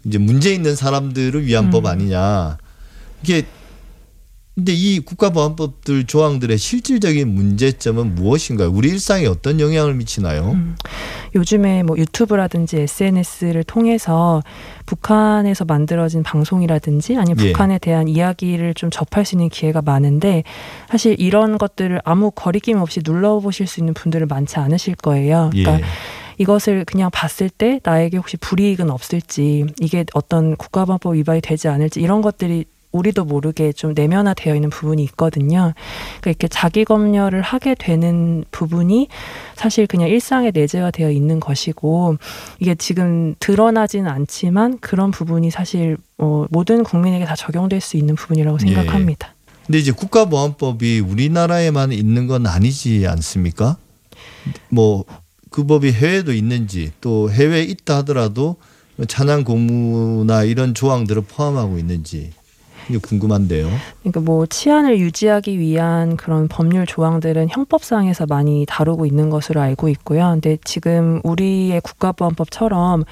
이제 0.04 0.18
문제 0.18 0.52
있는 0.52 0.76
사람들을 0.76 1.46
위한 1.46 1.66
음. 1.66 1.70
법 1.70 1.86
아니냐. 1.86 2.58
이게 3.22 3.46
근데 4.58 4.72
이 4.72 4.98
국가보안법들 4.98 6.06
조항들의 6.08 6.58
실질적인 6.58 7.28
문제점은 7.28 8.16
무엇인가요? 8.16 8.72
우리 8.72 8.88
일상에 8.88 9.24
어떤 9.26 9.60
영향을 9.60 9.94
미치나요? 9.94 10.50
음. 10.50 10.74
요즘에 11.36 11.84
뭐 11.84 11.96
유튜브라든지 11.96 12.78
SNS를 12.78 13.62
통해서 13.62 14.42
북한에서 14.84 15.64
만들어진 15.64 16.24
방송이라든지 16.24 17.16
아니면 17.16 17.38
예. 17.38 17.52
북한에 17.52 17.78
대한 17.78 18.08
이야기를 18.08 18.74
좀 18.74 18.90
접할 18.90 19.24
수 19.24 19.36
있는 19.36 19.48
기회가 19.48 19.80
많은데 19.80 20.42
사실 20.90 21.14
이런 21.20 21.56
것들을 21.56 22.00
아무 22.04 22.32
거리낌 22.32 22.78
없이 22.78 23.00
눌러보실 23.04 23.68
수 23.68 23.78
있는 23.78 23.94
분들은 23.94 24.26
많지 24.26 24.58
않으실 24.58 24.96
거예요. 24.96 25.50
예. 25.54 25.62
그러니까 25.62 25.86
이것을 26.38 26.84
그냥 26.84 27.10
봤을 27.12 27.48
때 27.48 27.78
나에게 27.84 28.16
혹시 28.16 28.36
불이익은 28.36 28.90
없을지 28.90 29.66
이게 29.80 30.04
어떤 30.14 30.56
국가보안법 30.56 31.14
위반이 31.14 31.42
되지 31.42 31.68
않을지 31.68 32.00
이런 32.00 32.22
것들이 32.22 32.64
우리도 32.98 33.24
모르게 33.24 33.72
좀 33.72 33.94
내면화되어 33.94 34.54
있는 34.54 34.70
부분이 34.70 35.02
있거든요. 35.04 35.72
그러니까 36.20 36.30
이렇게 36.30 36.48
자기 36.48 36.84
검열을 36.84 37.42
하게 37.42 37.74
되는 37.74 38.44
부분이 38.50 39.08
사실 39.54 39.86
그냥 39.86 40.08
일상에 40.08 40.50
내재가 40.50 40.90
되어 40.90 41.10
있는 41.10 41.40
것이고 41.40 42.16
이게 42.58 42.74
지금 42.74 43.34
드러나지는 43.40 44.10
않지만 44.10 44.78
그런 44.80 45.10
부분이 45.10 45.50
사실 45.50 45.96
어, 46.18 46.46
모든 46.50 46.82
국민에게 46.82 47.24
다 47.24 47.34
적용될 47.36 47.80
수 47.80 47.96
있는 47.96 48.14
부분이라고 48.14 48.58
예. 48.60 48.66
생각합니다. 48.66 49.34
근데 49.66 49.78
이제 49.78 49.92
국가보안법이 49.92 51.00
우리나라에만 51.00 51.92
있는 51.92 52.26
건 52.26 52.46
아니지 52.46 53.06
않습니까? 53.06 53.76
뭐 54.70 55.04
그 55.50 55.64
법이 55.64 55.92
해외도 55.92 56.32
있는지 56.32 56.92
또 57.00 57.30
해외에 57.30 57.62
있다 57.62 57.98
하더라도 57.98 58.56
찬양 59.06 59.44
고무나 59.44 60.42
이런 60.42 60.74
조항들을 60.74 61.22
포함하고 61.22 61.78
있는지 61.78 62.32
궁금한데요. 62.96 63.68
그러니까 64.00 64.20
뭐 64.20 64.46
치안을 64.46 64.98
유지하기 64.98 65.58
위한 65.58 66.16
그런 66.16 66.48
법률 66.48 66.86
조항들은 66.86 67.48
형법상에서 67.50 68.26
많이 68.26 68.64
다루고 68.66 69.04
있는 69.04 69.28
것으로 69.28 69.60
알고 69.60 69.88
있고요. 69.90 70.30
근데 70.30 70.56
지금 70.64 71.20
우리의 71.24 71.80
국가보안법처럼 71.82 73.04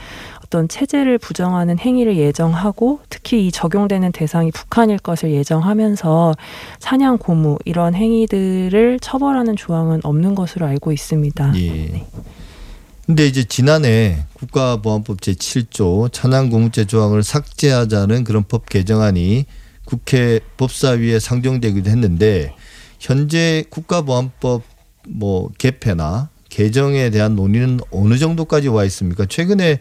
어떤 0.45 0.69
체제를 0.69 1.19
부정하는 1.19 1.79
행위를 1.79 2.17
예정하고 2.17 3.01
특히 3.11 3.47
이 3.47 3.53
적용되는 3.53 4.13
대상이 4.13 4.53
북한일 4.53 4.99
것을 4.99 5.33
예정하면서 5.33 6.35
찬양 6.79 7.19
고무 7.19 7.59
이런 7.65 7.95
행위들을 7.95 9.01
처벌하는 9.01 9.57
조항은 9.57 10.01
없는 10.05 10.35
것으로 10.35 10.67
알고 10.67 10.93
있습니다. 10.93 11.53
예. 11.57 12.07
근데 13.07 13.27
이제 13.27 13.45
지난해 13.45 14.25
국가보안법 14.35 15.21
제7조 15.21 16.13
찬양 16.13 16.51
고무죄 16.51 16.87
조항을 16.87 17.23
삭제하자는 17.23 18.25
그런 18.25 18.43
법 18.47 18.69
개정안이 18.69 19.47
국회 19.87 20.41
법사위에 20.59 21.19
상정되기도 21.19 21.89
했는데 21.89 22.55
현재 22.99 23.65
국가보안법 23.71 24.63
뭐 25.09 25.51
개폐나 25.57 26.29
개정에 26.51 27.11
대한 27.11 27.37
논의는 27.37 27.81
어느 27.91 28.19
정도까지 28.19 28.69
와 28.69 28.85
있습니까? 28.85 29.25
최근에 29.25 29.79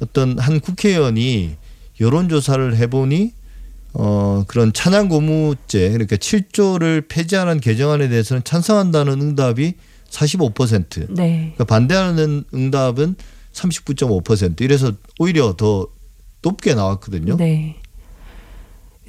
어떤 0.00 0.38
한 0.38 0.60
국회의원이 0.60 1.56
여론조사를 2.00 2.76
해보니 2.76 3.32
어 3.92 4.44
그런 4.48 4.72
찬양 4.72 5.08
고무죄 5.08 5.90
그러니까 5.90 6.16
7조를 6.16 7.08
폐지하는 7.08 7.60
개정안에 7.60 8.08
대해서는 8.08 8.42
찬성한다는 8.42 9.20
응답이 9.20 9.74
45%. 10.10 11.14
네. 11.14 11.52
그러니까 11.54 11.64
반대하는 11.64 12.44
응답은 12.52 13.14
39.5% 13.52 14.62
이래서 14.62 14.92
오히려 15.18 15.54
더 15.56 15.86
높게 16.42 16.74
나왔거든요. 16.74 17.36
네. 17.36 17.76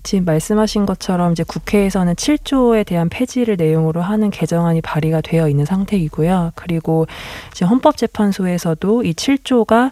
지금 0.05 0.23
말씀하신 0.23 0.85
것처럼 0.85 1.31
이제 1.31 1.43
국회에서는 1.43 2.13
7조에 2.13 2.85
대한 2.85 3.09
폐지를 3.09 3.57
내용으로 3.57 4.01
하는 4.01 4.29
개정안이 4.29 4.81
발의가 4.81 5.19
되어 5.21 5.49
있는 5.49 5.65
상태이고요. 5.65 6.51
그리고 6.53 7.07
지금 7.53 7.69
헌법재판소에서도 7.69 9.03
이 9.03 9.13
7조가 9.13 9.91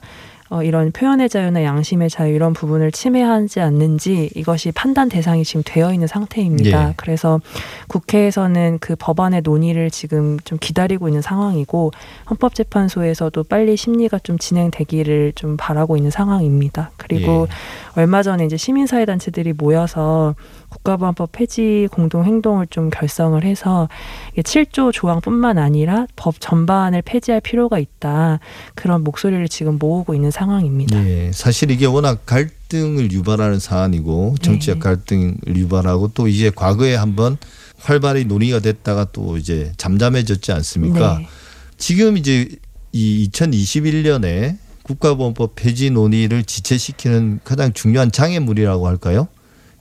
어, 0.50 0.62
이런 0.62 0.92
표현의 0.92 1.30
자유나 1.30 1.64
양심의 1.64 2.10
자유 2.10 2.36
이런 2.36 2.54
부분을 2.54 2.92
침해하지 2.92 3.60
않는지 3.60 4.30
이것이 4.36 4.72
판단 4.72 5.10
대상이 5.10 5.44
지금 5.44 5.64
되어 5.66 5.94
있는 5.94 6.08
상태입니다. 6.08 6.90
예. 6.90 6.94
그래서 6.98 7.40
국회에서는 7.88 8.80
그 8.80 8.96
법안의 8.98 9.42
논의를 9.44 9.90
지금 9.90 10.40
좀 10.44 10.58
기다리고 10.60 11.08
있는 11.08 11.22
상황이고 11.22 11.92
헌법재판소에서도 12.30 13.44
빨리 13.46 13.78
심리가 13.78 14.20
좀 14.20 14.38
진행되기를 14.38 15.34
좀 15.36 15.58
바라고 15.58 15.98
있는 15.98 16.12
상황입니다. 16.12 16.92
그리고 16.98 17.48
예. 17.50 18.02
얼마 18.02 18.22
전에 18.22 18.46
이제 18.46 18.58
시민사회 18.58 19.06
단체들이 19.06 19.54
모여서 19.54 20.36
국가보안법 20.74 21.32
폐지 21.32 21.88
공동 21.92 22.26
행동을 22.26 22.68
좀 22.68 22.90
결성을 22.90 23.42
해서 23.44 23.88
이게 24.34 24.42
7조 24.42 24.92
조항뿐만 24.92 25.58
아니라 25.58 26.08
법 26.16 26.40
전반을 26.40 27.02
폐지할 27.04 27.42
필요가 27.42 27.80
있다 27.80 28.40
그런 28.76 29.04
목소리를 29.04 29.48
지금 29.50 29.78
모으고 29.78 30.14
있는 30.16 30.32
상황입니다. 30.32 30.98
예, 31.08 31.32
사실 31.34 31.72
이게 31.72 31.86
워낙 31.86 32.26
갈등을 32.26 33.12
유발하는 33.12 33.60
사안이고 33.60 34.36
정치적 34.42 34.78
네. 34.78 34.80
갈등을 34.80 35.36
유발하고 35.56 36.10
또 36.14 36.28
이제 36.28 36.52
과거에 36.54 36.96
한번 36.96 37.38
활발히 37.80 38.26
논의가 38.26 38.60
됐다가 38.60 39.06
또 39.12 39.38
이제 39.38 39.72
잠잠해졌지 39.78 40.52
않습니까? 40.52 41.20
네. 41.20 41.28
지금 41.78 42.18
이제 42.18 42.50
이 42.92 43.30
2021년에 43.32 44.58
국가보안법 44.84 45.56
폐지 45.56 45.90
논의를 45.90 46.44
지체시키는 46.44 47.40
가장 47.44 47.74
중요한 47.74 48.12
장애물이라고 48.12 48.88
할까요? 48.88 49.28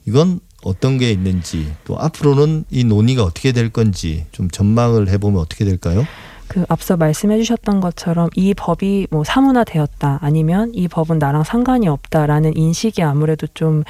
이건 0.06 0.40
어떤 0.62 0.98
게 0.98 1.10
있는지 1.10 1.72
또 1.84 1.98
앞으로는 1.98 2.64
이 2.70 2.84
논의가 2.84 3.22
어떻게 3.24 3.52
될 3.52 3.70
건지 3.70 4.26
좀 4.32 4.48
전망을 4.48 5.08
해보면 5.08 5.40
어떻게 5.40 5.64
될까요? 5.64 6.04
그 6.52 6.66
앞서 6.68 6.98
말씀해 6.98 7.38
주셨던 7.38 7.80
것처럼 7.80 8.28
이 8.36 8.52
법이 8.52 9.06
뭐 9.10 9.24
사문화되었다 9.24 10.18
아니면 10.20 10.70
이 10.74 10.86
법은 10.86 11.18
나랑 11.18 11.44
상관이 11.44 11.88
없다라는 11.88 12.58
인식이 12.58 13.02
아무래도 13.02 13.46
좀 13.54 13.84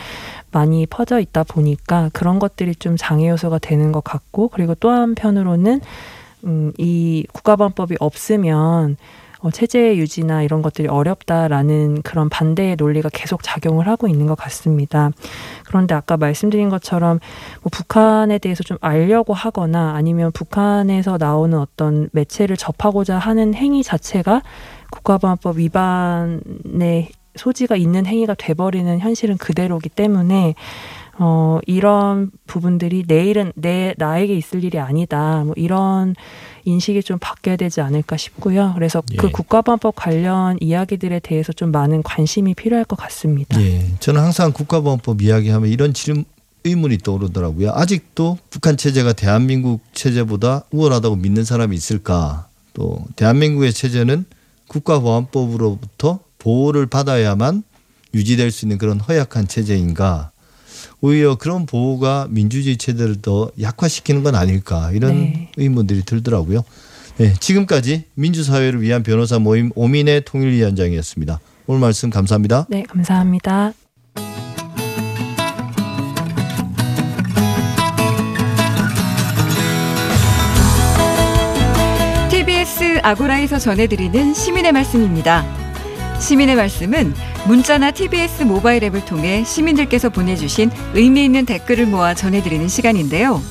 많이 0.52 0.87
퍼져 0.87 1.18
있다 1.18 1.42
보니까 1.42 2.11
그런 2.12 2.38
것들이 2.38 2.76
좀 2.76 2.96
장애 2.96 3.28
요소가 3.28 3.58
되는 3.58 3.90
것 3.90 4.04
같고 4.04 4.46
그리고 4.48 4.76
또 4.76 4.90
한편으로는 4.90 5.80
음, 6.44 6.72
이 6.78 7.26
국가보안법이 7.32 7.96
없으면 7.98 8.96
어, 9.42 9.50
체제 9.50 9.96
유지나 9.96 10.42
이런 10.42 10.62
것들이 10.62 10.87
어렵다라는 10.88 12.02
그런 12.02 12.28
반대의 12.28 12.76
논리가 12.76 13.09
계속 13.12 13.42
작용을 13.42 13.88
하고 13.88 14.07
있는 14.07 14.26
것 14.26 14.37
같습니다. 14.37 15.11
그런데 15.66 15.94
아까 15.94 16.16
말씀드린 16.16 16.68
것처럼 16.68 17.18
뭐 17.62 17.70
북한에 17.70 18.38
대해서 18.38 18.62
좀 18.62 18.78
알려고 18.81 19.35
하거나 19.35 19.94
아니면 19.94 20.31
북한에서 20.33 21.18
나오는 21.18 21.59
어떤 21.59 22.09
매체를 22.12 22.57
접하고자 22.57 23.18
하는 23.18 23.55
행위 23.55 23.83
자체가 23.83 24.42
국가보안법 24.92 25.59
위반의 25.59 27.09
소지가 27.35 27.76
있는 27.76 28.07
행위가 28.07 28.35
돼버리는 28.35 28.98
현실은 29.00 29.38
그대로기 29.38 29.88
때문에 29.88 30.55
어 31.18 31.59
이런 31.66 32.31
부분들이 32.46 33.05
내일은 33.07 33.53
내 33.55 33.94
나에게 33.98 34.35
있을 34.35 34.64
일이 34.64 34.79
아니다 34.79 35.42
뭐 35.44 35.53
이런 35.57 36.14
인식이 36.64 37.03
좀 37.03 37.18
바뀌어야 37.20 37.57
되지 37.57 37.81
않을까 37.81 38.16
싶고요. 38.16 38.72
그래서 38.75 39.03
그 39.18 39.27
예. 39.27 39.31
국가보안법 39.31 39.94
관련 39.96 40.57
이야기들에 40.61 41.20
대해서 41.20 41.53
좀 41.53 41.70
많은 41.72 42.03
관심이 42.03 42.55
필요할 42.55 42.85
것 42.85 42.96
같습니다. 42.96 43.61
예, 43.61 43.85
저는 44.01 44.20
항상 44.20 44.53
국가보안법 44.53 45.22
이야기하면 45.22 45.68
이런 45.70 45.92
질문 45.92 46.25
의문이 46.64 46.98
떠오르더라고요. 46.98 47.72
아직도 47.75 48.38
북한 48.51 48.77
체제가 48.77 49.12
대한민국 49.12 49.81
체제보다 49.92 50.64
우월하다고 50.70 51.16
믿는 51.16 51.44
사람이 51.44 51.75
있을까? 51.75 52.46
또 52.72 53.05
대한민국의 53.16 53.72
체제는 53.72 54.25
국가보안법으로부터 54.68 56.20
보호를 56.38 56.87
받아야만 56.87 57.64
유지될 58.14 58.51
수 58.51 58.64
있는 58.64 58.79
그런 58.79 59.01
허약한 59.01 59.48
체제인가? 59.48 60.31
오히려 61.02 61.34
그런 61.34 61.66
보호가 61.66 62.28
민주주의 62.30 62.78
체제를 62.78 63.20
더 63.20 63.50
약화시키는 63.60 64.22
건 64.22 64.36
아닐까 64.36 64.90
이런 64.92 65.12
네. 65.12 65.48
의문들이 65.56 66.04
들더라고요. 66.04 66.62
네, 67.18 67.34
지금까지 67.34 68.04
민주사회를 68.14 68.80
위한 68.80 69.02
변호사 69.02 69.38
모임 69.38 69.70
오민의 69.74 70.24
통일위원장이었습니다. 70.24 71.40
오늘 71.66 71.80
말씀 71.80 72.08
감사합니다. 72.08 72.66
네, 72.70 72.84
감사합니다. 72.84 73.72
TBS 82.30 83.00
아고라에서 83.02 83.58
전해드리는 83.58 84.34
시민의 84.34 84.72
말씀입니다. 84.72 85.62
시민의 86.22 86.54
말씀은 86.54 87.14
문자나 87.48 87.90
TBS 87.90 88.44
모바일 88.44 88.85
앱을 88.85 89.04
통해 89.04 89.42
시민들께서 89.44 90.08
보내주신 90.08 90.70
의미 90.94 91.24
있는 91.24 91.44
댓글을 91.44 91.87
모아 91.87 92.14
전해드리는 92.14 92.68
시간인데요. 92.68 93.42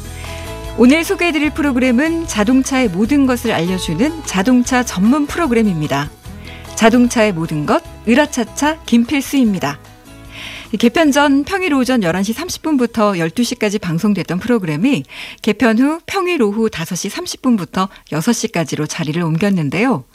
오늘 0.78 1.04
소개해드릴 1.04 1.50
프로그램은 1.50 2.28
자동차의 2.28 2.88
모든 2.88 3.26
것을 3.26 3.52
알려주는 3.52 4.24
자동차 4.26 4.84
전문 4.84 5.28
프로그램입니다. 5.28 6.10
자동차의 6.76 7.34
모든 7.34 7.66
것, 7.66 7.84
으라차차 8.08 8.84
김필수입니다. 8.86 9.78
이 10.72 10.78
개편 10.78 11.12
전 11.12 11.44
평일 11.44 11.74
오전 11.74 12.00
11시 12.00 12.34
30분부터 12.34 13.20
12시까지 13.20 13.82
방송됐던 13.82 14.40
프로그램이 14.40 15.04
개편 15.42 15.78
후 15.78 16.00
평일 16.06 16.42
오후 16.42 16.70
5시 16.70 17.12
30분부터 17.12 17.90
6시까지로 18.12 18.88
자리를 18.88 19.22
옮겼는데요. 19.22 20.06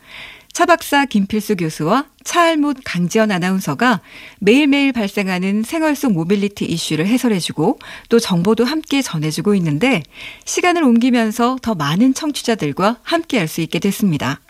차 0.56 0.64
박사 0.64 1.04
김필수 1.04 1.56
교수와 1.56 2.06
차알못 2.24 2.78
강지연 2.82 3.30
아나운서가 3.30 4.00
매일매일 4.38 4.90
발생하는 4.90 5.62
생활 5.62 5.94
속 5.94 6.14
모빌리티 6.14 6.64
이슈를 6.64 7.06
해설해주고 7.06 7.78
또 8.08 8.18
정보도 8.18 8.64
함께 8.64 9.02
전해주고 9.02 9.54
있는데 9.56 10.02
시간을 10.46 10.82
옮기면서 10.82 11.58
더 11.60 11.74
많은 11.74 12.14
청취자들과 12.14 13.00
함께 13.02 13.36
할 13.36 13.48
수 13.48 13.60
있게 13.60 13.78
됐습니다. 13.80 14.40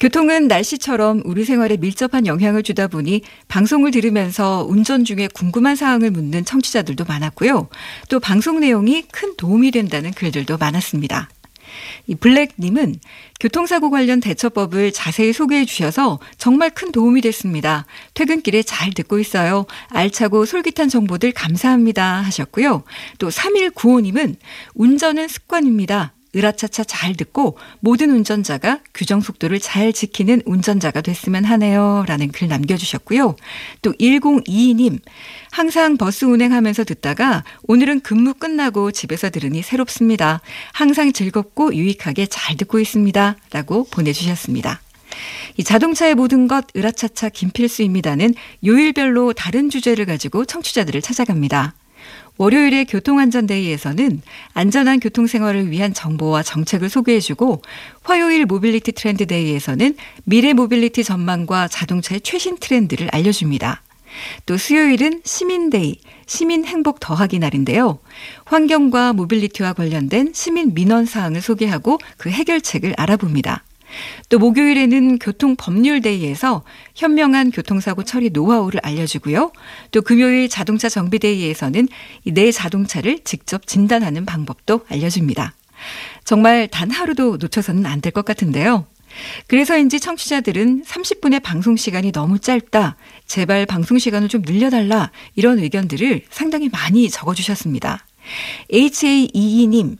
교통은 0.00 0.48
날씨처럼 0.48 1.22
우리 1.24 1.44
생활에 1.44 1.76
밀접한 1.76 2.26
영향을 2.26 2.64
주다 2.64 2.88
보니 2.88 3.22
방송을 3.46 3.92
들으면서 3.92 4.66
운전 4.68 5.04
중에 5.04 5.28
궁금한 5.32 5.76
사항을 5.76 6.10
묻는 6.10 6.44
청취자들도 6.44 7.04
많았고요. 7.04 7.68
또 8.08 8.18
방송 8.18 8.58
내용이 8.58 9.02
큰 9.12 9.36
도움이 9.36 9.70
된다는 9.70 10.10
글들도 10.10 10.58
많았습니다. 10.58 11.28
이 12.06 12.14
블랙님은 12.14 12.96
교통사고 13.40 13.90
관련 13.90 14.20
대처법을 14.20 14.92
자세히 14.92 15.32
소개해 15.32 15.64
주셔서 15.64 16.18
정말 16.38 16.70
큰 16.70 16.92
도움이 16.92 17.20
됐습니다. 17.20 17.86
퇴근길에 18.14 18.62
잘 18.62 18.92
듣고 18.92 19.18
있어요. 19.18 19.66
알차고 19.88 20.46
솔깃한 20.46 20.88
정보들 20.88 21.32
감사합니다 21.32 22.22
하셨고요. 22.22 22.84
또 23.18 23.28
3195님은 23.28 24.36
운전은 24.74 25.28
습관입니다. 25.28 26.13
으라차차 26.34 26.84
잘 26.84 27.14
듣고 27.14 27.56
모든 27.80 28.10
운전자가 28.10 28.80
규정 28.92 29.20
속도를 29.20 29.60
잘 29.60 29.92
지키는 29.92 30.42
운전자가 30.44 31.00
됐으면 31.00 31.44
하네요. 31.44 32.04
라는 32.06 32.28
글 32.28 32.48
남겨주셨고요. 32.48 33.36
또 33.82 33.92
1022님, 33.92 34.98
항상 35.50 35.96
버스 35.96 36.24
운행하면서 36.24 36.84
듣다가 36.84 37.44
오늘은 37.64 38.00
근무 38.00 38.34
끝나고 38.34 38.92
집에서 38.92 39.30
들으니 39.30 39.62
새롭습니다. 39.62 40.40
항상 40.72 41.12
즐겁고 41.12 41.74
유익하게 41.74 42.26
잘 42.26 42.56
듣고 42.56 42.80
있습니다. 42.80 43.36
라고 43.52 43.84
보내주셨습니다. 43.90 44.80
이 45.56 45.64
자동차의 45.64 46.14
모든 46.14 46.48
것 46.48 46.66
으라차차 46.76 47.28
김필수입니다는 47.28 48.34
요일별로 48.64 49.32
다른 49.32 49.70
주제를 49.70 50.06
가지고 50.06 50.44
청취자들을 50.44 51.00
찾아갑니다. 51.00 51.74
월요일의 52.36 52.86
교통안전 52.86 53.60
day에서는 53.60 54.22
안전한 54.54 54.98
교통생활을 54.98 55.70
위한 55.70 55.94
정보와 55.94 56.42
정책을 56.42 56.88
소개해주고 56.88 57.62
화요일 58.02 58.44
mobility 58.46 58.92
트렌드 58.92 59.38
day에서는 59.38 59.94
미래 60.24 60.52
모빌리티 60.52 61.04
전망과 61.04 61.68
자동차의 61.68 62.22
최신 62.22 62.56
트렌드를 62.58 63.08
알려줍니다. 63.12 63.82
또 64.46 64.56
수요일은 64.56 65.22
시민 65.24 65.65
day, 65.65 65.98
시민 66.26 66.64
행복 66.64 67.00
더하기 67.00 67.38
날인데요. 67.38 67.98
환경과 68.44 69.12
mobility와 69.12 69.72
관련된 69.72 70.32
시민 70.34 70.74
민원 70.74 71.06
사항을 71.06 71.40
소개하고 71.40 71.98
그 72.16 72.30
해결책을 72.30 72.94
알아봅니다. 72.96 73.64
또 74.28 74.38
목요일에는 74.38 75.18
교통법률 75.18 76.16
day에서 76.16 76.62
현명한 76.94 77.50
교통사고 77.50 78.04
처리 78.04 78.30
노하우를 78.30 78.80
알려주고요. 78.82 79.52
또 79.90 80.02
금요일 80.02 80.48
자동차 80.48 80.88
정비 80.88 81.27
day에서는 81.27 81.88
내 82.26 82.52
자동차를 82.52 83.20
직접 83.24 83.66
진단하는 83.66 84.24
방법도 84.26 84.80
알려줍니다. 84.88 85.54
정말 86.24 86.68
단 86.68 86.90
하루도 86.90 87.36
놓쳐서는 87.38 87.84
안 87.86 88.00
될 88.00 88.12
것 88.12 88.24
같은데요. 88.24 88.86
그래서인지 89.46 90.00
청취자들은 90.00 90.82
30분의 90.84 91.42
방송 91.42 91.76
시간이 91.76 92.10
너무 92.12 92.38
짧다. 92.38 92.96
제발 93.26 93.64
방송 93.66 93.98
시간을 93.98 94.28
좀 94.28 94.42
늘려달라. 94.42 95.10
이런 95.36 95.58
의견들을 95.58 96.22
상당히 96.30 96.68
많이 96.68 97.08
적어주셨습니다. 97.08 98.04
HA22님, 98.72 99.96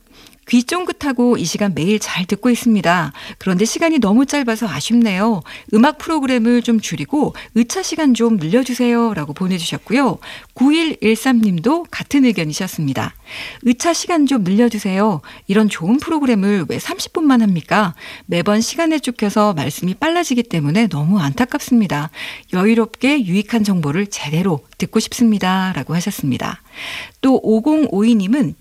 귀 0.48 0.62
쫑긋하고 0.62 1.36
이 1.36 1.44
시간 1.44 1.74
매일 1.74 1.98
잘 1.98 2.26
듣고 2.26 2.50
있습니다. 2.50 3.12
그런데 3.38 3.64
시간이 3.64 3.98
너무 3.98 4.26
짧아서 4.26 4.68
아쉽네요. 4.68 5.42
음악 5.72 5.98
프로그램을 5.98 6.62
좀 6.62 6.80
줄이고 6.80 7.34
의차 7.54 7.82
시간 7.82 8.14
좀 8.14 8.36
늘려주세요. 8.36 9.14
라고 9.14 9.32
보내주셨고요. 9.32 10.18
9113님도 10.54 11.86
같은 11.90 12.24
의견이셨습니다. 12.24 13.14
의차 13.62 13.92
시간 13.92 14.26
좀 14.26 14.44
늘려주세요. 14.44 15.20
이런 15.46 15.68
좋은 15.68 15.98
프로그램을 15.98 16.66
왜 16.68 16.78
30분만 16.78 17.40
합니까? 17.40 17.94
매번 18.26 18.60
시간에 18.60 18.98
쫓겨서 18.98 19.54
말씀이 19.54 19.94
빨라지기 19.94 20.44
때문에 20.44 20.88
너무 20.88 21.18
안타깝습니다. 21.20 22.10
여유롭게 22.52 23.24
유익한 23.24 23.64
정보를 23.64 24.06
제대로 24.08 24.60
듣고 24.78 25.00
싶습니다. 25.00 25.72
라고 25.74 25.94
하셨습니다. 25.94 26.62
또 27.20 27.40
5052님은 27.42 28.54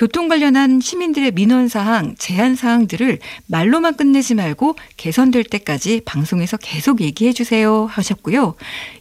교통 0.00 0.28
관련한 0.28 0.80
시민들의 0.80 1.32
민원 1.32 1.68
사항, 1.68 2.14
제한 2.16 2.56
사항들을 2.56 3.18
말로만 3.48 3.96
끝내지 3.98 4.34
말고 4.34 4.76
개선될 4.96 5.44
때까지 5.44 6.00
방송에서 6.06 6.56
계속 6.56 7.02
얘기해 7.02 7.34
주세요 7.34 7.84
하셨고요. 7.84 8.54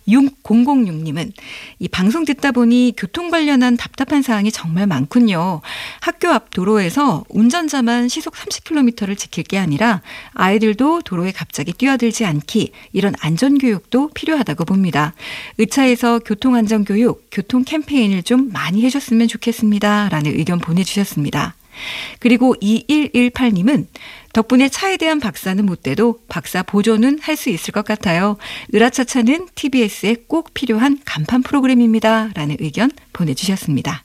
6006님은 0.09 1.31
이 1.77 1.87
방송 1.87 2.25
듣다 2.25 2.51
보니 2.51 2.95
교통 2.97 3.29
관련한 3.29 3.77
답답한 3.77 4.21
사항이 4.21 4.51
정말 4.51 4.87
많군요. 4.87 5.61
학교 6.01 6.29
앞 6.29 6.49
도로에서 6.51 7.23
운전자만 7.29 8.09
시속 8.09 8.33
30km를 8.33 9.17
지킬 9.17 9.43
게 9.43 9.57
아니라 9.57 10.01
아이들도 10.33 11.03
도로에 11.03 11.31
갑자기 11.31 11.71
뛰어들지 11.71 12.25
않기 12.25 12.71
이런 12.91 13.13
안전 13.21 13.57
교육도 13.57 14.09
필요하다고 14.09 14.65
봅니다. 14.65 15.13
의차에서 15.59 16.19
교통 16.19 16.55
안전 16.55 16.83
교육, 16.83 17.27
교통 17.31 17.63
캠페인을 17.63 18.23
좀 18.23 18.51
많이 18.51 18.81
해줬으면 18.83 19.29
좋겠습니다. 19.29 20.09
라는 20.09 20.31
의견 20.37 20.59
보내 20.59 20.83
주셨습니다. 20.89 21.55
그리고 22.19 22.55
2118님은 22.61 23.87
덕분에 24.33 24.69
차에 24.69 24.97
대한 24.97 25.19
박사는 25.19 25.65
못 25.65 25.81
돼도 25.81 26.19
박사 26.27 26.61
보조는 26.61 27.19
할 27.21 27.39
수 27.39 27.49
있을 27.49 27.71
것 27.71 27.85
같아요. 27.85 28.35
으라차차는 28.73 29.47
TBS에 29.55 30.17
꼭 30.27 30.53
필요한 30.53 30.99
간판 31.05 31.41
프로그램입니다. 31.41 32.31
라는 32.35 32.57
의견 32.59 32.91
보내주셨습니다. 33.13 34.03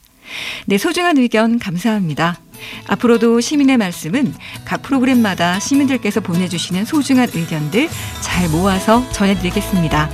네, 0.67 0.77
소중한 0.77 1.17
의견 1.17 1.59
감사합니다. 1.59 2.39
앞으로도 2.87 3.41
시민의 3.41 3.77
말씀은 3.77 4.33
각 4.63 4.81
프로그램마다 4.81 5.59
시민들께서 5.59 6.21
보내주시는 6.21 6.85
소중한 6.85 7.27
의견들 7.33 7.89
잘 8.21 8.49
모아서 8.49 9.07
전해드리겠습니다. 9.11 10.09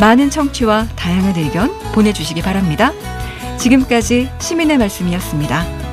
많은 0.00 0.30
청취와 0.30 0.88
다양한 0.96 1.36
의견 1.36 1.70
보내주시기 1.92 2.40
바랍니다. 2.40 2.92
지금까지 3.58 4.30
시민의 4.40 4.78
말씀이었습니다. 4.78 5.83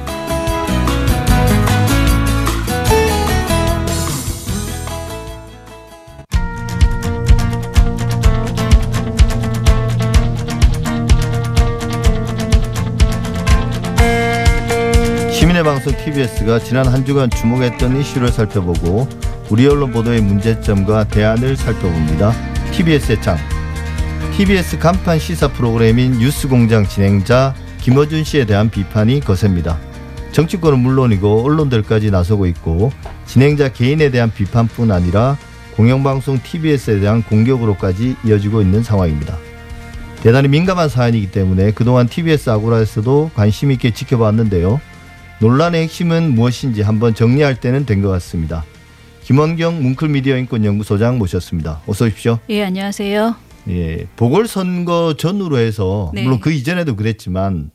시민의 15.62 15.64
방송 15.64 15.96
TBS가 15.96 16.60
지난 16.60 16.88
한 16.88 17.06
주간 17.06 17.30
주목했던 17.30 18.00
이슈를 18.00 18.30
살펴보고 18.30 19.08
우리 19.50 19.68
언론 19.68 19.92
보도의 19.92 20.22
문제점과 20.22 21.06
대안을 21.06 21.56
살펴봅니다. 21.56 22.34
TBS의 22.72 23.22
창. 23.22 23.38
TBS 24.36 24.80
간판 24.80 25.20
시사 25.20 25.50
프로그램인 25.50 26.14
뉴스공장 26.14 26.88
진행자 26.88 27.56
김어준 27.80 28.24
씨에 28.24 28.46
대한 28.46 28.70
비판이 28.70 29.22
거셉니다. 29.22 29.80
정치권은 30.32 30.80
물론이고 30.80 31.44
언론들까지 31.44 32.12
나서고 32.12 32.46
있고 32.48 32.92
진행자 33.26 33.74
개인에 33.74 34.10
대한 34.10 34.32
비판뿐 34.32 34.92
아니라 34.92 35.38
공영방송 35.76 36.42
TBS에 36.44 37.00
대한 37.00 37.24
공격으로까지 37.24 38.16
이어지고 38.26 38.62
있는 38.62 38.84
상황입니다. 38.84 39.38
대단히 40.24 40.48
민감한 40.48 40.90
사안이기 40.90 41.32
때문에 41.32 41.72
그동안 41.72 42.08
TBS 42.08 42.50
아고라에서도 42.50 43.32
관심 43.36 43.72
있게 43.72 43.92
지켜봤는데요. 43.92 44.80
논란의 45.42 45.82
핵심은 45.84 46.36
무엇인지 46.36 46.84
한번 46.84 47.16
정리할 47.16 47.60
때는 47.60 47.88
된 47.88 48.02
것 48.04 48.10
같습니다. 48.10 48.64
김원경 49.24 49.82
뭉클미디어 49.82 50.38
인권연구소장 50.38 51.18
모셨습니다. 51.18 51.82
어서 51.88 52.06
오십시오. 52.06 52.38
예, 52.50 52.64
안녕하세요. 52.64 53.36
예, 53.70 54.06
보궐선거 54.18 55.16
전후로 55.18 55.58
해서 55.58 56.12
네. 56.14 56.22
물론 56.24 56.40
그 56.40 56.52
이전에도 56.52 56.96
그랬지만 56.96 57.72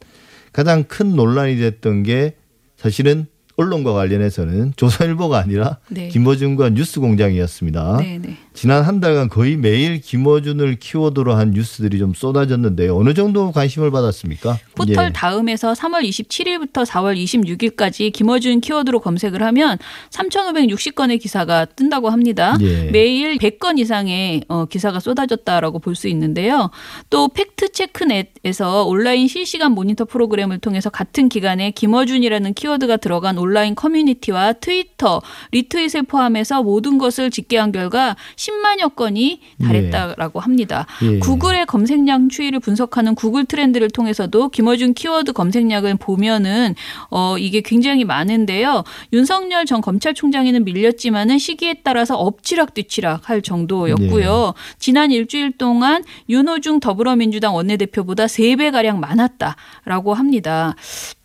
가장 0.53 0.85
큰 0.85 1.17
논란이 1.17 1.57
됐던 1.57 2.05
게 2.05 2.37
사실은 2.77 3.27
언론과 3.57 3.93
관련해서는 3.95 4.75
조선일보가 4.77 5.39
아니라 5.39 5.79
네. 5.89 6.09
김어준과 6.09 6.71
뉴스공장이었습니다. 6.71 7.97
네, 7.99 8.19
네. 8.23 8.37
지난 8.53 8.85
한 8.85 9.01
달간 9.01 9.29
거의 9.29 9.57
매일 9.57 10.01
김어준을 10.01 10.77
키워드로 10.77 11.35
한 11.35 11.51
뉴스들이 11.53 11.99
좀 11.99 12.15
쏟아졌는데 12.15 12.89
어느 12.91 13.15
정도 13.15 13.51
관심을 13.53 13.91
받았습니까? 13.91 14.59
포털 14.77 15.07
예. 15.07 15.13
다음에서 15.13 15.73
3월 15.73 16.09
27일부터 16.09 16.87
4월 16.87 17.17
26일까지 17.17 18.13
김어준 18.13 18.61
키워드로 18.61 19.01
검색을 19.01 19.43
하면 19.43 19.79
3,560건의 20.11 21.21
기사가 21.21 21.65
뜬다고 21.65 22.11
합니다. 22.11 22.57
예. 22.61 22.85
매일 22.91 23.39
100건 23.39 23.79
이상의 23.79 24.43
어, 24.49 24.67
기사가 24.67 25.01
쏟아졌다라고 25.01 25.81
볼 25.81 25.97
수 25.97 26.09
있는데요. 26.09 26.69
또 27.09 27.29
팩트 27.29 27.73
체크넷에서 27.73 28.85
온라인 28.85 29.29
실시간 29.29 29.73
모니터 29.73 30.05
프로그램을 30.05 30.59
통해서 30.59 30.91
같은 30.91 31.31
기간에 31.31 31.71
김어준이라는 31.71 32.53
키워드가 32.53 32.99
들어간 32.99 33.39
온라인 33.39 33.75
커뮤니티와 33.75 34.53
트위터, 34.53 35.23
리트윗을 35.53 36.03
포함해서 36.03 36.63
모든 36.63 36.99
것을 36.99 37.31
집계한 37.31 37.73
결과 37.73 38.15
10만여 38.37 38.95
건이 38.95 39.41
달했다라고 39.65 40.41
합니다. 40.41 40.85
예. 41.03 41.19
구글의 41.19 41.65
검색량 41.65 42.29
추이를 42.29 42.61
분석하는 42.61 43.15
구글 43.15 43.47
트렌드를 43.47 43.89
통해서도 43.89 44.51
김 44.51 44.66
김어준 44.67 44.95
키워드 44.95 45.33
검색량을 45.33 45.95
보면은 45.95 46.75
어 47.09 47.39
이게 47.39 47.61
굉장히 47.61 48.05
많은데요. 48.05 48.83
윤석열 49.13 49.65
전 49.65 49.81
검찰총장에는 49.81 50.65
밀렸지만은 50.65 51.39
시기에 51.39 51.83
따라서 51.85 52.17
엎치락 52.17 52.75
뒤치락 52.75 53.31
할 53.31 53.43
정도였고요. 53.43 54.55
지난 54.81 55.13
일주일 55.13 55.57
동안 55.57 56.03
윤호중 56.29 56.81
더불어민주당 56.81 57.55
원내대표보다 57.55 58.27
세 58.27 58.57
배 58.57 58.71
가량 58.71 59.01
많았다라고 59.01 60.15
합니다. 60.15 60.75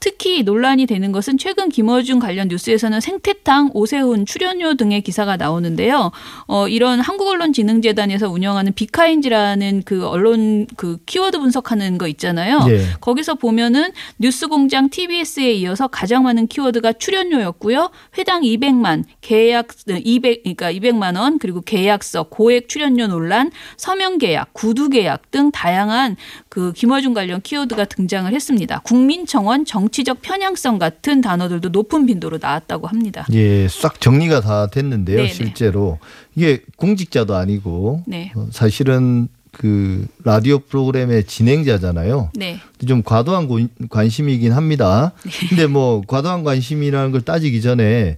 특히 0.02 0.44
논란이 0.44 0.86
되는 0.86 1.12
것은 1.14 1.38
최근 1.38 1.70
김어준 1.70 2.20
관련 2.20 2.50
뉴스에서는 2.50 3.00
생태탕, 3.00 3.70
오세훈 3.74 4.26
출연료 4.26 4.74
등의 4.74 5.02
기사가 5.02 5.38
나오는데요. 5.38 6.12
어, 6.48 6.68
이런 6.68 7.00
한국언론진흥재단에서 7.00 8.30
운영하는 8.30 8.74
비카인지라는 8.74 9.84
그 9.86 10.06
언론 10.08 10.68
그 10.76 10.98
키워드 11.06 11.40
분석하는 11.40 11.98
거 11.98 12.08
있잖아요. 12.08 12.60
네. 12.66 12.84
거기서 13.00 13.31
보면은 13.36 13.92
뉴스공장 14.20 14.90
TBS에 14.90 15.54
이어서 15.54 15.88
가장 15.88 16.24
많은 16.24 16.48
키워드가 16.48 16.94
출연료였고요. 16.94 17.90
회당 18.18 18.42
200만, 18.42 19.04
계약 19.22 19.68
200 19.88 20.44
그러니까 20.44 20.72
200만 20.72 21.20
원 21.20 21.40
그리고 21.40 21.62
계약서, 21.62 22.24
고액 22.24 22.70
출연료 22.70 23.08
논란, 23.08 23.52
서명 23.78 24.18
계약, 24.18 24.54
구두 24.54 24.90
계약 24.90 25.32
등 25.32 25.52
다양한 25.52 26.16
그 26.50 26.74
김어준 26.74 27.14
관련 27.14 27.42
키워드가 27.42 27.86
등장을 27.86 28.32
했습니다. 28.32 28.80
국민청원, 28.80 29.66
정치적 29.66 30.22
편향성 30.22 30.80
같은 30.80 31.22
단어들도 31.22 31.70
높은 31.70 32.06
빈도로 32.06 32.40
나왔다고 32.42 32.88
합니다. 32.88 33.26
예, 33.32 33.68
싹 33.68 34.02
정리가 34.02 34.42
다 34.42 34.68
됐는데요. 34.68 35.18
네네. 35.18 35.30
실제로 35.30 36.00
이게 36.36 36.62
공직자도 36.76 37.36
아니고 37.36 38.04
네. 38.08 38.32
어, 38.36 38.48
사실은 38.52 39.28
그 39.52 40.08
라디오 40.24 40.60
프로그램의 40.60 41.26
진행자잖아요. 41.26 42.32
네. 42.36 42.60
좀 42.88 43.04
과도한 43.04 43.48
고- 43.48 43.60
관심이긴 43.90 44.54
합니다. 44.54 45.12
근데 45.50 45.68
뭐 45.68 46.02
과도한 46.08 46.44
관심이라는 46.44 47.12
걸 47.12 47.22
따지기 47.22 47.62
전에 47.62 48.18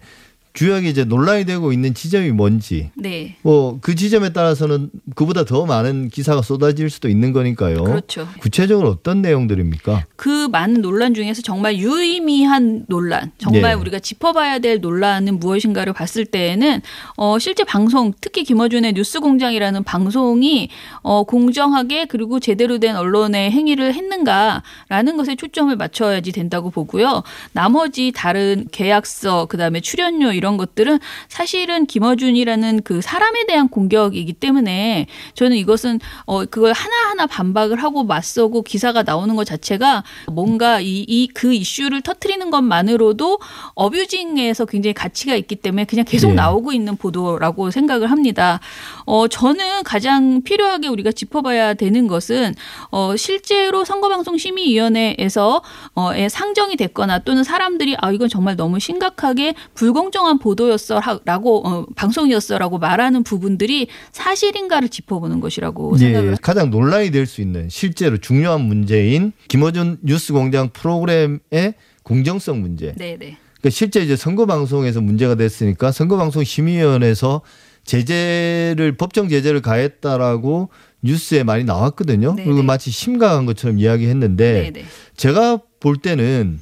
주요하게 0.53 0.89
이제 0.89 1.03
논란이 1.03 1.45
되고 1.45 1.73
있는 1.73 1.93
지점이 1.93 2.31
뭔지 2.31 2.91
네. 2.95 3.35
뭐그 3.41 3.95
지점에 3.95 4.33
따라서는 4.33 4.91
그보다 5.15 5.45
더 5.45 5.65
많은 5.65 6.09
기사가 6.09 6.41
쏟아질 6.41 6.89
수도 6.89 7.09
있는 7.09 7.33
거니까요. 7.33 7.83
그렇죠. 7.83 8.27
구체적으로 8.39 8.89
어떤 8.89 9.21
내용들입니까? 9.21 10.05
그 10.15 10.47
많은 10.49 10.81
논란 10.81 11.13
중에서 11.13 11.41
정말 11.41 11.77
유의미한 11.77 12.85
논란, 12.87 13.31
정말 13.37 13.61
네. 13.61 13.73
우리가 13.73 13.99
짚어봐야 13.99 14.59
될 14.59 14.79
논란은 14.79 15.39
무엇인가를 15.39 15.93
봤을 15.93 16.25
때에는 16.25 16.81
어, 17.17 17.39
실제 17.39 17.63
방송, 17.63 18.13
특히 18.21 18.43
김어준의 18.43 18.93
뉴스공장이라는 18.93 19.83
방송이 19.83 20.69
어, 21.01 21.23
공정하게 21.23 22.05
그리고 22.05 22.39
제대로 22.39 22.77
된 22.77 22.95
언론의 22.95 23.51
행위를 23.51 23.93
했는가라는 23.93 25.17
것에 25.17 25.35
초점을 25.35 25.75
맞춰야지 25.75 26.31
된다고 26.31 26.69
보고요. 26.69 27.23
나머지 27.53 28.11
다른 28.15 28.67
계약서, 28.71 29.47
그다음에 29.47 29.81
출연료 29.81 30.31
이런 30.43 30.57
것들은 30.57 30.99
사실은 31.29 31.85
김어준이라는 31.85 32.81
그 32.83 32.99
사람에 32.99 33.45
대한 33.45 33.69
공격이기 33.69 34.33
때문에 34.33 35.07
저는 35.35 35.55
이것은 35.55 36.01
어, 36.25 36.43
그걸 36.43 36.73
하나하나 36.73 37.27
반박을 37.27 37.81
하고 37.81 38.03
맞서고 38.03 38.61
기사가 38.63 39.03
나오는 39.03 39.37
것 39.37 39.45
자체가 39.45 40.03
뭔가 40.27 40.81
이그 40.81 41.53
이슈를 41.53 42.01
터트리는 42.01 42.49
것만으로도 42.49 43.39
어뷰징에서 43.73 44.65
굉장히 44.65 44.93
가치가 44.93 45.33
있기 45.35 45.55
때문에 45.55 45.85
그냥 45.85 46.03
계속 46.03 46.29
네. 46.29 46.33
나오고 46.33 46.73
있는 46.73 46.97
보도라고 46.97 47.71
생각을 47.71 48.11
합니다. 48.11 48.59
어, 49.05 49.29
저는 49.29 49.83
가장 49.83 50.41
필요하게 50.41 50.89
우리가 50.89 51.13
짚어봐야 51.13 51.75
되는 51.75 52.07
것은 52.07 52.53
어, 52.91 53.15
실제로 53.15 53.85
선거방송 53.85 54.37
심의위원회에서 54.37 55.61
어, 55.95 56.13
에 56.13 56.27
상정이 56.27 56.75
됐거나 56.75 57.19
또는 57.19 57.45
사람들이 57.45 57.95
아 57.99 58.11
이건 58.11 58.27
정말 58.27 58.57
너무 58.57 58.79
심각하게 58.79 59.53
불공정한 59.73 60.32
보도였어라고 60.39 61.67
어, 61.67 61.85
방송이었어라고 61.95 62.77
말하는 62.77 63.23
부분들이 63.23 63.87
사실인가를 64.11 64.89
짚어보는 64.89 65.39
것이라고 65.39 65.97
생각을 65.97 66.31
예, 66.31 66.37
가장 66.41 66.69
논란이 66.69 67.11
될 67.11 67.23
수 67.25 67.41
있는 67.41 67.69
실제로 67.69 68.17
중요한 68.17 68.61
문제인 68.61 69.31
김어준 69.47 69.99
뉴스공장 70.03 70.69
프로그램의 70.73 71.73
공정성 72.03 72.61
문제. 72.61 72.93
네 72.97 73.17
네. 73.17 73.37
그러니까 73.61 73.69
실제 73.69 74.01
이제 74.01 74.15
선거 74.17 74.45
방송에서 74.45 74.99
문제가 74.99 75.35
됐으니까 75.35 75.91
선거 75.93 76.17
방송 76.17 76.43
심의위원회에서 76.43 77.41
제재를 77.85 78.95
법정 78.97 79.29
제재를 79.29 79.61
가했다라고 79.61 80.69
뉴스에 81.01 81.43
많이 81.43 81.63
나왔거든요. 81.63 82.35
네네. 82.35 82.45
그리고 82.45 82.63
마치 82.63 82.91
심각한 82.91 83.45
것처럼 83.45 83.79
이야기했는데 83.79 84.71
네네. 84.71 84.85
제가 85.17 85.59
볼 85.79 85.97
때는 85.97 86.59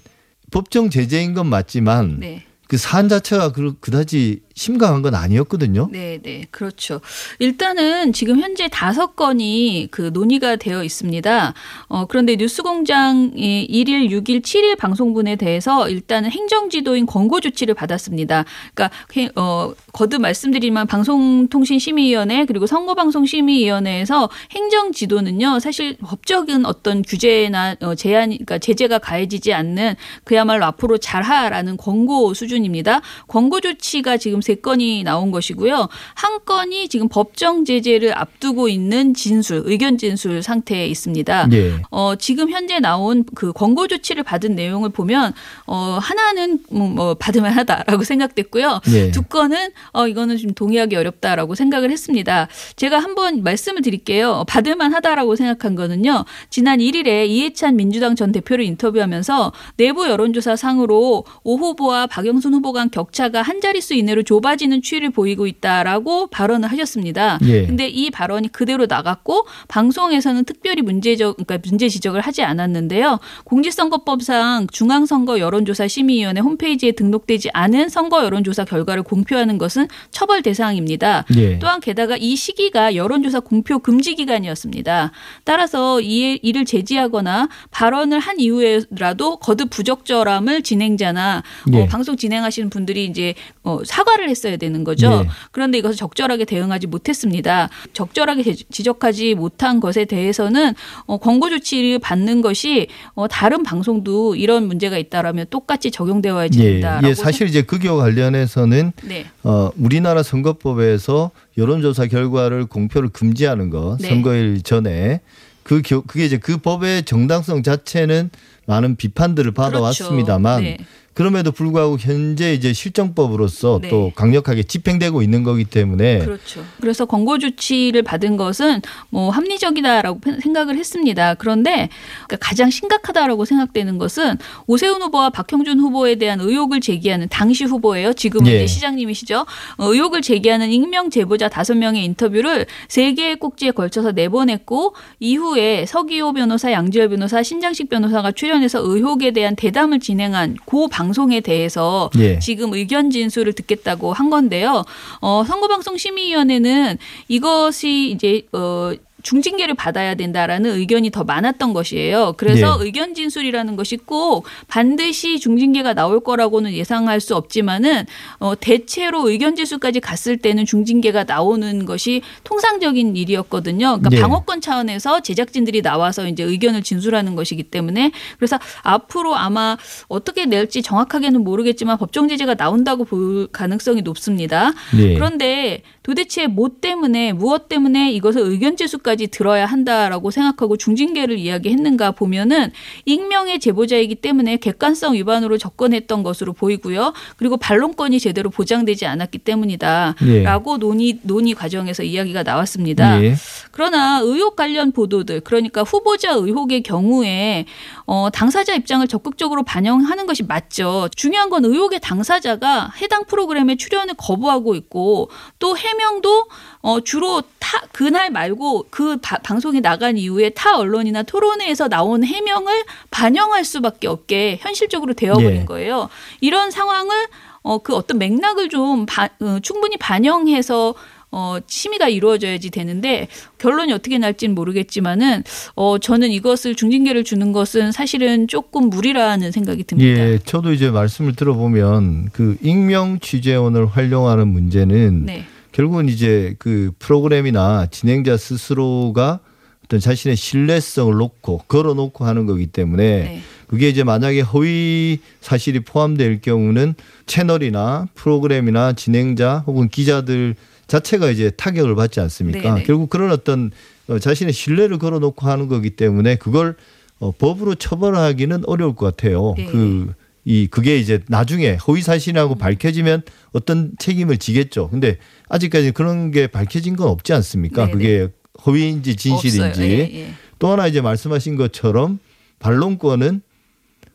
법정 0.52 0.90
제재인 0.90 1.34
건 1.34 1.48
맞지만 1.48 2.18
네. 2.20 2.44
그 2.72 2.78
사안 2.78 3.10
자체가 3.10 3.52
그- 3.52 3.78
그다지 3.82 4.40
심각한 4.56 5.02
건 5.02 5.16
아니었거든요. 5.16 5.90
네, 5.92 6.20
네, 6.22 6.46
그렇죠. 6.52 7.02
일단은 7.40 8.14
지금 8.14 8.40
현재 8.40 8.68
다섯 8.70 9.16
건이 9.16 9.88
그 9.92 10.10
논의가 10.14 10.58
되어 10.58 10.84
있습니다. 10.84 11.54
어, 11.88 12.06
그런데 12.06 12.36
뉴스공장이 12.36 13.68
1일, 13.70 14.10
6일, 14.10 14.42
7일 14.42 14.78
방송분에 14.78 15.36
대해서 15.36 15.90
일단은 15.90 16.30
행정지도인 16.32 17.06
권고 17.06 17.40
조치를 17.40 17.74
받았습니다. 17.74 18.46
그러니까 18.74 18.96
해- 19.16 19.30
어, 19.36 19.74
거듭 19.94 20.22
말씀드리지만 20.22 20.88
방송통신심의위원회 20.88 22.46
그리고 22.46 22.68
선거방송심의위원회에서 22.68 24.30
행정지도는요 24.52 25.60
사실 25.60 25.98
법적인 25.98 26.66
어떤 26.66 27.02
규제나 27.02 27.76
어, 27.82 27.96
제한, 27.96 28.30
그러니까 28.30 28.58
제재가 28.58 29.00
가해지지 29.00 29.54
않는 29.54 29.96
그야말로 30.24 30.66
앞으로 30.66 30.98
잘하라는 30.98 31.78
권고 31.78 32.34
수준입니다. 32.34 33.02
권고 33.28 33.62
조치가 33.62 34.18
지금 34.18 34.41
세 34.42 34.56
건이 34.56 35.04
나온 35.04 35.32
것이고요. 35.32 35.88
한 36.14 36.40
건이 36.46 36.90
지금 36.90 37.08
법정 37.08 37.66
제재를 37.66 38.18
앞두고 38.18 38.68
있는 38.68 39.14
진술, 39.14 39.64
의견 39.66 39.98
진술 39.98 40.44
상태에 40.44 40.86
있습니다. 40.88 41.50
예. 41.54 41.82
어, 41.90 42.16
지금 42.16 42.50
현재 42.50 42.80
나온 42.80 43.24
그 43.36 43.54
권고 43.54 43.88
조치를 43.88 44.24
받은 44.24 44.56
내용을 44.56 44.90
보면 44.90 45.34
어, 45.68 46.00
하나는 46.02 46.60
뭐, 46.70 46.90
뭐 46.90 47.14
받으면 47.14 47.52
하다라고 47.52 48.04
생각됐고요. 48.04 48.82
예. 48.94 49.12
두 49.12 49.24
건은 49.24 49.70
어, 49.94 50.08
이거는 50.08 50.38
좀 50.38 50.54
동의하기 50.54 50.96
어렵다라고 50.96 51.56
생각을 51.56 51.92
했습니다. 51.92 52.48
제가 52.76 53.00
한번 53.00 53.44
말씀을 53.44 53.82
드릴게요. 53.82 54.44
받을만 54.48 54.94
하다라고 54.94 55.36
생각한 55.36 55.76
거는요. 55.76 56.26
지난 56.50 56.80
1일에 56.80 57.28
이해찬 57.28 57.76
민주당 57.76 58.16
전 58.16 58.32
대표를 58.32 58.66
인터뷰하면서 58.66 59.52
내부 59.78 60.08
여론조사 60.08 60.56
상으로 60.56 61.26
오 61.44 61.58
후보와 61.58 62.08
박영순 62.08 62.54
후보 62.54 62.74
간 62.74 62.90
격차가 62.90 63.42
한 63.42 63.62
자릿수 63.62 63.94
이내로 63.94 64.24
좁아지는 64.32 64.82
추이를 64.82 65.10
보이고 65.10 65.46
있다라고 65.46 66.28
발언을 66.28 66.72
하셨습니다. 66.72 67.38
예. 67.44 67.66
근데 67.66 67.90
이 67.90 68.10
발언이 68.10 68.48
그대로 68.54 68.86
나갔고 68.86 69.46
방송에서는 69.68 70.46
특별히 70.46 70.82
문제적 70.82 71.36
그러니까 71.36 71.58
문제 71.68 71.90
지적을 71.90 72.22
하지 72.22 72.42
않았는데요. 72.42 73.20
공직선거법상 73.44 74.68
중앙선거 74.72 75.40
여론조사 75.40 75.90
심의위원회 75.90 76.40
홈페이지에 76.40 76.94
등록되지 76.94 77.50
않은 77.52 77.90
선거 77.90 78.24
여론조사 78.24 78.64
결과를 78.64 79.04
공표하는 79.04 79.58
것은 79.58 79.90
처벌 80.12 80.42
대상입니다. 80.42 81.26
예. 81.36 81.60
또한 81.60 81.82
게다가 81.82 82.16
이 82.16 82.38
시기가 82.38 82.96
여론조사 82.96 83.42
공표 83.42 83.80
금지 83.80 84.16
기간이었습니다. 84.16 85.12
따라서 85.44 86.00
이 86.00 86.40
이를 86.42 86.64
제지하거나 86.64 87.50
발언을 87.72 88.20
한 88.20 88.40
이후에라도 88.40 89.38
거듭 89.38 89.72
부적절함을 89.72 90.62
진행자나 90.62 91.44
예. 91.74 91.82
어, 91.82 91.86
방송 91.88 92.16
진행하시는 92.16 92.70
분들이 92.70 93.04
이제 93.04 93.34
어, 93.64 93.80
사과를 93.84 94.21
했어야 94.30 94.58
되는 94.58 94.84
거죠. 94.84 95.24
예. 95.26 95.30
그런데 95.52 95.78
이것을 95.78 95.96
적절하게 95.96 96.46
대응하지 96.46 96.88
못했습니다. 96.88 97.70
적절하게 97.94 98.44
제- 98.44 98.56
지적하지 98.70 99.36
못한 99.36 99.80
것에 99.80 100.06
대해서는 100.06 100.74
어, 101.06 101.18
권고 101.18 101.50
조치를 101.50 102.00
받는 102.00 102.42
것이 102.42 102.88
어, 103.14 103.28
다른 103.28 103.64
방송도 103.64 104.36
이런 104.36 104.68
문제가 104.68 104.98
있다라면 104.98 105.48
똑같이 105.50 105.92
적용되어야지 105.92 106.60
예. 106.60 106.72
된다라고 106.74 107.08
예, 107.10 107.14
사실 107.14 107.48
이제 107.48 107.62
그기와 107.62 107.96
관련해서는 107.98 108.72
생- 108.82 109.10
네. 109.10 109.26
어, 109.44 109.70
우리나라 109.78 110.24
선거법에서 110.24 111.32
여론조사 111.58 112.08
결과를 112.08 112.66
공표를 112.66 113.10
금지하는 113.10 113.70
것 113.70 113.98
네. 114.00 114.10
선거일 114.10 114.62
전에 114.62 115.22
그 115.64 115.82
겨- 115.82 116.02
그게 116.02 116.26
이제 116.26 116.38
그 116.38 116.58
법의 116.58 117.04
정당성 117.04 117.64
자체는 117.64 118.30
많은 118.66 118.96
비판들을 118.96 119.52
받아왔습니다만 119.52 120.62
그렇죠. 120.64 120.78
네. 120.78 120.86
그럼에도 121.14 121.52
불구하고 121.52 121.98
현재 122.00 122.54
이제 122.54 122.72
실정법으로서 122.72 123.80
네. 123.82 123.90
또 123.90 124.14
강력하게 124.16 124.64
집행되고 124.64 125.22
있는 125.22 125.44
거기 125.44 125.66
때문에 125.66 126.20
그렇죠. 126.20 126.64
그래서 126.80 127.06
권고 127.06 127.38
조치를 127.38 128.04
받은 128.04 128.38
것은 128.38 128.82
뭐 129.10 129.30
합리적이다라고 129.30 130.22
생각을 130.42 130.78
했습니다. 130.78 131.34
그런데 131.34 131.90
그러니까 132.28 132.38
가장 132.40 132.70
심각하다라고 132.70 133.44
생각되는 133.44 133.98
것은 133.98 134.38
오세훈 134.68 135.02
후보와 135.02 135.32
박형준 135.32 135.82
후보에 135.82 136.16
대한 136.16 136.40
의혹을 136.40 136.80
제기하는 136.80 137.28
당시 137.30 137.66
후보예요. 137.66 138.14
지금은 138.14 138.50
예. 138.50 138.58
이제 138.58 138.68
시장님이시죠. 138.68 139.46
어, 139.78 139.86
의혹을 139.94 140.22
제기하는 140.22 140.72
익명 140.72 141.10
제보자 141.10 141.50
다섯 141.50 141.76
명의 141.76 142.06
인터뷰를 142.06 142.66
세 142.88 143.14
개의 143.14 143.36
꼭지에 143.36 143.72
걸쳐서 143.72 144.14
내보냈고 144.14 144.96
이후에 145.20 145.86
서기호 145.86 146.34
변호사, 146.34 146.72
양지열 146.72 147.10
변호사, 147.10 147.44
신장식 147.44 147.90
변호사가 147.90 148.32
출연해서 148.32 148.80
의혹에 148.82 149.32
대한 149.32 149.58
대담을 149.58 150.00
진행한 150.00 150.56
고방 150.66 151.01
송에 151.14 151.42
대해서 151.42 152.10
예. 152.18 152.40
지금 152.40 152.74
의견 152.74 153.10
진술을 153.10 153.54
듣겠다고 153.54 154.14
한 154.14 154.30
건데요. 154.30 154.84
어, 155.22 155.44
선거방송심의위원회는 155.46 156.98
이것이 157.28 158.12
이제 158.12 158.44
어 158.54 158.92
중징계를 159.24 159.76
받아야 159.76 160.16
된다라는 160.16 160.72
의견이 160.72 161.12
더 161.12 161.24
많았던 161.24 161.74
것이에요. 161.74 162.34
그래서 162.38 162.78
네. 162.78 162.86
의견 162.86 163.14
진술이라는 163.14 163.76
것이 163.76 163.98
꼭 163.98 164.46
반드시 164.68 165.40
중징계가 165.40 165.94
나올 165.94 166.20
거라고는 166.20 166.74
예상할 166.74 167.20
수 167.20 167.36
없지만은 167.36 168.06
어 168.40 168.54
대체로 168.60 169.30
의견 169.30 169.56
진술까지 169.56 170.00
갔을 170.00 170.38
때는 170.38 170.66
중징계가 170.66 171.26
나오는 171.26 171.86
것이 171.86 172.22
통상적인 172.44 173.16
일이었거든요. 173.16 174.00
그러니까 174.00 174.10
네. 174.10 174.20
방어권 174.22 174.62
차원에서 174.62 175.22
제작진들이 175.22 175.82
나와서 175.82 176.28
이제 176.28 176.44
의견을 176.44 176.84
진술하는 176.84 177.36
것이기 177.36 177.64
때문에 177.64 178.12
그래서 178.38 178.60
앞으로 178.84 179.36
아마 179.36 179.78
어떻게 180.08 180.46
낼지 180.46 180.82
정확하게는 180.82 181.44
모르겠지만 181.44 181.98
법정 181.98 182.28
제재가 182.28 182.56
나온다고 182.56 183.06
볼 183.06 183.48
가능성이 183.52 184.02
높습니다. 184.02 184.72
예. 184.98 185.14
그런데 185.16 185.84
도대체 186.04 186.48
뭐 186.48 186.70
때문에 186.82 187.34
무엇 187.34 187.70
때문에 187.70 188.12
이것을 188.14 188.42
의견 188.42 188.76
제수까지 188.76 189.28
들어야 189.28 189.66
한다라고 189.66 190.32
생각하고 190.32 190.78
중징계를 190.78 191.38
이야기했는가 191.38 192.12
보면은 192.12 192.72
익명의 193.06 193.60
제보자이기 193.60 194.16
때문에 194.16 194.58
객관성 194.58 195.14
위반으로 195.14 195.58
접근했던 195.58 196.24
것으로 196.24 196.54
보이고요. 196.54 197.14
그리고 197.38 197.58
반론권이 197.58 198.20
제대로 198.20 198.50
보장되지 198.50 199.06
않았기 199.06 199.40
때문이다라고 199.40 200.78
논의 200.78 201.20
논의 201.24 201.54
과정에서 201.54 202.04
이야기가 202.04 202.44
나왔습니다. 202.44 203.24
예. 203.24 203.36
그러나 203.72 204.20
의혹 204.22 204.56
관련 204.56 204.92
보도들 204.92 205.42
그러니까 205.42 205.84
후보자 205.84 206.32
의혹의 206.32 206.84
경우에 206.84 207.66
어, 208.06 208.30
당사자 208.32 208.74
입장을 208.74 209.08
적극적으로 209.08 209.64
반영하는 209.64 210.26
것이 210.26 210.44
맞죠. 210.44 211.10
중요한 211.16 211.50
건 211.50 211.66
의혹의 211.66 212.00
당사자가 212.02 212.92
해당 213.02 213.26
프로그램에 213.26 213.76
출연을 213.76 214.16
거부하고 214.18 214.76
있고 214.76 215.30
또 215.60 215.76
해 215.82 215.91
명도 215.94 216.48
어, 216.82 217.00
주로 217.02 217.42
타 217.60 217.82
그날 217.92 218.30
말고 218.32 218.88
그 218.90 219.18
바- 219.22 219.38
방송이 219.38 219.82
나간 219.82 220.18
이후에 220.18 220.50
타 220.50 220.78
언론이나 220.78 221.24
토론회에서 221.24 221.88
나온 221.88 222.24
해명을 222.24 222.84
반영할 223.12 223.64
수밖에 223.66 224.08
없게 224.08 224.58
현실적으로 224.62 225.14
되어버린 225.14 225.62
예. 225.62 225.66
거예요. 225.66 226.10
이런 226.42 226.72
상황을 226.72 227.28
어, 227.64 227.78
그 227.80 227.96
어떤 227.96 228.18
맥락을 228.18 228.70
좀 228.70 229.06
바- 229.06 229.30
어, 229.40 229.60
충분히 229.62 229.98
반영해서 229.98 230.96
어, 231.34 231.58
심의가 231.66 232.10
이루어져야지 232.10 232.72
되는데 232.72 233.30
결론이 233.58 233.94
어떻게 233.94 234.18
날지는 234.18 234.54
모르겠지만은 234.54 235.46
어, 235.76 235.98
저는 235.98 236.30
이것을 236.32 236.76
중징계를 236.76 237.24
주는 237.24 237.54
것은 237.54 237.94
사실은 237.94 238.50
조금 238.50 238.90
무리라는 238.90 239.52
생각이 239.54 239.86
듭니다. 239.86 240.10
예, 240.10 240.40
저도 240.44 240.74
이제 240.74 240.90
말씀을 240.90 241.36
들어보면 241.38 242.32
그 242.34 242.58
익명 242.62 243.20
취재원을 243.22 243.86
활용하는 243.86 244.50
문제는 244.50 245.26
네. 245.26 245.46
결국은 245.72 246.10
이제 246.10 246.56
그 246.60 246.92
프로그램이나 247.00 247.88
진행자 247.90 248.38
스스로가 248.38 249.40
어떤 249.86 250.00
자신의 250.00 250.38
신뢰성을 250.38 251.14
놓고 251.14 251.64
걸어놓고 251.68 252.26
하는 252.26 252.46
거기 252.46 252.68
때문에 252.68 253.04
네. 253.04 253.42
그게 253.68 253.90
이제 253.90 254.04
만약에 254.04 254.42
허위 254.42 255.20
사실이 255.42 255.82
포함될 255.82 256.42
경우는 256.42 256.96
채널이나 257.26 258.08
프로그램이나 258.16 258.94
진행자 258.94 259.64
혹은 259.66 259.90
기자들 259.90 260.56
자체가 260.88 261.30
이제 261.30 261.50
타격을 261.52 261.96
받지 261.96 262.20
않습니까? 262.20 262.74
네네. 262.74 262.84
결국 262.84 263.10
그런 263.10 263.32
어떤 263.32 263.72
어, 264.08 264.20
자신의 264.20 264.52
신뢰를 264.52 264.98
걸어놓고 264.98 265.48
하는 265.48 265.70
거기 265.70 265.92
때문에 265.92 266.36
그걸 266.36 266.76
어, 267.20 267.32
법으로 267.32 267.76
처벌하기는 267.76 268.64
어려울 268.66 268.96
것 268.96 269.06
같아요. 269.06 269.54
네. 269.56 269.66
그 269.68 270.14
이 270.44 270.68
그게 270.68 270.98
이제 270.98 271.20
나중에 271.28 271.76
허위 271.76 272.02
사실이라고 272.02 272.56
밝혀지면 272.56 273.22
어떤 273.52 273.92
책임을 274.00 274.38
지겠죠. 274.38 274.90
근데 274.90 275.18
아직까지 275.50 275.92
그런 275.92 276.32
게 276.32 276.48
밝혀진 276.48 276.96
건 276.96 277.10
없지 277.10 277.34
않습니까? 277.34 277.86
네네. 277.86 277.92
그게 277.94 278.28
허위인지 278.66 279.16
진실인지. 279.16 279.84
예, 279.84 280.20
예. 280.22 280.34
또 280.60 280.70
하나 280.70 280.88
이제 280.88 281.02
말씀하신 281.02 281.56
것처럼 281.56 282.20
반론권은 282.60 283.42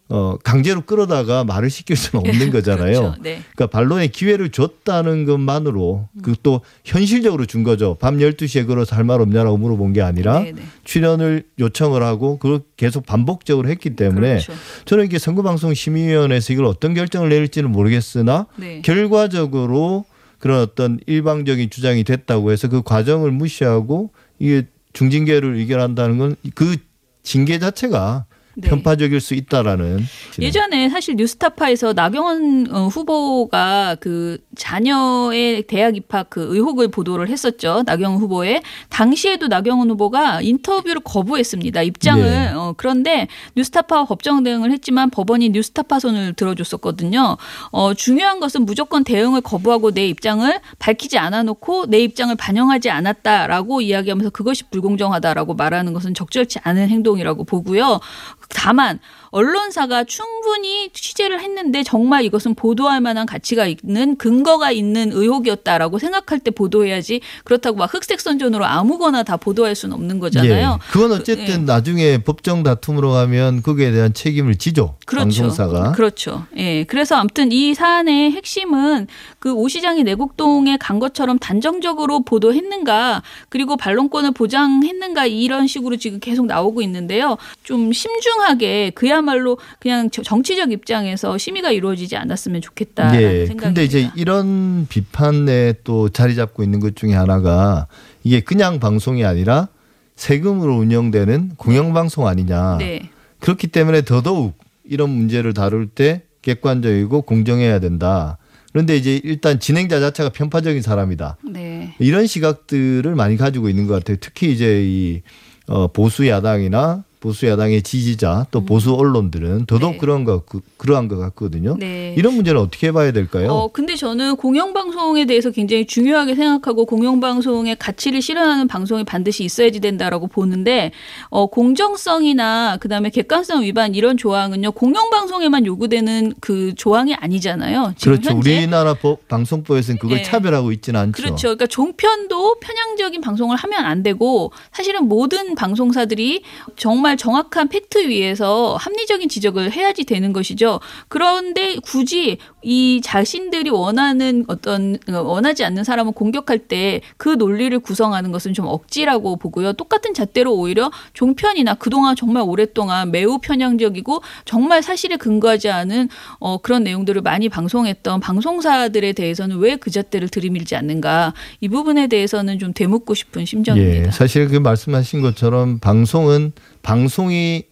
어 0.08 0.36
강제로 0.44 0.82
끌어다가 0.82 1.42
말을 1.42 1.68
시킬 1.68 1.96
수는 1.96 2.28
없는 2.28 2.50
거잖아요. 2.52 3.00
그렇죠. 3.00 3.16
네. 3.22 3.40
그러니까 3.56 3.66
반론의 3.66 4.08
기회를 4.12 4.50
줬다는 4.50 5.24
것만으로 5.24 6.08
음. 6.12 6.22
그또 6.22 6.60
현실적으로 6.84 7.44
준 7.46 7.64
거죠. 7.64 7.96
밤 8.00 8.18
12시에 8.18 8.66
걸어서 8.68 8.94
할 8.94 9.04
말 9.06 9.20
없냐라고 9.20 9.56
물어본 9.56 9.92
게 9.94 10.02
아니라 10.02 10.40
네, 10.40 10.52
네. 10.52 10.62
출연을 10.84 11.42
요청을 11.58 12.02
하고 12.04 12.38
그걸 12.38 12.60
계속 12.76 13.04
반복적으로 13.06 13.68
했기 13.68 13.96
때문에 13.96 14.28
그렇죠. 14.40 14.52
저는 14.84 15.06
이게 15.06 15.18
선거방송심의위원회에서 15.18 16.52
이걸 16.52 16.66
어떤 16.66 16.94
결정을 16.94 17.28
내릴지는 17.28 17.70
모르겠으나 17.72 18.46
네. 18.56 18.82
결과적으로 18.82 20.04
그런 20.38 20.60
어떤 20.60 21.00
일방적인 21.06 21.70
주장이 21.70 22.04
됐다고 22.04 22.52
해서 22.52 22.68
그 22.68 22.82
과정을 22.82 23.30
무시하고 23.32 24.10
이게 24.38 24.66
중징계를 24.92 25.54
의결한다는 25.56 26.18
건 26.18 26.36
그 26.54 26.76
징계 27.22 27.58
자체가 27.58 28.24
네. 28.58 28.70
편파적일 28.70 29.20
수 29.20 29.34
있다라는 29.34 30.02
예전에 30.40 30.88
사실 30.88 31.14
뉴스타파에서 31.16 31.92
나경원 31.92 32.68
어, 32.70 32.86
후보가 32.88 33.96
그 34.00 34.38
자녀의 34.56 35.66
대학 35.66 35.94
입학 35.94 36.30
그 36.30 36.54
의혹을 36.54 36.88
보도를 36.88 37.28
했었죠. 37.28 37.82
나경원 37.84 38.18
후보의 38.18 38.62
당시에도 38.88 39.48
나경원 39.48 39.90
후보가 39.90 40.40
인터뷰를 40.40 41.02
거부했습니다. 41.04 41.82
입장을 41.82 42.24
네. 42.24 42.48
어, 42.54 42.72
그런데 42.78 43.28
뉴스타파와 43.56 44.06
법정 44.06 44.42
대응을 44.42 44.72
했지만 44.72 45.10
법원이 45.10 45.50
뉴스타파 45.50 45.98
손을 45.98 46.32
들어줬었거든요. 46.32 47.36
어, 47.72 47.92
중요한 47.92 48.40
것은 48.40 48.64
무조건 48.64 49.04
대응을 49.04 49.42
거부하고 49.42 49.90
내 49.90 50.08
입장을 50.08 50.60
밝히지 50.78 51.18
않아 51.18 51.42
놓고 51.42 51.86
내 51.86 51.98
입장을 51.98 52.34
반영하지 52.34 52.88
않았다라고 52.88 53.82
이야기하면서 53.82 54.30
그것이 54.30 54.64
불공정하다라고 54.70 55.52
말하는 55.52 55.92
것은 55.92 56.14
적절치 56.14 56.60
않은 56.62 56.88
행동이라고 56.88 57.44
보고요. 57.44 58.00
다만 58.48 58.98
언론사가 59.30 60.04
충분히 60.04 60.90
취재를 60.92 61.40
했는데 61.40 61.82
정말 61.82 62.24
이것은 62.24 62.54
보도할 62.54 63.00
만한 63.00 63.26
가치가 63.26 63.66
있는 63.66 64.16
근거가 64.16 64.70
있는 64.70 65.10
의혹이었다라고 65.12 65.98
생각할 65.98 66.38
때 66.38 66.50
보도해야지 66.50 67.20
그렇다고 67.44 67.78
막 67.78 67.92
흑색 67.92 68.20
선전으로 68.20 68.64
아무거나 68.64 69.22
다 69.24 69.36
보도할 69.36 69.74
수는 69.74 69.94
없는 69.94 70.20
거잖아요. 70.20 70.78
예. 70.80 70.92
그건 70.92 71.12
어쨌든 71.12 71.48
예. 71.48 71.56
나중에 71.58 72.18
법정 72.18 72.62
다툼으로 72.62 73.12
가면 73.12 73.62
거기에 73.62 73.90
대한 73.90 74.14
책임을 74.14 74.56
지죠. 74.56 74.96
그렇죠. 75.06 75.24
방송사가. 75.24 75.92
그렇죠. 75.92 76.46
예. 76.56 76.84
그래서 76.84 77.16
아무튼 77.16 77.50
이 77.52 77.74
사안의 77.74 78.30
핵심은 78.32 79.08
그 79.38 79.56
오 79.56 79.68
시장이 79.68 80.04
내곡동에 80.04 80.76
간 80.76 80.98
것처럼 80.98 81.38
단정적으로 81.38 82.20
보도했는가 82.22 83.22
그리고 83.48 83.76
반론권을 83.76 84.32
보장했는가 84.32 85.26
이런 85.26 85.66
식으로 85.66 85.96
지금 85.96 86.20
계속 86.20 86.46
나오고 86.46 86.82
있는데요. 86.82 87.38
좀 87.64 87.92
심중하게 87.92 88.90
그야 88.94 89.22
말로 89.26 89.58
그냥 89.78 90.08
저- 90.10 90.22
정치적 90.22 90.72
입장에서 90.72 91.36
심의가 91.36 91.70
이루어지지 91.70 92.16
않았으면 92.16 92.62
좋겠다라는 92.62 93.20
예. 93.20 93.46
생각입니다. 93.46 93.66
근데 93.66 93.84
이제 93.84 94.10
이런 94.16 94.86
비판에 94.88 95.74
또 95.84 96.08
자리 96.08 96.34
잡고 96.34 96.62
있는 96.62 96.80
것 96.80 96.96
중에 96.96 97.12
하나가 97.12 97.86
이게 98.24 98.40
그냥 98.40 98.80
방송이 98.80 99.24
아니라 99.24 99.68
세금으로 100.14 100.76
운영되는 100.78 101.52
공영방송 101.58 102.26
아니냐. 102.26 102.78
네. 102.78 103.10
그렇기 103.40 103.66
때문에 103.66 104.02
더더욱 104.02 104.56
이런 104.84 105.10
문제를 105.10 105.52
다룰 105.52 105.86
때 105.88 106.22
객관적이고 106.42 107.22
공정해야 107.22 107.80
된다. 107.80 108.38
그런데 108.72 108.96
이제 108.96 109.20
일단 109.24 109.58
진행자 109.58 110.00
자체가 110.00 110.30
편파적인 110.30 110.80
사람이다. 110.82 111.38
네. 111.50 111.94
이런 111.98 112.26
시각들을 112.26 113.14
많이 113.14 113.36
가지고 113.36 113.68
있는 113.68 113.86
것 113.86 113.94
같아요. 113.94 114.16
특히 114.20 114.52
이제 114.52 114.82
이 114.84 115.22
어, 115.66 115.88
보수 115.88 116.28
야당이나 116.28 117.04
보수 117.26 117.46
야당의 117.48 117.82
지지자 117.82 118.46
또 118.52 118.64
보수 118.64 118.94
언론들은 118.94 119.66
더더욱 119.66 119.92
네. 119.94 119.98
그런 119.98 120.22
것 120.22 120.46
같- 120.46 120.62
그러한 120.78 121.08
것 121.08 121.16
같거든요. 121.16 121.76
네. 121.76 122.14
이런 122.16 122.34
문제는 122.34 122.60
어떻게 122.60 122.92
봐야 122.92 123.10
될까요? 123.10 123.48
어, 123.50 123.72
근데 123.72 123.96
저는 123.96 124.36
공영방송에 124.36 125.24
대해서 125.24 125.50
굉장히 125.50 125.86
중요하게 125.88 126.36
생각하고 126.36 126.86
공영방송의 126.86 127.76
가치를 127.80 128.22
실현하는 128.22 128.68
방송이 128.68 129.02
반드시 129.02 129.42
있어야지 129.42 129.80
된다라고 129.80 130.28
보는데, 130.28 130.92
어, 131.28 131.46
공정성이나 131.46 132.76
그 132.80 132.86
다음에 132.88 133.10
객관성 133.10 133.62
위반 133.64 133.96
이런 133.96 134.16
조항은요, 134.16 134.70
공영방송에만 134.70 135.66
요구되는 135.66 136.34
그 136.40 136.74
조항이 136.76 137.12
아니잖아요. 137.14 137.94
그렇죠. 138.00 138.30
현재. 138.30 138.56
우리나라 138.58 138.94
법, 138.94 139.26
방송법에서는 139.26 139.98
그걸 139.98 140.18
네. 140.18 140.22
차별하고 140.22 140.70
있지는 140.70 141.00
않죠. 141.00 141.12
그렇죠. 141.12 141.48
그러니까 141.48 141.66
종편도 141.66 142.60
편향적인 142.60 143.20
방송을 143.20 143.56
하면 143.56 143.84
안 143.84 144.04
되고 144.04 144.52
사실은 144.72 145.08
모든 145.08 145.56
방송사들이 145.56 146.42
정말 146.76 147.15
정확한 147.16 147.68
팩트 147.68 148.08
위에서 148.08 148.76
합리적인 148.76 149.28
지적을 149.28 149.72
해야지 149.72 150.04
되는 150.04 150.32
것이죠. 150.32 150.80
그런데 151.08 151.76
굳이 151.82 152.38
이 152.62 153.00
자신들이 153.02 153.70
원하는 153.70 154.44
어떤 154.48 154.98
어, 155.08 155.20
원하지 155.22 155.64
않는 155.64 155.84
사람을 155.84 156.12
공격할 156.12 156.58
때 156.58 157.00
그 157.16 157.30
논리를 157.30 157.76
구성하는 157.78 158.32
것은 158.32 158.52
좀 158.54 158.66
억지라고 158.66 159.36
보고요. 159.36 159.72
똑같은 159.74 160.14
잣대로 160.14 160.54
오히려 160.54 160.90
종편이나 161.12 161.74
그동안 161.74 162.14
정말 162.16 162.42
오랫동안 162.46 163.10
매우 163.10 163.38
편향적이고 163.38 164.22
정말 164.44 164.82
사실에 164.82 165.16
근거하지 165.16 165.70
않은 165.70 166.08
어, 166.38 166.58
그런 166.58 166.84
내용들을 166.84 167.22
많이 167.22 167.48
방송했던 167.48 168.20
방송사들에 168.20 169.12
대해서는 169.12 169.58
왜 169.58 169.76
그 169.76 169.90
잣대를 169.90 170.28
들이밀지 170.28 170.74
않는가 170.74 171.34
이 171.60 171.68
부분에 171.68 172.06
대해서는 172.06 172.58
좀 172.58 172.72
되묻고 172.72 173.14
싶은 173.14 173.44
심정입니다. 173.44 174.06
예, 174.08 174.10
사실 174.10 174.48
그 174.48 174.56
말씀하신 174.56 175.20
것처럼 175.22 175.78
방송은 175.78 176.52
방송이 176.86 177.64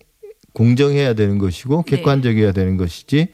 공정해야 0.54 1.14
되는 1.14 1.38
것이고 1.38 1.84
네. 1.86 1.96
객관적이어야 1.96 2.50
되는 2.50 2.76
것이지 2.76 3.28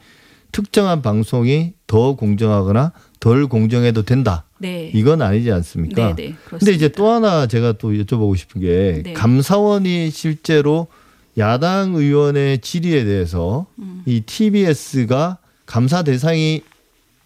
특정한 0.51 1.01
방송이 1.01 1.73
더 1.87 2.15
공정하거나 2.15 2.93
덜 3.19 3.47
공정해도 3.47 4.03
된다. 4.03 4.45
네. 4.59 4.91
이건 4.93 5.23
아니지 5.23 5.51
않습니까? 5.51 6.13
네, 6.13 6.27
네. 6.27 6.35
근데 6.49 6.71
이제 6.71 6.87
또 6.89 7.09
하나 7.09 7.47
제가 7.47 7.73
또 7.73 7.93
여쭤보고 7.93 8.37
싶은 8.37 8.61
게 8.61 9.01
네. 9.03 9.13
감사원이 9.13 10.11
실제로 10.11 10.87
야당 11.39 11.95
의원의 11.95 12.59
질의에 12.59 13.03
대해서 13.03 13.65
음. 13.79 14.03
이 14.05 14.21
TBS가 14.21 15.39
감사 15.65 16.03
대상이 16.03 16.61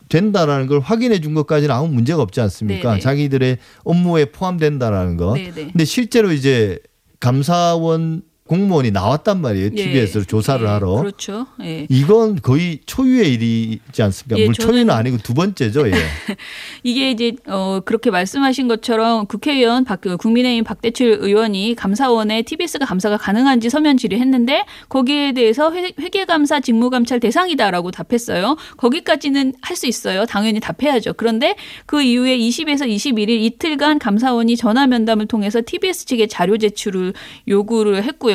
된다라는 0.07 0.67
걸 0.67 0.79
확인해 0.79 1.19
준 1.19 1.33
것까지는 1.33 1.75
아무 1.75 1.89
문제가 1.89 2.21
없지 2.21 2.39
않습니까? 2.39 2.91
네, 2.91 2.95
네. 2.95 3.01
자기들의 3.01 3.57
업무에 3.83 4.25
포함된다라는 4.25 5.17
거. 5.17 5.33
네, 5.33 5.51
네. 5.53 5.71
근데 5.71 5.83
실제로 5.83 6.31
이제 6.31 6.79
감사원 7.19 8.21
공무원이 8.47 8.91
나왔단 8.91 9.41
말이에요. 9.41 9.71
예, 9.75 9.83
TBS로 9.83 10.23
조사를 10.25 10.65
예, 10.65 10.69
하러. 10.69 10.97
그렇죠. 10.97 11.47
예. 11.61 11.87
이건 11.89 12.39
거의 12.41 12.79
초유의 12.85 13.33
일이지 13.33 14.03
않습니까? 14.03 14.39
예, 14.39 14.45
물 14.45 14.53
초유는 14.53 14.91
아니고 14.91 15.17
두 15.17 15.33
번째죠. 15.33 15.87
예. 15.87 15.93
이게 16.83 17.11
이제 17.11 17.33
어 17.47 17.79
그렇게 17.83 18.11
말씀하신 18.11 18.67
것처럼 18.67 19.25
국회의원 19.25 19.83
박 19.83 20.01
국민의힘 20.01 20.63
박대출 20.63 21.17
의원이 21.21 21.75
감사원에 21.75 22.43
TBS가 22.43 22.85
감사가 22.85 23.17
가능한지 23.17 23.69
서면 23.69 23.97
질의했는데 23.97 24.65
거기에 24.89 25.31
대해서 25.31 25.71
회, 25.71 25.91
회계감사 25.99 26.59
직무감찰 26.59 27.19
대상이다라고 27.19 27.91
답했어요. 27.91 28.57
거기까지는 28.77 29.53
할 29.61 29.75
수 29.75 29.87
있어요. 29.87 30.25
당연히 30.25 30.61
답해야죠. 30.61 31.13
그런데 31.17 31.55
그 31.85 32.01
이후에 32.01 32.37
20에서 32.37 32.87
21일 32.87 33.29
이틀간 33.29 33.99
감사원이 33.99 34.55
전화 34.55 34.87
면담을 34.87 35.25
통해서 35.27 35.61
TBS 35.65 36.05
측에 36.05 36.27
자료 36.27 36.57
제출을 36.57 37.11
요구를 37.49 38.03
했고요. 38.05 38.34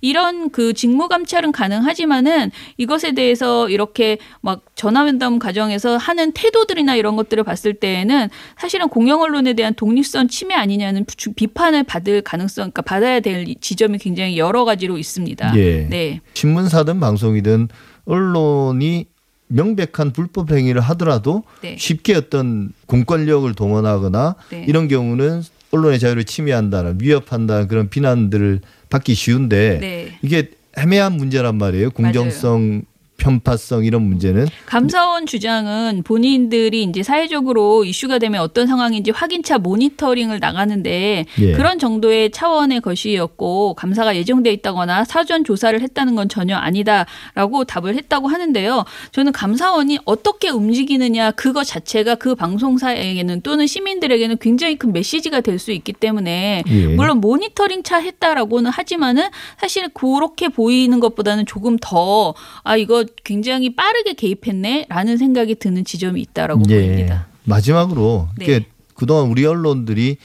이런 0.00 0.50
그 0.50 0.72
직무 0.72 1.08
감찰은 1.08 1.52
가능하지만은 1.52 2.50
이것에 2.76 3.12
대해서 3.12 3.68
이렇게 3.68 4.18
막 4.40 4.62
전화 4.74 5.04
면담 5.04 5.38
과정에서 5.38 5.96
하는 5.96 6.32
태도들이나 6.32 6.94
이런 6.96 7.16
것들을 7.16 7.42
봤을 7.44 7.74
때에는 7.74 8.28
사실은 8.58 8.88
공영 8.88 9.22
언론에 9.22 9.54
대한 9.54 9.74
독립성 9.74 10.28
침해 10.28 10.54
아니냐는 10.54 11.04
주- 11.16 11.32
비판을 11.32 11.84
받을 11.84 12.22
가능성, 12.22 12.62
그러니까 12.64 12.82
받아야 12.82 13.20
될 13.20 13.46
지점이 13.60 13.98
굉장히 13.98 14.38
여러 14.38 14.64
가지로 14.64 14.98
있습니다. 14.98 15.56
예. 15.56 15.86
네. 15.88 16.20
신문사든 16.34 17.00
방송이든 17.00 17.68
언론이 18.04 19.06
명백한 19.48 20.12
불법 20.12 20.52
행위를 20.52 20.80
하더라도 20.80 21.42
네. 21.60 21.76
쉽게 21.78 22.14
어떤 22.14 22.72
공권력을 22.86 23.52
동원하거나 23.54 24.36
네. 24.50 24.64
이런 24.68 24.86
경우는 24.88 25.42
언론의 25.72 25.98
자유를 25.98 26.24
침해한다는 26.24 26.98
위협한다는 27.00 27.68
그런 27.68 27.88
비난들을 27.88 28.60
받기 28.90 29.14
쉬운데 29.14 29.78
네. 29.80 30.18
이게 30.22 30.50
애매한 30.76 31.14
문제란 31.14 31.56
말이에요. 31.56 31.90
공정성, 31.90 32.82
편파성 33.20 33.84
이런 33.84 34.02
문제는 34.02 34.48
감사원 34.66 35.26
주장은 35.26 36.02
본인들이 36.04 36.82
이제 36.82 37.02
사회적으로 37.02 37.84
이슈가 37.84 38.18
되면 38.18 38.40
어떤 38.40 38.66
상황인지 38.66 39.12
확인차 39.12 39.58
모니터링을 39.58 40.40
나가는데 40.40 41.26
예. 41.38 41.52
그런 41.52 41.78
정도의 41.78 42.30
차원의 42.32 42.80
것이었고 42.80 43.74
감사가 43.74 44.16
예정돼 44.16 44.52
있다거나 44.54 45.04
사전 45.04 45.44
조사를 45.44 45.80
했다는 45.80 46.16
건 46.16 46.28
전혀 46.28 46.56
아니다라고 46.56 47.64
답을 47.64 47.94
했다고 47.94 48.28
하는데요. 48.28 48.84
저는 49.12 49.32
감사원이 49.32 49.98
어떻게 50.04 50.48
움직이느냐 50.48 51.30
그거 51.32 51.62
자체가 51.62 52.16
그 52.16 52.34
방송사에게는 52.34 53.42
또는 53.42 53.66
시민들에게는 53.66 54.38
굉장히 54.40 54.76
큰 54.76 54.92
메시지가 54.92 55.42
될 55.42 55.60
수 55.60 55.72
있기 55.72 55.92
때문에 55.92 56.62
예. 56.66 56.86
물론 56.86 57.18
모니터링 57.18 57.82
차 57.82 57.98
했다라고는 57.98 58.70
하지만은 58.70 59.28
사실 59.60 59.90
그렇게 59.90 60.48
보이는 60.48 60.98
것보다는 60.98 61.44
조금 61.44 61.76
더 61.78 62.34
아 62.62 62.76
이거 62.76 63.04
굉장히 63.24 63.74
빠르게 63.74 64.14
개입했네라는 64.14 65.16
생각이 65.16 65.56
드는 65.56 65.84
지점이 65.84 66.20
있다라고 66.22 66.62
예. 66.70 66.80
보입니다. 66.80 67.26
마지막으로 67.44 68.28
네. 68.38 68.44
이게 68.44 68.64
그동안 68.94 69.30
우리 69.30 69.44
언론들이 69.46 70.16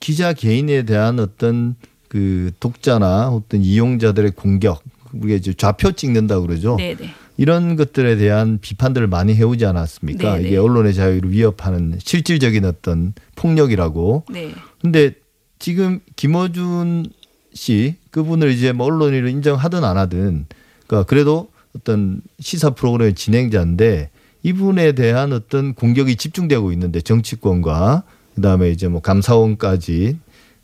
기자 0.00 0.32
개인에 0.32 0.84
대한 0.84 1.18
어떤 1.20 1.76
그 2.08 2.52
독자나 2.60 3.30
어떤 3.30 3.62
이용자들의 3.62 4.32
공격, 4.32 4.82
우리가 5.12 5.36
이제 5.36 5.52
좌표 5.52 5.92
찍는다 5.92 6.40
그러죠. 6.40 6.76
네네. 6.76 7.10
이런 7.36 7.76
것들에 7.76 8.16
대한 8.16 8.58
비판들을 8.60 9.06
많이 9.08 9.34
해오지 9.34 9.66
않았습니까? 9.66 10.36
네네. 10.36 10.48
이게 10.48 10.56
언론의 10.56 10.94
자유를 10.94 11.32
위협하는 11.32 11.98
실질적인 12.02 12.64
어떤 12.64 13.14
폭력이라고. 13.34 14.24
네. 14.30 14.52
근데 14.80 15.14
지금 15.58 16.00
김어준 16.16 17.06
씨 17.54 17.94
그분을 18.10 18.50
이제 18.50 18.72
뭐 18.72 18.86
언론인으로 18.86 19.28
인정하든 19.28 19.84
안 19.84 19.96
하든 19.96 20.46
그러니까 20.86 21.06
그래도 21.08 21.48
어떤 21.76 22.20
시사 22.40 22.70
프로그램 22.70 23.14
진행자인데 23.14 24.10
이분에 24.42 24.92
대한 24.92 25.32
어떤 25.32 25.74
공격이 25.74 26.16
집중되고 26.16 26.72
있는데 26.72 27.00
정치권과 27.00 28.04
그다음에 28.34 28.70
이제 28.70 28.88
뭐 28.88 29.00
감사원까지 29.00 30.18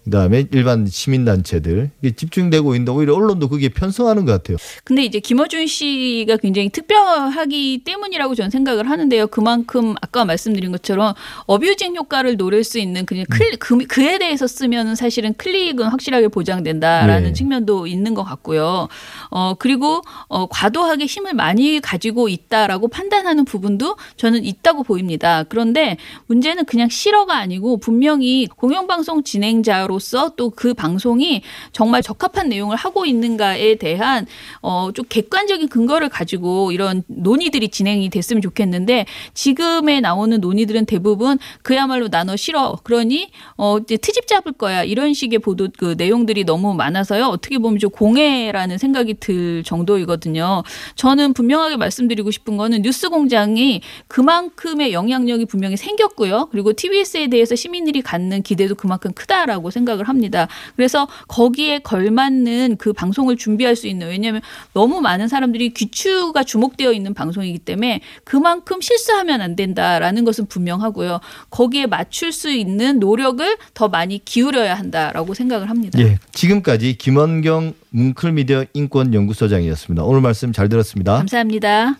그다음에 0.05 0.47
일반 0.53 0.87
시민단체들 0.87 1.91
이게 2.01 2.15
집중되고 2.15 2.75
있는데 2.75 2.93
오히려 2.93 3.15
언론도 3.15 3.49
그게 3.49 3.69
편성하는 3.69 4.25
것 4.25 4.33
같아요. 4.33 4.57
근데 4.85 5.05
이제 5.05 5.21
김어준 5.21 5.67
씨가 5.67 6.39
굉장히 6.39 6.71
특별하기 6.71 7.83
때문이라고 7.85 8.35
저는 8.35 8.51
생각을 8.51 8.89
하는데요. 8.89 9.27
그만큼 9.27 9.95
아까 10.01 10.25
말씀드린 10.25 10.73
것처럼 10.73 11.15
어뷰징 11.47 11.97
효과를 11.97 12.37
노릴 12.37 12.65
수 12.65 12.79
있는 12.79 13.05
그냥 13.05 13.27
클, 13.29 13.51
그, 13.59 13.79
그에 13.87 14.19
대해서 14.19 14.47
쓰면은 14.47 14.95
사실은 14.95 15.35
클릭은 15.35 15.87
확실하게 15.87 16.29
보장된다라는 16.29 17.29
네. 17.29 17.33
측면도 17.33 17.87
있는 17.87 18.15
것 18.15 18.25
같고요. 18.25 18.89
어 19.31 19.55
그리고 19.59 20.03
어 20.29 20.47
과도하게 20.47 21.05
힘을 21.07 21.35
많이 21.35 21.81
가지고 21.81 22.29
있다라고 22.29 22.89
판단하는 22.89 23.45
부분도 23.45 23.97
저는 24.17 24.45
있다고 24.45 24.83
보입니다. 24.83 25.45
그런데 25.45 25.99
문제는 26.27 26.65
그냥 26.65 26.89
싫어가 26.89 27.37
아니고 27.37 27.79
분명히 27.79 28.47
공영방송 28.47 29.25
진행자 29.25 29.90
로서 29.91 30.31
또 30.37 30.51
그 30.61 30.75
방송이 30.75 31.43
정말 31.73 32.03
적합한 32.03 32.49
내용을 32.49 32.77
하고 32.77 33.07
있는가에 33.07 33.77
대한 33.77 34.27
어, 34.61 34.91
좀 34.93 35.05
객관적인 35.09 35.69
근거를 35.69 36.09
가지고 36.11 36.73
이런 36.73 37.03
논의들이 37.07 37.71
진행이 37.71 38.11
됐으면 38.11 38.43
좋겠는데 38.43 39.07
지금에 39.33 40.01
나오는 40.01 40.39
논의들은 40.39 40.85
대부분 40.85 41.39
그야말로 41.63 42.09
나너 42.09 42.37
싫어. 42.37 42.79
그러니 42.83 43.31
어, 43.57 43.79
이제 43.79 43.97
트집 43.97 44.27
잡을 44.27 44.53
거야. 44.53 44.85
이런 44.85 45.15
식의 45.15 45.39
보도 45.39 45.69
그 45.79 45.95
내용들이 45.97 46.45
너무 46.45 46.75
많아서요. 46.75 47.25
어떻게 47.25 47.57
보면 47.57 47.79
좀 47.79 47.91
공해라는 47.91 48.77
생각이 48.77 49.15
들 49.15 49.63
정도이거든요. 49.65 50.63
저는 50.97 51.33
분명하게 51.33 51.79
말씀드리고 51.79 52.31
싶은 52.31 52.59
거는 52.59 52.83
뉴스 52.83 53.09
공장이 53.09 53.81
그만큼의 54.09 54.93
영향력이 54.93 55.47
분명히 55.47 55.79
생겼고요. 55.79 56.49
그리고 56.51 56.75
TBS에 56.75 57.29
대해서 57.29 57.57
시민들이 57.57 58.03
갖는 58.03 58.43
기대도 58.43 58.75
그만큼 58.75 59.13
크다라고 59.13 59.71
생각 59.71 59.80
을 59.89 60.09
합니다. 60.09 60.47
그래서 60.77 61.09
거기에 61.27 61.79
걸맞는 61.81 62.77
그 62.79 62.93
방송을 62.93 63.37
준비할 63.37 63.75
수 63.75 63.87
있는 63.87 64.09
왜냐하면 64.09 64.43
너무 64.73 65.01
많은 65.01 65.27
사람들이 65.27 65.71
귀추가 65.71 66.45
주목되어 66.45 66.93
있는 66.93 67.15
방송이기 67.15 67.61
때문에 67.61 68.01
그만큼 68.25 68.81
실수하면 68.81 69.41
안 69.41 69.57
된다라는 69.57 70.25
것은 70.25 70.47
분명하고요. 70.47 71.21
거기에 71.51 71.87
맞출 71.87 72.33
수 72.33 72.51
있는 72.51 73.01
노력을 73.01 73.57
더 73.75 73.89
많이 73.89 74.23
기울여야 74.25 74.75
한다라고 74.75 75.35
생각을 75.35 75.71
합니다. 75.71 75.99
예, 76.01 76.19
지금까지 76.33 76.99
김원경 76.99 77.75
뭉클미디어 77.91 78.67
인권연구소장이었습니다. 78.75 80.05
오늘 80.05 80.21
말씀 80.21 80.53
잘 80.53 80.69
들었습니다. 80.69 81.17
감사합니다. 81.17 81.97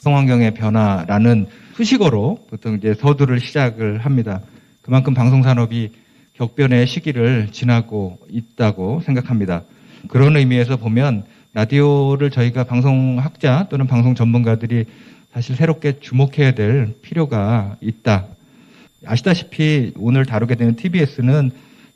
방송환경의 0.00 0.54
변화라는 0.54 1.46
수식어로 1.74 2.46
보통 2.48 2.74
이제 2.76 2.94
서두를 2.94 3.38
시작을 3.38 3.98
합니다. 3.98 4.40
그만큼 4.80 5.12
방송 5.12 5.42
산업이 5.42 5.90
격변의 6.34 6.86
시기를 6.86 7.48
지나고 7.52 8.18
있다고 8.30 9.02
생각합니다. 9.04 9.62
그런 10.08 10.36
의미에서 10.36 10.78
보면 10.78 11.24
라디오를 11.52 12.30
저희가 12.30 12.64
방송학자 12.64 13.66
또는 13.68 13.86
방송 13.86 14.14
전문가들이 14.14 14.86
사실 15.34 15.54
새롭게 15.54 16.00
주목해야 16.00 16.52
될 16.52 16.94
필요가 17.02 17.76
있다. 17.82 18.24
아시다시피 19.04 19.92
오늘 19.96 20.24
다루게 20.24 20.54
되는 20.54 20.76
TBS는 20.76 21.50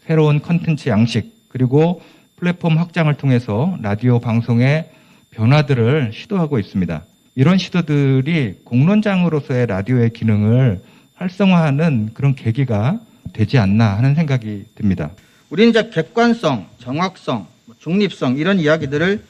새로운 0.07 0.43
컨텐츠 0.43 0.91
양식 0.91 1.33
그리고 1.49 2.03
플랫폼 2.37 2.77
확장을 2.77 3.13
통해서 3.15 3.79
라디오 3.81 4.19
방송의 4.21 4.91
변화들을 5.31 6.11
시도하고 6.13 6.59
있습니다. 6.59 7.03
이런 7.37 7.59
시도들이 7.59 8.61
공론장으로서의 8.64 9.66
라디오의 9.66 10.12
기능을 10.12 10.80
활성화하는 11.16 12.11
그런 12.14 12.35
계기가 12.35 13.01
되지 13.32 13.59
않나 13.59 13.97
하는 13.97 14.14
생각이 14.14 14.64
듭니다. 14.76 15.11
우리는 15.51 15.70
이제 15.70 15.91
객관성, 15.91 16.66
정확성, 16.78 17.47
뭐 17.66 17.76
중립성 17.80 18.37
이런 18.37 18.61
이야기들을 18.61 19.24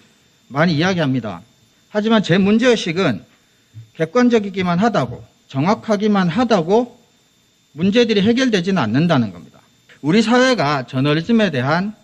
많이 0.48 0.74
이야기합니다. 0.74 1.40
하지만 1.88 2.22
제 2.22 2.36
문제의식은 2.36 3.22
객관적이기만 3.94 4.78
하다고 4.78 5.24
정확하기만 5.48 6.28
하다고 6.28 6.98
문제들이 7.72 8.20
해결되지는 8.22 8.80
않는다는 8.82 9.32
겁니다. 9.32 9.60
우리 10.02 10.20
사회가 10.20 10.86
저널리즘에 10.86 11.50
대한 11.50 11.94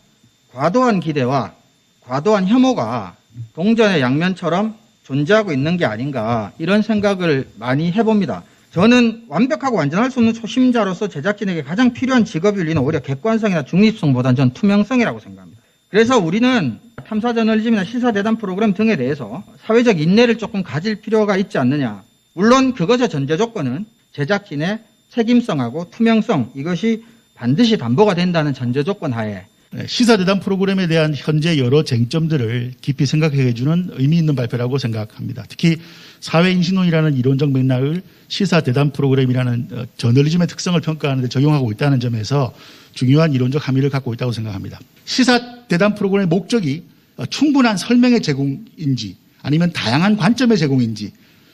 과도한 0.52 1.00
기대와 1.00 1.52
과도한 2.00 2.46
혐오가 2.46 3.16
동전의 3.54 4.00
양면처럼 4.00 4.79
존재하고 5.10 5.52
있는 5.52 5.76
게 5.76 5.84
아닌가 5.84 6.52
이런 6.58 6.82
생각을 6.82 7.48
많이 7.58 7.90
해봅니다. 7.90 8.44
저는 8.70 9.24
완벽하고 9.26 9.76
완전할 9.76 10.12
수 10.12 10.20
없는 10.20 10.34
초심자로서 10.34 11.08
제작진에게 11.08 11.62
가장 11.62 11.92
필요한 11.92 12.24
직업 12.24 12.56
윤리는 12.56 12.80
오히려 12.80 13.00
객관성이나 13.00 13.64
중립성보다는 13.64 14.36
전 14.36 14.52
투명성이라고 14.52 15.18
생각합니다. 15.18 15.60
그래서 15.88 16.16
우리는 16.16 16.78
탐사 17.08 17.34
저널리즘이나 17.34 17.82
시사 17.82 18.12
대담 18.12 18.36
프로그램 18.36 18.72
등에 18.72 18.94
대해서 18.94 19.42
사회적 19.66 20.00
인내를 20.00 20.38
조금 20.38 20.62
가질 20.62 21.00
필요가 21.00 21.36
있지 21.36 21.58
않느냐. 21.58 22.04
물론 22.32 22.74
그것의 22.74 23.08
전제 23.08 23.36
조건은 23.36 23.86
제작진의 24.12 24.78
책임성하고 25.08 25.90
투명성 25.90 26.52
이것이 26.54 27.02
반드시 27.34 27.78
담보가 27.78 28.14
된다는 28.14 28.54
전제 28.54 28.84
조건 28.84 29.12
하에 29.12 29.30
네, 29.32 29.46
시사대담 29.86 30.40
프로그램에 30.40 30.88
대한 30.88 31.14
현재 31.14 31.56
여러 31.58 31.84
쟁점들을 31.84 32.74
깊이 32.80 33.06
생각해주는 33.06 33.90
의미 33.92 34.18
있는 34.18 34.34
발표라고 34.34 34.78
생각합니다. 34.78 35.44
특히 35.48 35.76
사회인신론이라는 36.18 37.16
이론적 37.16 37.52
맥락을 37.52 38.02
시사대담 38.26 38.90
프로그램이라는 38.90 39.68
어, 39.72 39.84
저널리즘의 39.96 40.48
특성을 40.48 40.78
평가하는 40.80 41.22
데 41.22 41.28
적용하고 41.28 41.70
있다는 41.70 42.00
점에서 42.00 42.52
중요한 42.94 43.32
이론적 43.32 43.66
함의를 43.66 43.90
갖고 43.90 44.12
있다고 44.12 44.32
생각합니다. 44.32 44.80
시사대담 45.04 45.94
프로그램의 45.94 46.26
목적이 46.26 46.82
어, 47.16 47.24
충분한 47.26 47.76
설명의 47.76 48.22
제공인지 48.22 49.16
아니면 49.40 49.72
다양한 49.72 50.16
관점의 50.16 50.58
제공인지 50.58 51.12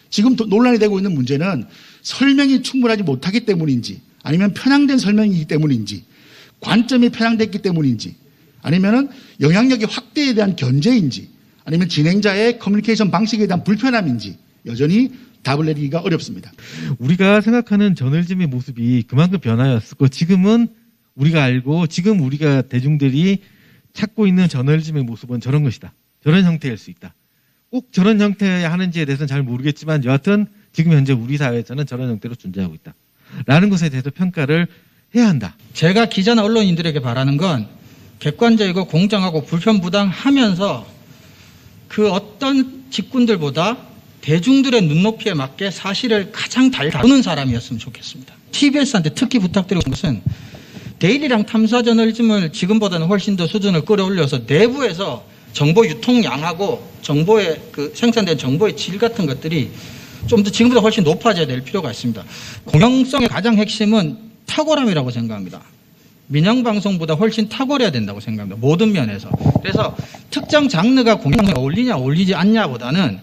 지금 0.09 0.37
논란이 0.37 0.79
되고 0.79 0.99
있는 0.99 1.12
문제는 1.12 1.67
설명이 2.01 2.62
충분하지 2.62 3.03
못하기 3.03 3.41
때문인지 3.41 4.01
아니면 4.23 4.55
편향된 4.55 4.99
설명이기 4.99 5.45
때문인지 5.45 6.05
관점이 6.67 7.11
편향됐기 7.11 7.61
때문인지 7.62 8.17
아니면은 8.61 9.09
영향력의 9.41 9.87
확대에 9.87 10.35
대한 10.35 10.57
견제인지 10.57 11.31
아니면 11.64 11.89
진행자의 11.89 12.59
커뮤니케이션 12.59 13.11
방식에 13.11 13.47
대한 13.47 13.62
불편함인지 13.62 14.37
여전히 14.67 15.12
답을 15.45 15.67
내리기가 15.67 16.01
어렵습니다. 16.01 16.51
우리가 16.99 17.41
생각하는 17.41 17.95
저널즘의 17.95 18.49
모습이 18.49 19.05
그만큼 19.07 19.39
변화였었고 19.39 20.09
지금은 20.09 20.67
우리가 21.14 21.45
알고 21.45 21.87
지금 21.87 22.21
우리가 22.21 22.62
대중들이 22.62 23.43
찾고 23.93 24.27
있는 24.27 24.49
저널즘의 24.49 25.05
모습은 25.05 25.41
저런 25.41 25.62
것이다. 25.62 25.93
저런 26.23 26.45
형태일 26.45 26.77
수 26.77 26.91
있다. 26.91 27.14
꼭 27.71 27.93
저런 27.93 28.21
형태 28.21 28.64
하는지에 28.64 29.05
대해서는 29.05 29.29
잘 29.29 29.43
모르겠지만 29.45 30.05
여하튼 30.05 30.47
지금 30.73 30.93
현재 30.93 31.12
우리 31.12 31.37
사회에서는 31.37 31.87
저런 31.87 32.11
형태로 32.11 32.35
존재하고 32.35 32.75
있다. 32.75 32.95
라는 33.47 33.71
것에 33.71 33.89
대해서 33.89 34.11
평가를 34.11 34.67
해야 35.17 35.29
한다. 35.29 35.57
제가 35.73 36.07
기자나 36.07 36.45
언론인들에게 36.45 37.01
바라는 37.01 37.37
건 37.37 37.67
객관적이고 38.19 38.87
공정하고 38.87 39.45
불편부당하면서 39.45 40.87
그 41.89 42.11
어떤 42.11 42.85
직군들보다 42.91 43.77
대중들의 44.21 44.83
눈높이에 44.83 45.35
맞게 45.35 45.71
사실을 45.71 46.33
가장 46.33 46.71
잘 46.71 46.91
다루는 46.91 47.23
사람이었으면 47.23 47.79
좋겠습니다. 47.79 48.35
TBS한테 48.53 49.11
특히 49.11 49.39
부탁드리는 49.39 49.83
것은 49.83 50.21
데일리랑 50.99 51.47
탐사 51.47 51.83
저널리즘을 51.83 52.53
지금보다는 52.53 53.07
훨씬 53.07 53.37
더 53.37 53.47
수준을 53.47 53.85
끌어올려서 53.85 54.41
내부에서 54.47 55.25
정보 55.53 55.87
유통량하고 55.87 56.87
정보의 57.03 57.61
그 57.71 57.93
생산된 57.95 58.39
정보의 58.39 58.77
질 58.77 58.99
같은 58.99 59.27
것들이 59.27 59.71
좀 60.27 60.43
더 60.43 60.51
지금보다 60.51 60.81
훨씬 60.81 61.05
높아져야 61.05 61.47
될 61.47 61.62
필요가 61.62 61.91
있습니다. 61.91 62.25
공영성의 62.64 63.29
가장 63.29 63.57
핵심은 63.57 64.26
탁월함이라고 64.47 65.11
생각합니다. 65.11 65.62
민영 66.28 66.62
방송보다 66.62 67.14
훨씬 67.14 67.49
탁월해야 67.49 67.90
된다고 67.90 68.20
생각합니다. 68.20 68.59
모든 68.61 68.92
면에서. 68.92 69.30
그래서 69.62 69.97
특정 70.30 70.68
장르가 70.68 71.18
공영방송에 71.18 71.55
어울리냐 71.59 71.97
어울리지 71.97 72.34
않냐보다는 72.34 73.20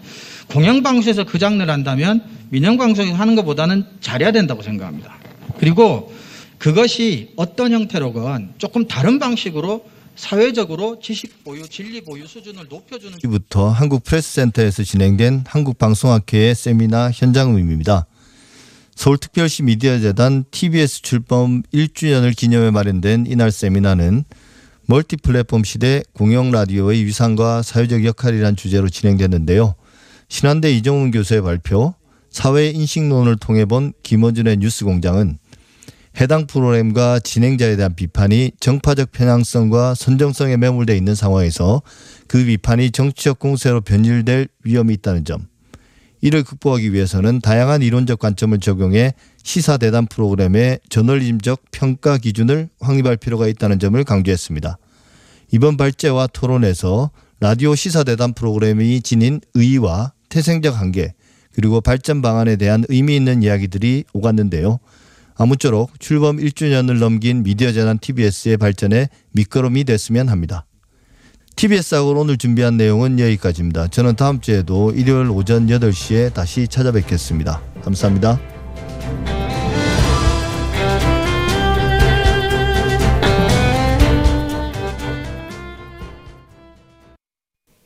공영방송에서 0.48 1.24
그 1.24 1.38
장르를 1.38 1.72
한다면 1.72 2.22
민영방송에서 2.50 3.14
하는 3.14 3.34
것보다는 3.34 3.84
잘해야 4.00 4.32
된다고 4.32 4.62
생각합니다. 4.62 5.18
그리고 5.58 6.12
그것이 6.58 7.32
어떤 7.36 7.72
형태로건 7.72 8.54
조금 8.58 8.86
다른 8.86 9.18
방식으로 9.18 9.84
사회적으로 10.16 11.00
지식 11.00 11.42
보유, 11.44 11.68
진리 11.68 12.00
보유 12.00 12.26
수준을 12.26 12.66
높여주는 12.68 13.18
부터 13.22 13.68
한국 13.68 14.04
프레스센터에서 14.04 14.84
진행된 14.84 15.44
한국방송학회의 15.46 16.54
세미나 16.54 17.10
현장음입니다. 17.12 18.06
서울특별시 18.96 19.64
미디어재단 19.64 20.44
TBS 20.50 21.02
출범 21.02 21.62
1주년을 21.74 22.34
기념해 22.36 22.70
마련된 22.70 23.26
이날 23.28 23.50
세미나는 23.50 24.24
멀티 24.86 25.16
플랫폼 25.16 25.64
시대 25.64 26.02
공영 26.12 26.50
라디오의 26.50 27.04
위상과 27.04 27.62
사회적 27.62 28.04
역할이란 28.04 28.56
주제로 28.56 28.88
진행됐는데요. 28.88 29.74
신한대 30.28 30.72
이정훈 30.72 31.10
교수의 31.10 31.42
발표, 31.42 31.94
사회 32.30 32.68
인식론을 32.68 33.36
통해 33.36 33.64
본 33.64 33.92
김어준의 34.02 34.58
뉴스 34.58 34.84
공장은 34.84 35.38
해당 36.20 36.46
프로그램과 36.46 37.18
진행자에 37.20 37.76
대한 37.76 37.94
비판이 37.96 38.52
정파적 38.60 39.10
편향성과 39.10 39.94
선정성에 39.94 40.56
매몰되어 40.56 40.94
있는 40.94 41.14
상황에서 41.14 41.82
그 42.28 42.44
비판이 42.44 42.92
정치적 42.92 43.38
공세로 43.38 43.80
변질될 43.80 44.48
위험이 44.62 44.94
있다는 44.94 45.24
점. 45.24 45.46
이를 46.24 46.42
극복하기 46.42 46.94
위해서는 46.94 47.42
다양한 47.42 47.82
이론적 47.82 48.18
관점을 48.18 48.58
적용해 48.58 49.12
시사 49.42 49.76
대담 49.76 50.06
프로그램의 50.06 50.80
저널리즘적 50.88 51.64
평가 51.70 52.16
기준을 52.16 52.70
확립할 52.80 53.18
필요가 53.18 53.46
있다는 53.46 53.78
점을 53.78 54.02
강조했습니다. 54.02 54.78
이번 55.52 55.76
발제와 55.76 56.28
토론에서 56.28 57.10
라디오 57.40 57.74
시사 57.74 58.04
대담 58.04 58.32
프로그램이 58.32 59.02
지닌 59.02 59.42
의의와 59.52 60.14
태생적 60.30 60.80
한계 60.80 61.12
그리고 61.52 61.82
발전 61.82 62.22
방안에 62.22 62.56
대한 62.56 62.84
의미 62.88 63.16
있는 63.16 63.42
이야기들이 63.42 64.04
오갔는데요. 64.14 64.78
아무쪼록 65.36 66.00
출범 66.00 66.38
1주년을 66.38 67.00
넘긴 67.00 67.42
미디어 67.42 67.70
재단 67.70 67.98
TBS의 67.98 68.56
발전에 68.56 69.10
밑거름이 69.32 69.84
됐으면 69.84 70.30
합니다. 70.30 70.64
TBS하고 71.56 72.18
오늘 72.18 72.36
준비한 72.36 72.76
내용은 72.76 73.18
여기까지입니다. 73.18 73.88
저는 73.88 74.16
다음 74.16 74.40
주에도 74.40 74.90
일요일 74.90 75.30
오전 75.30 75.66
8시에 75.66 76.32
다시 76.34 76.66
찾아뵙겠습니다. 76.68 77.60
감사합니다. 77.82 78.40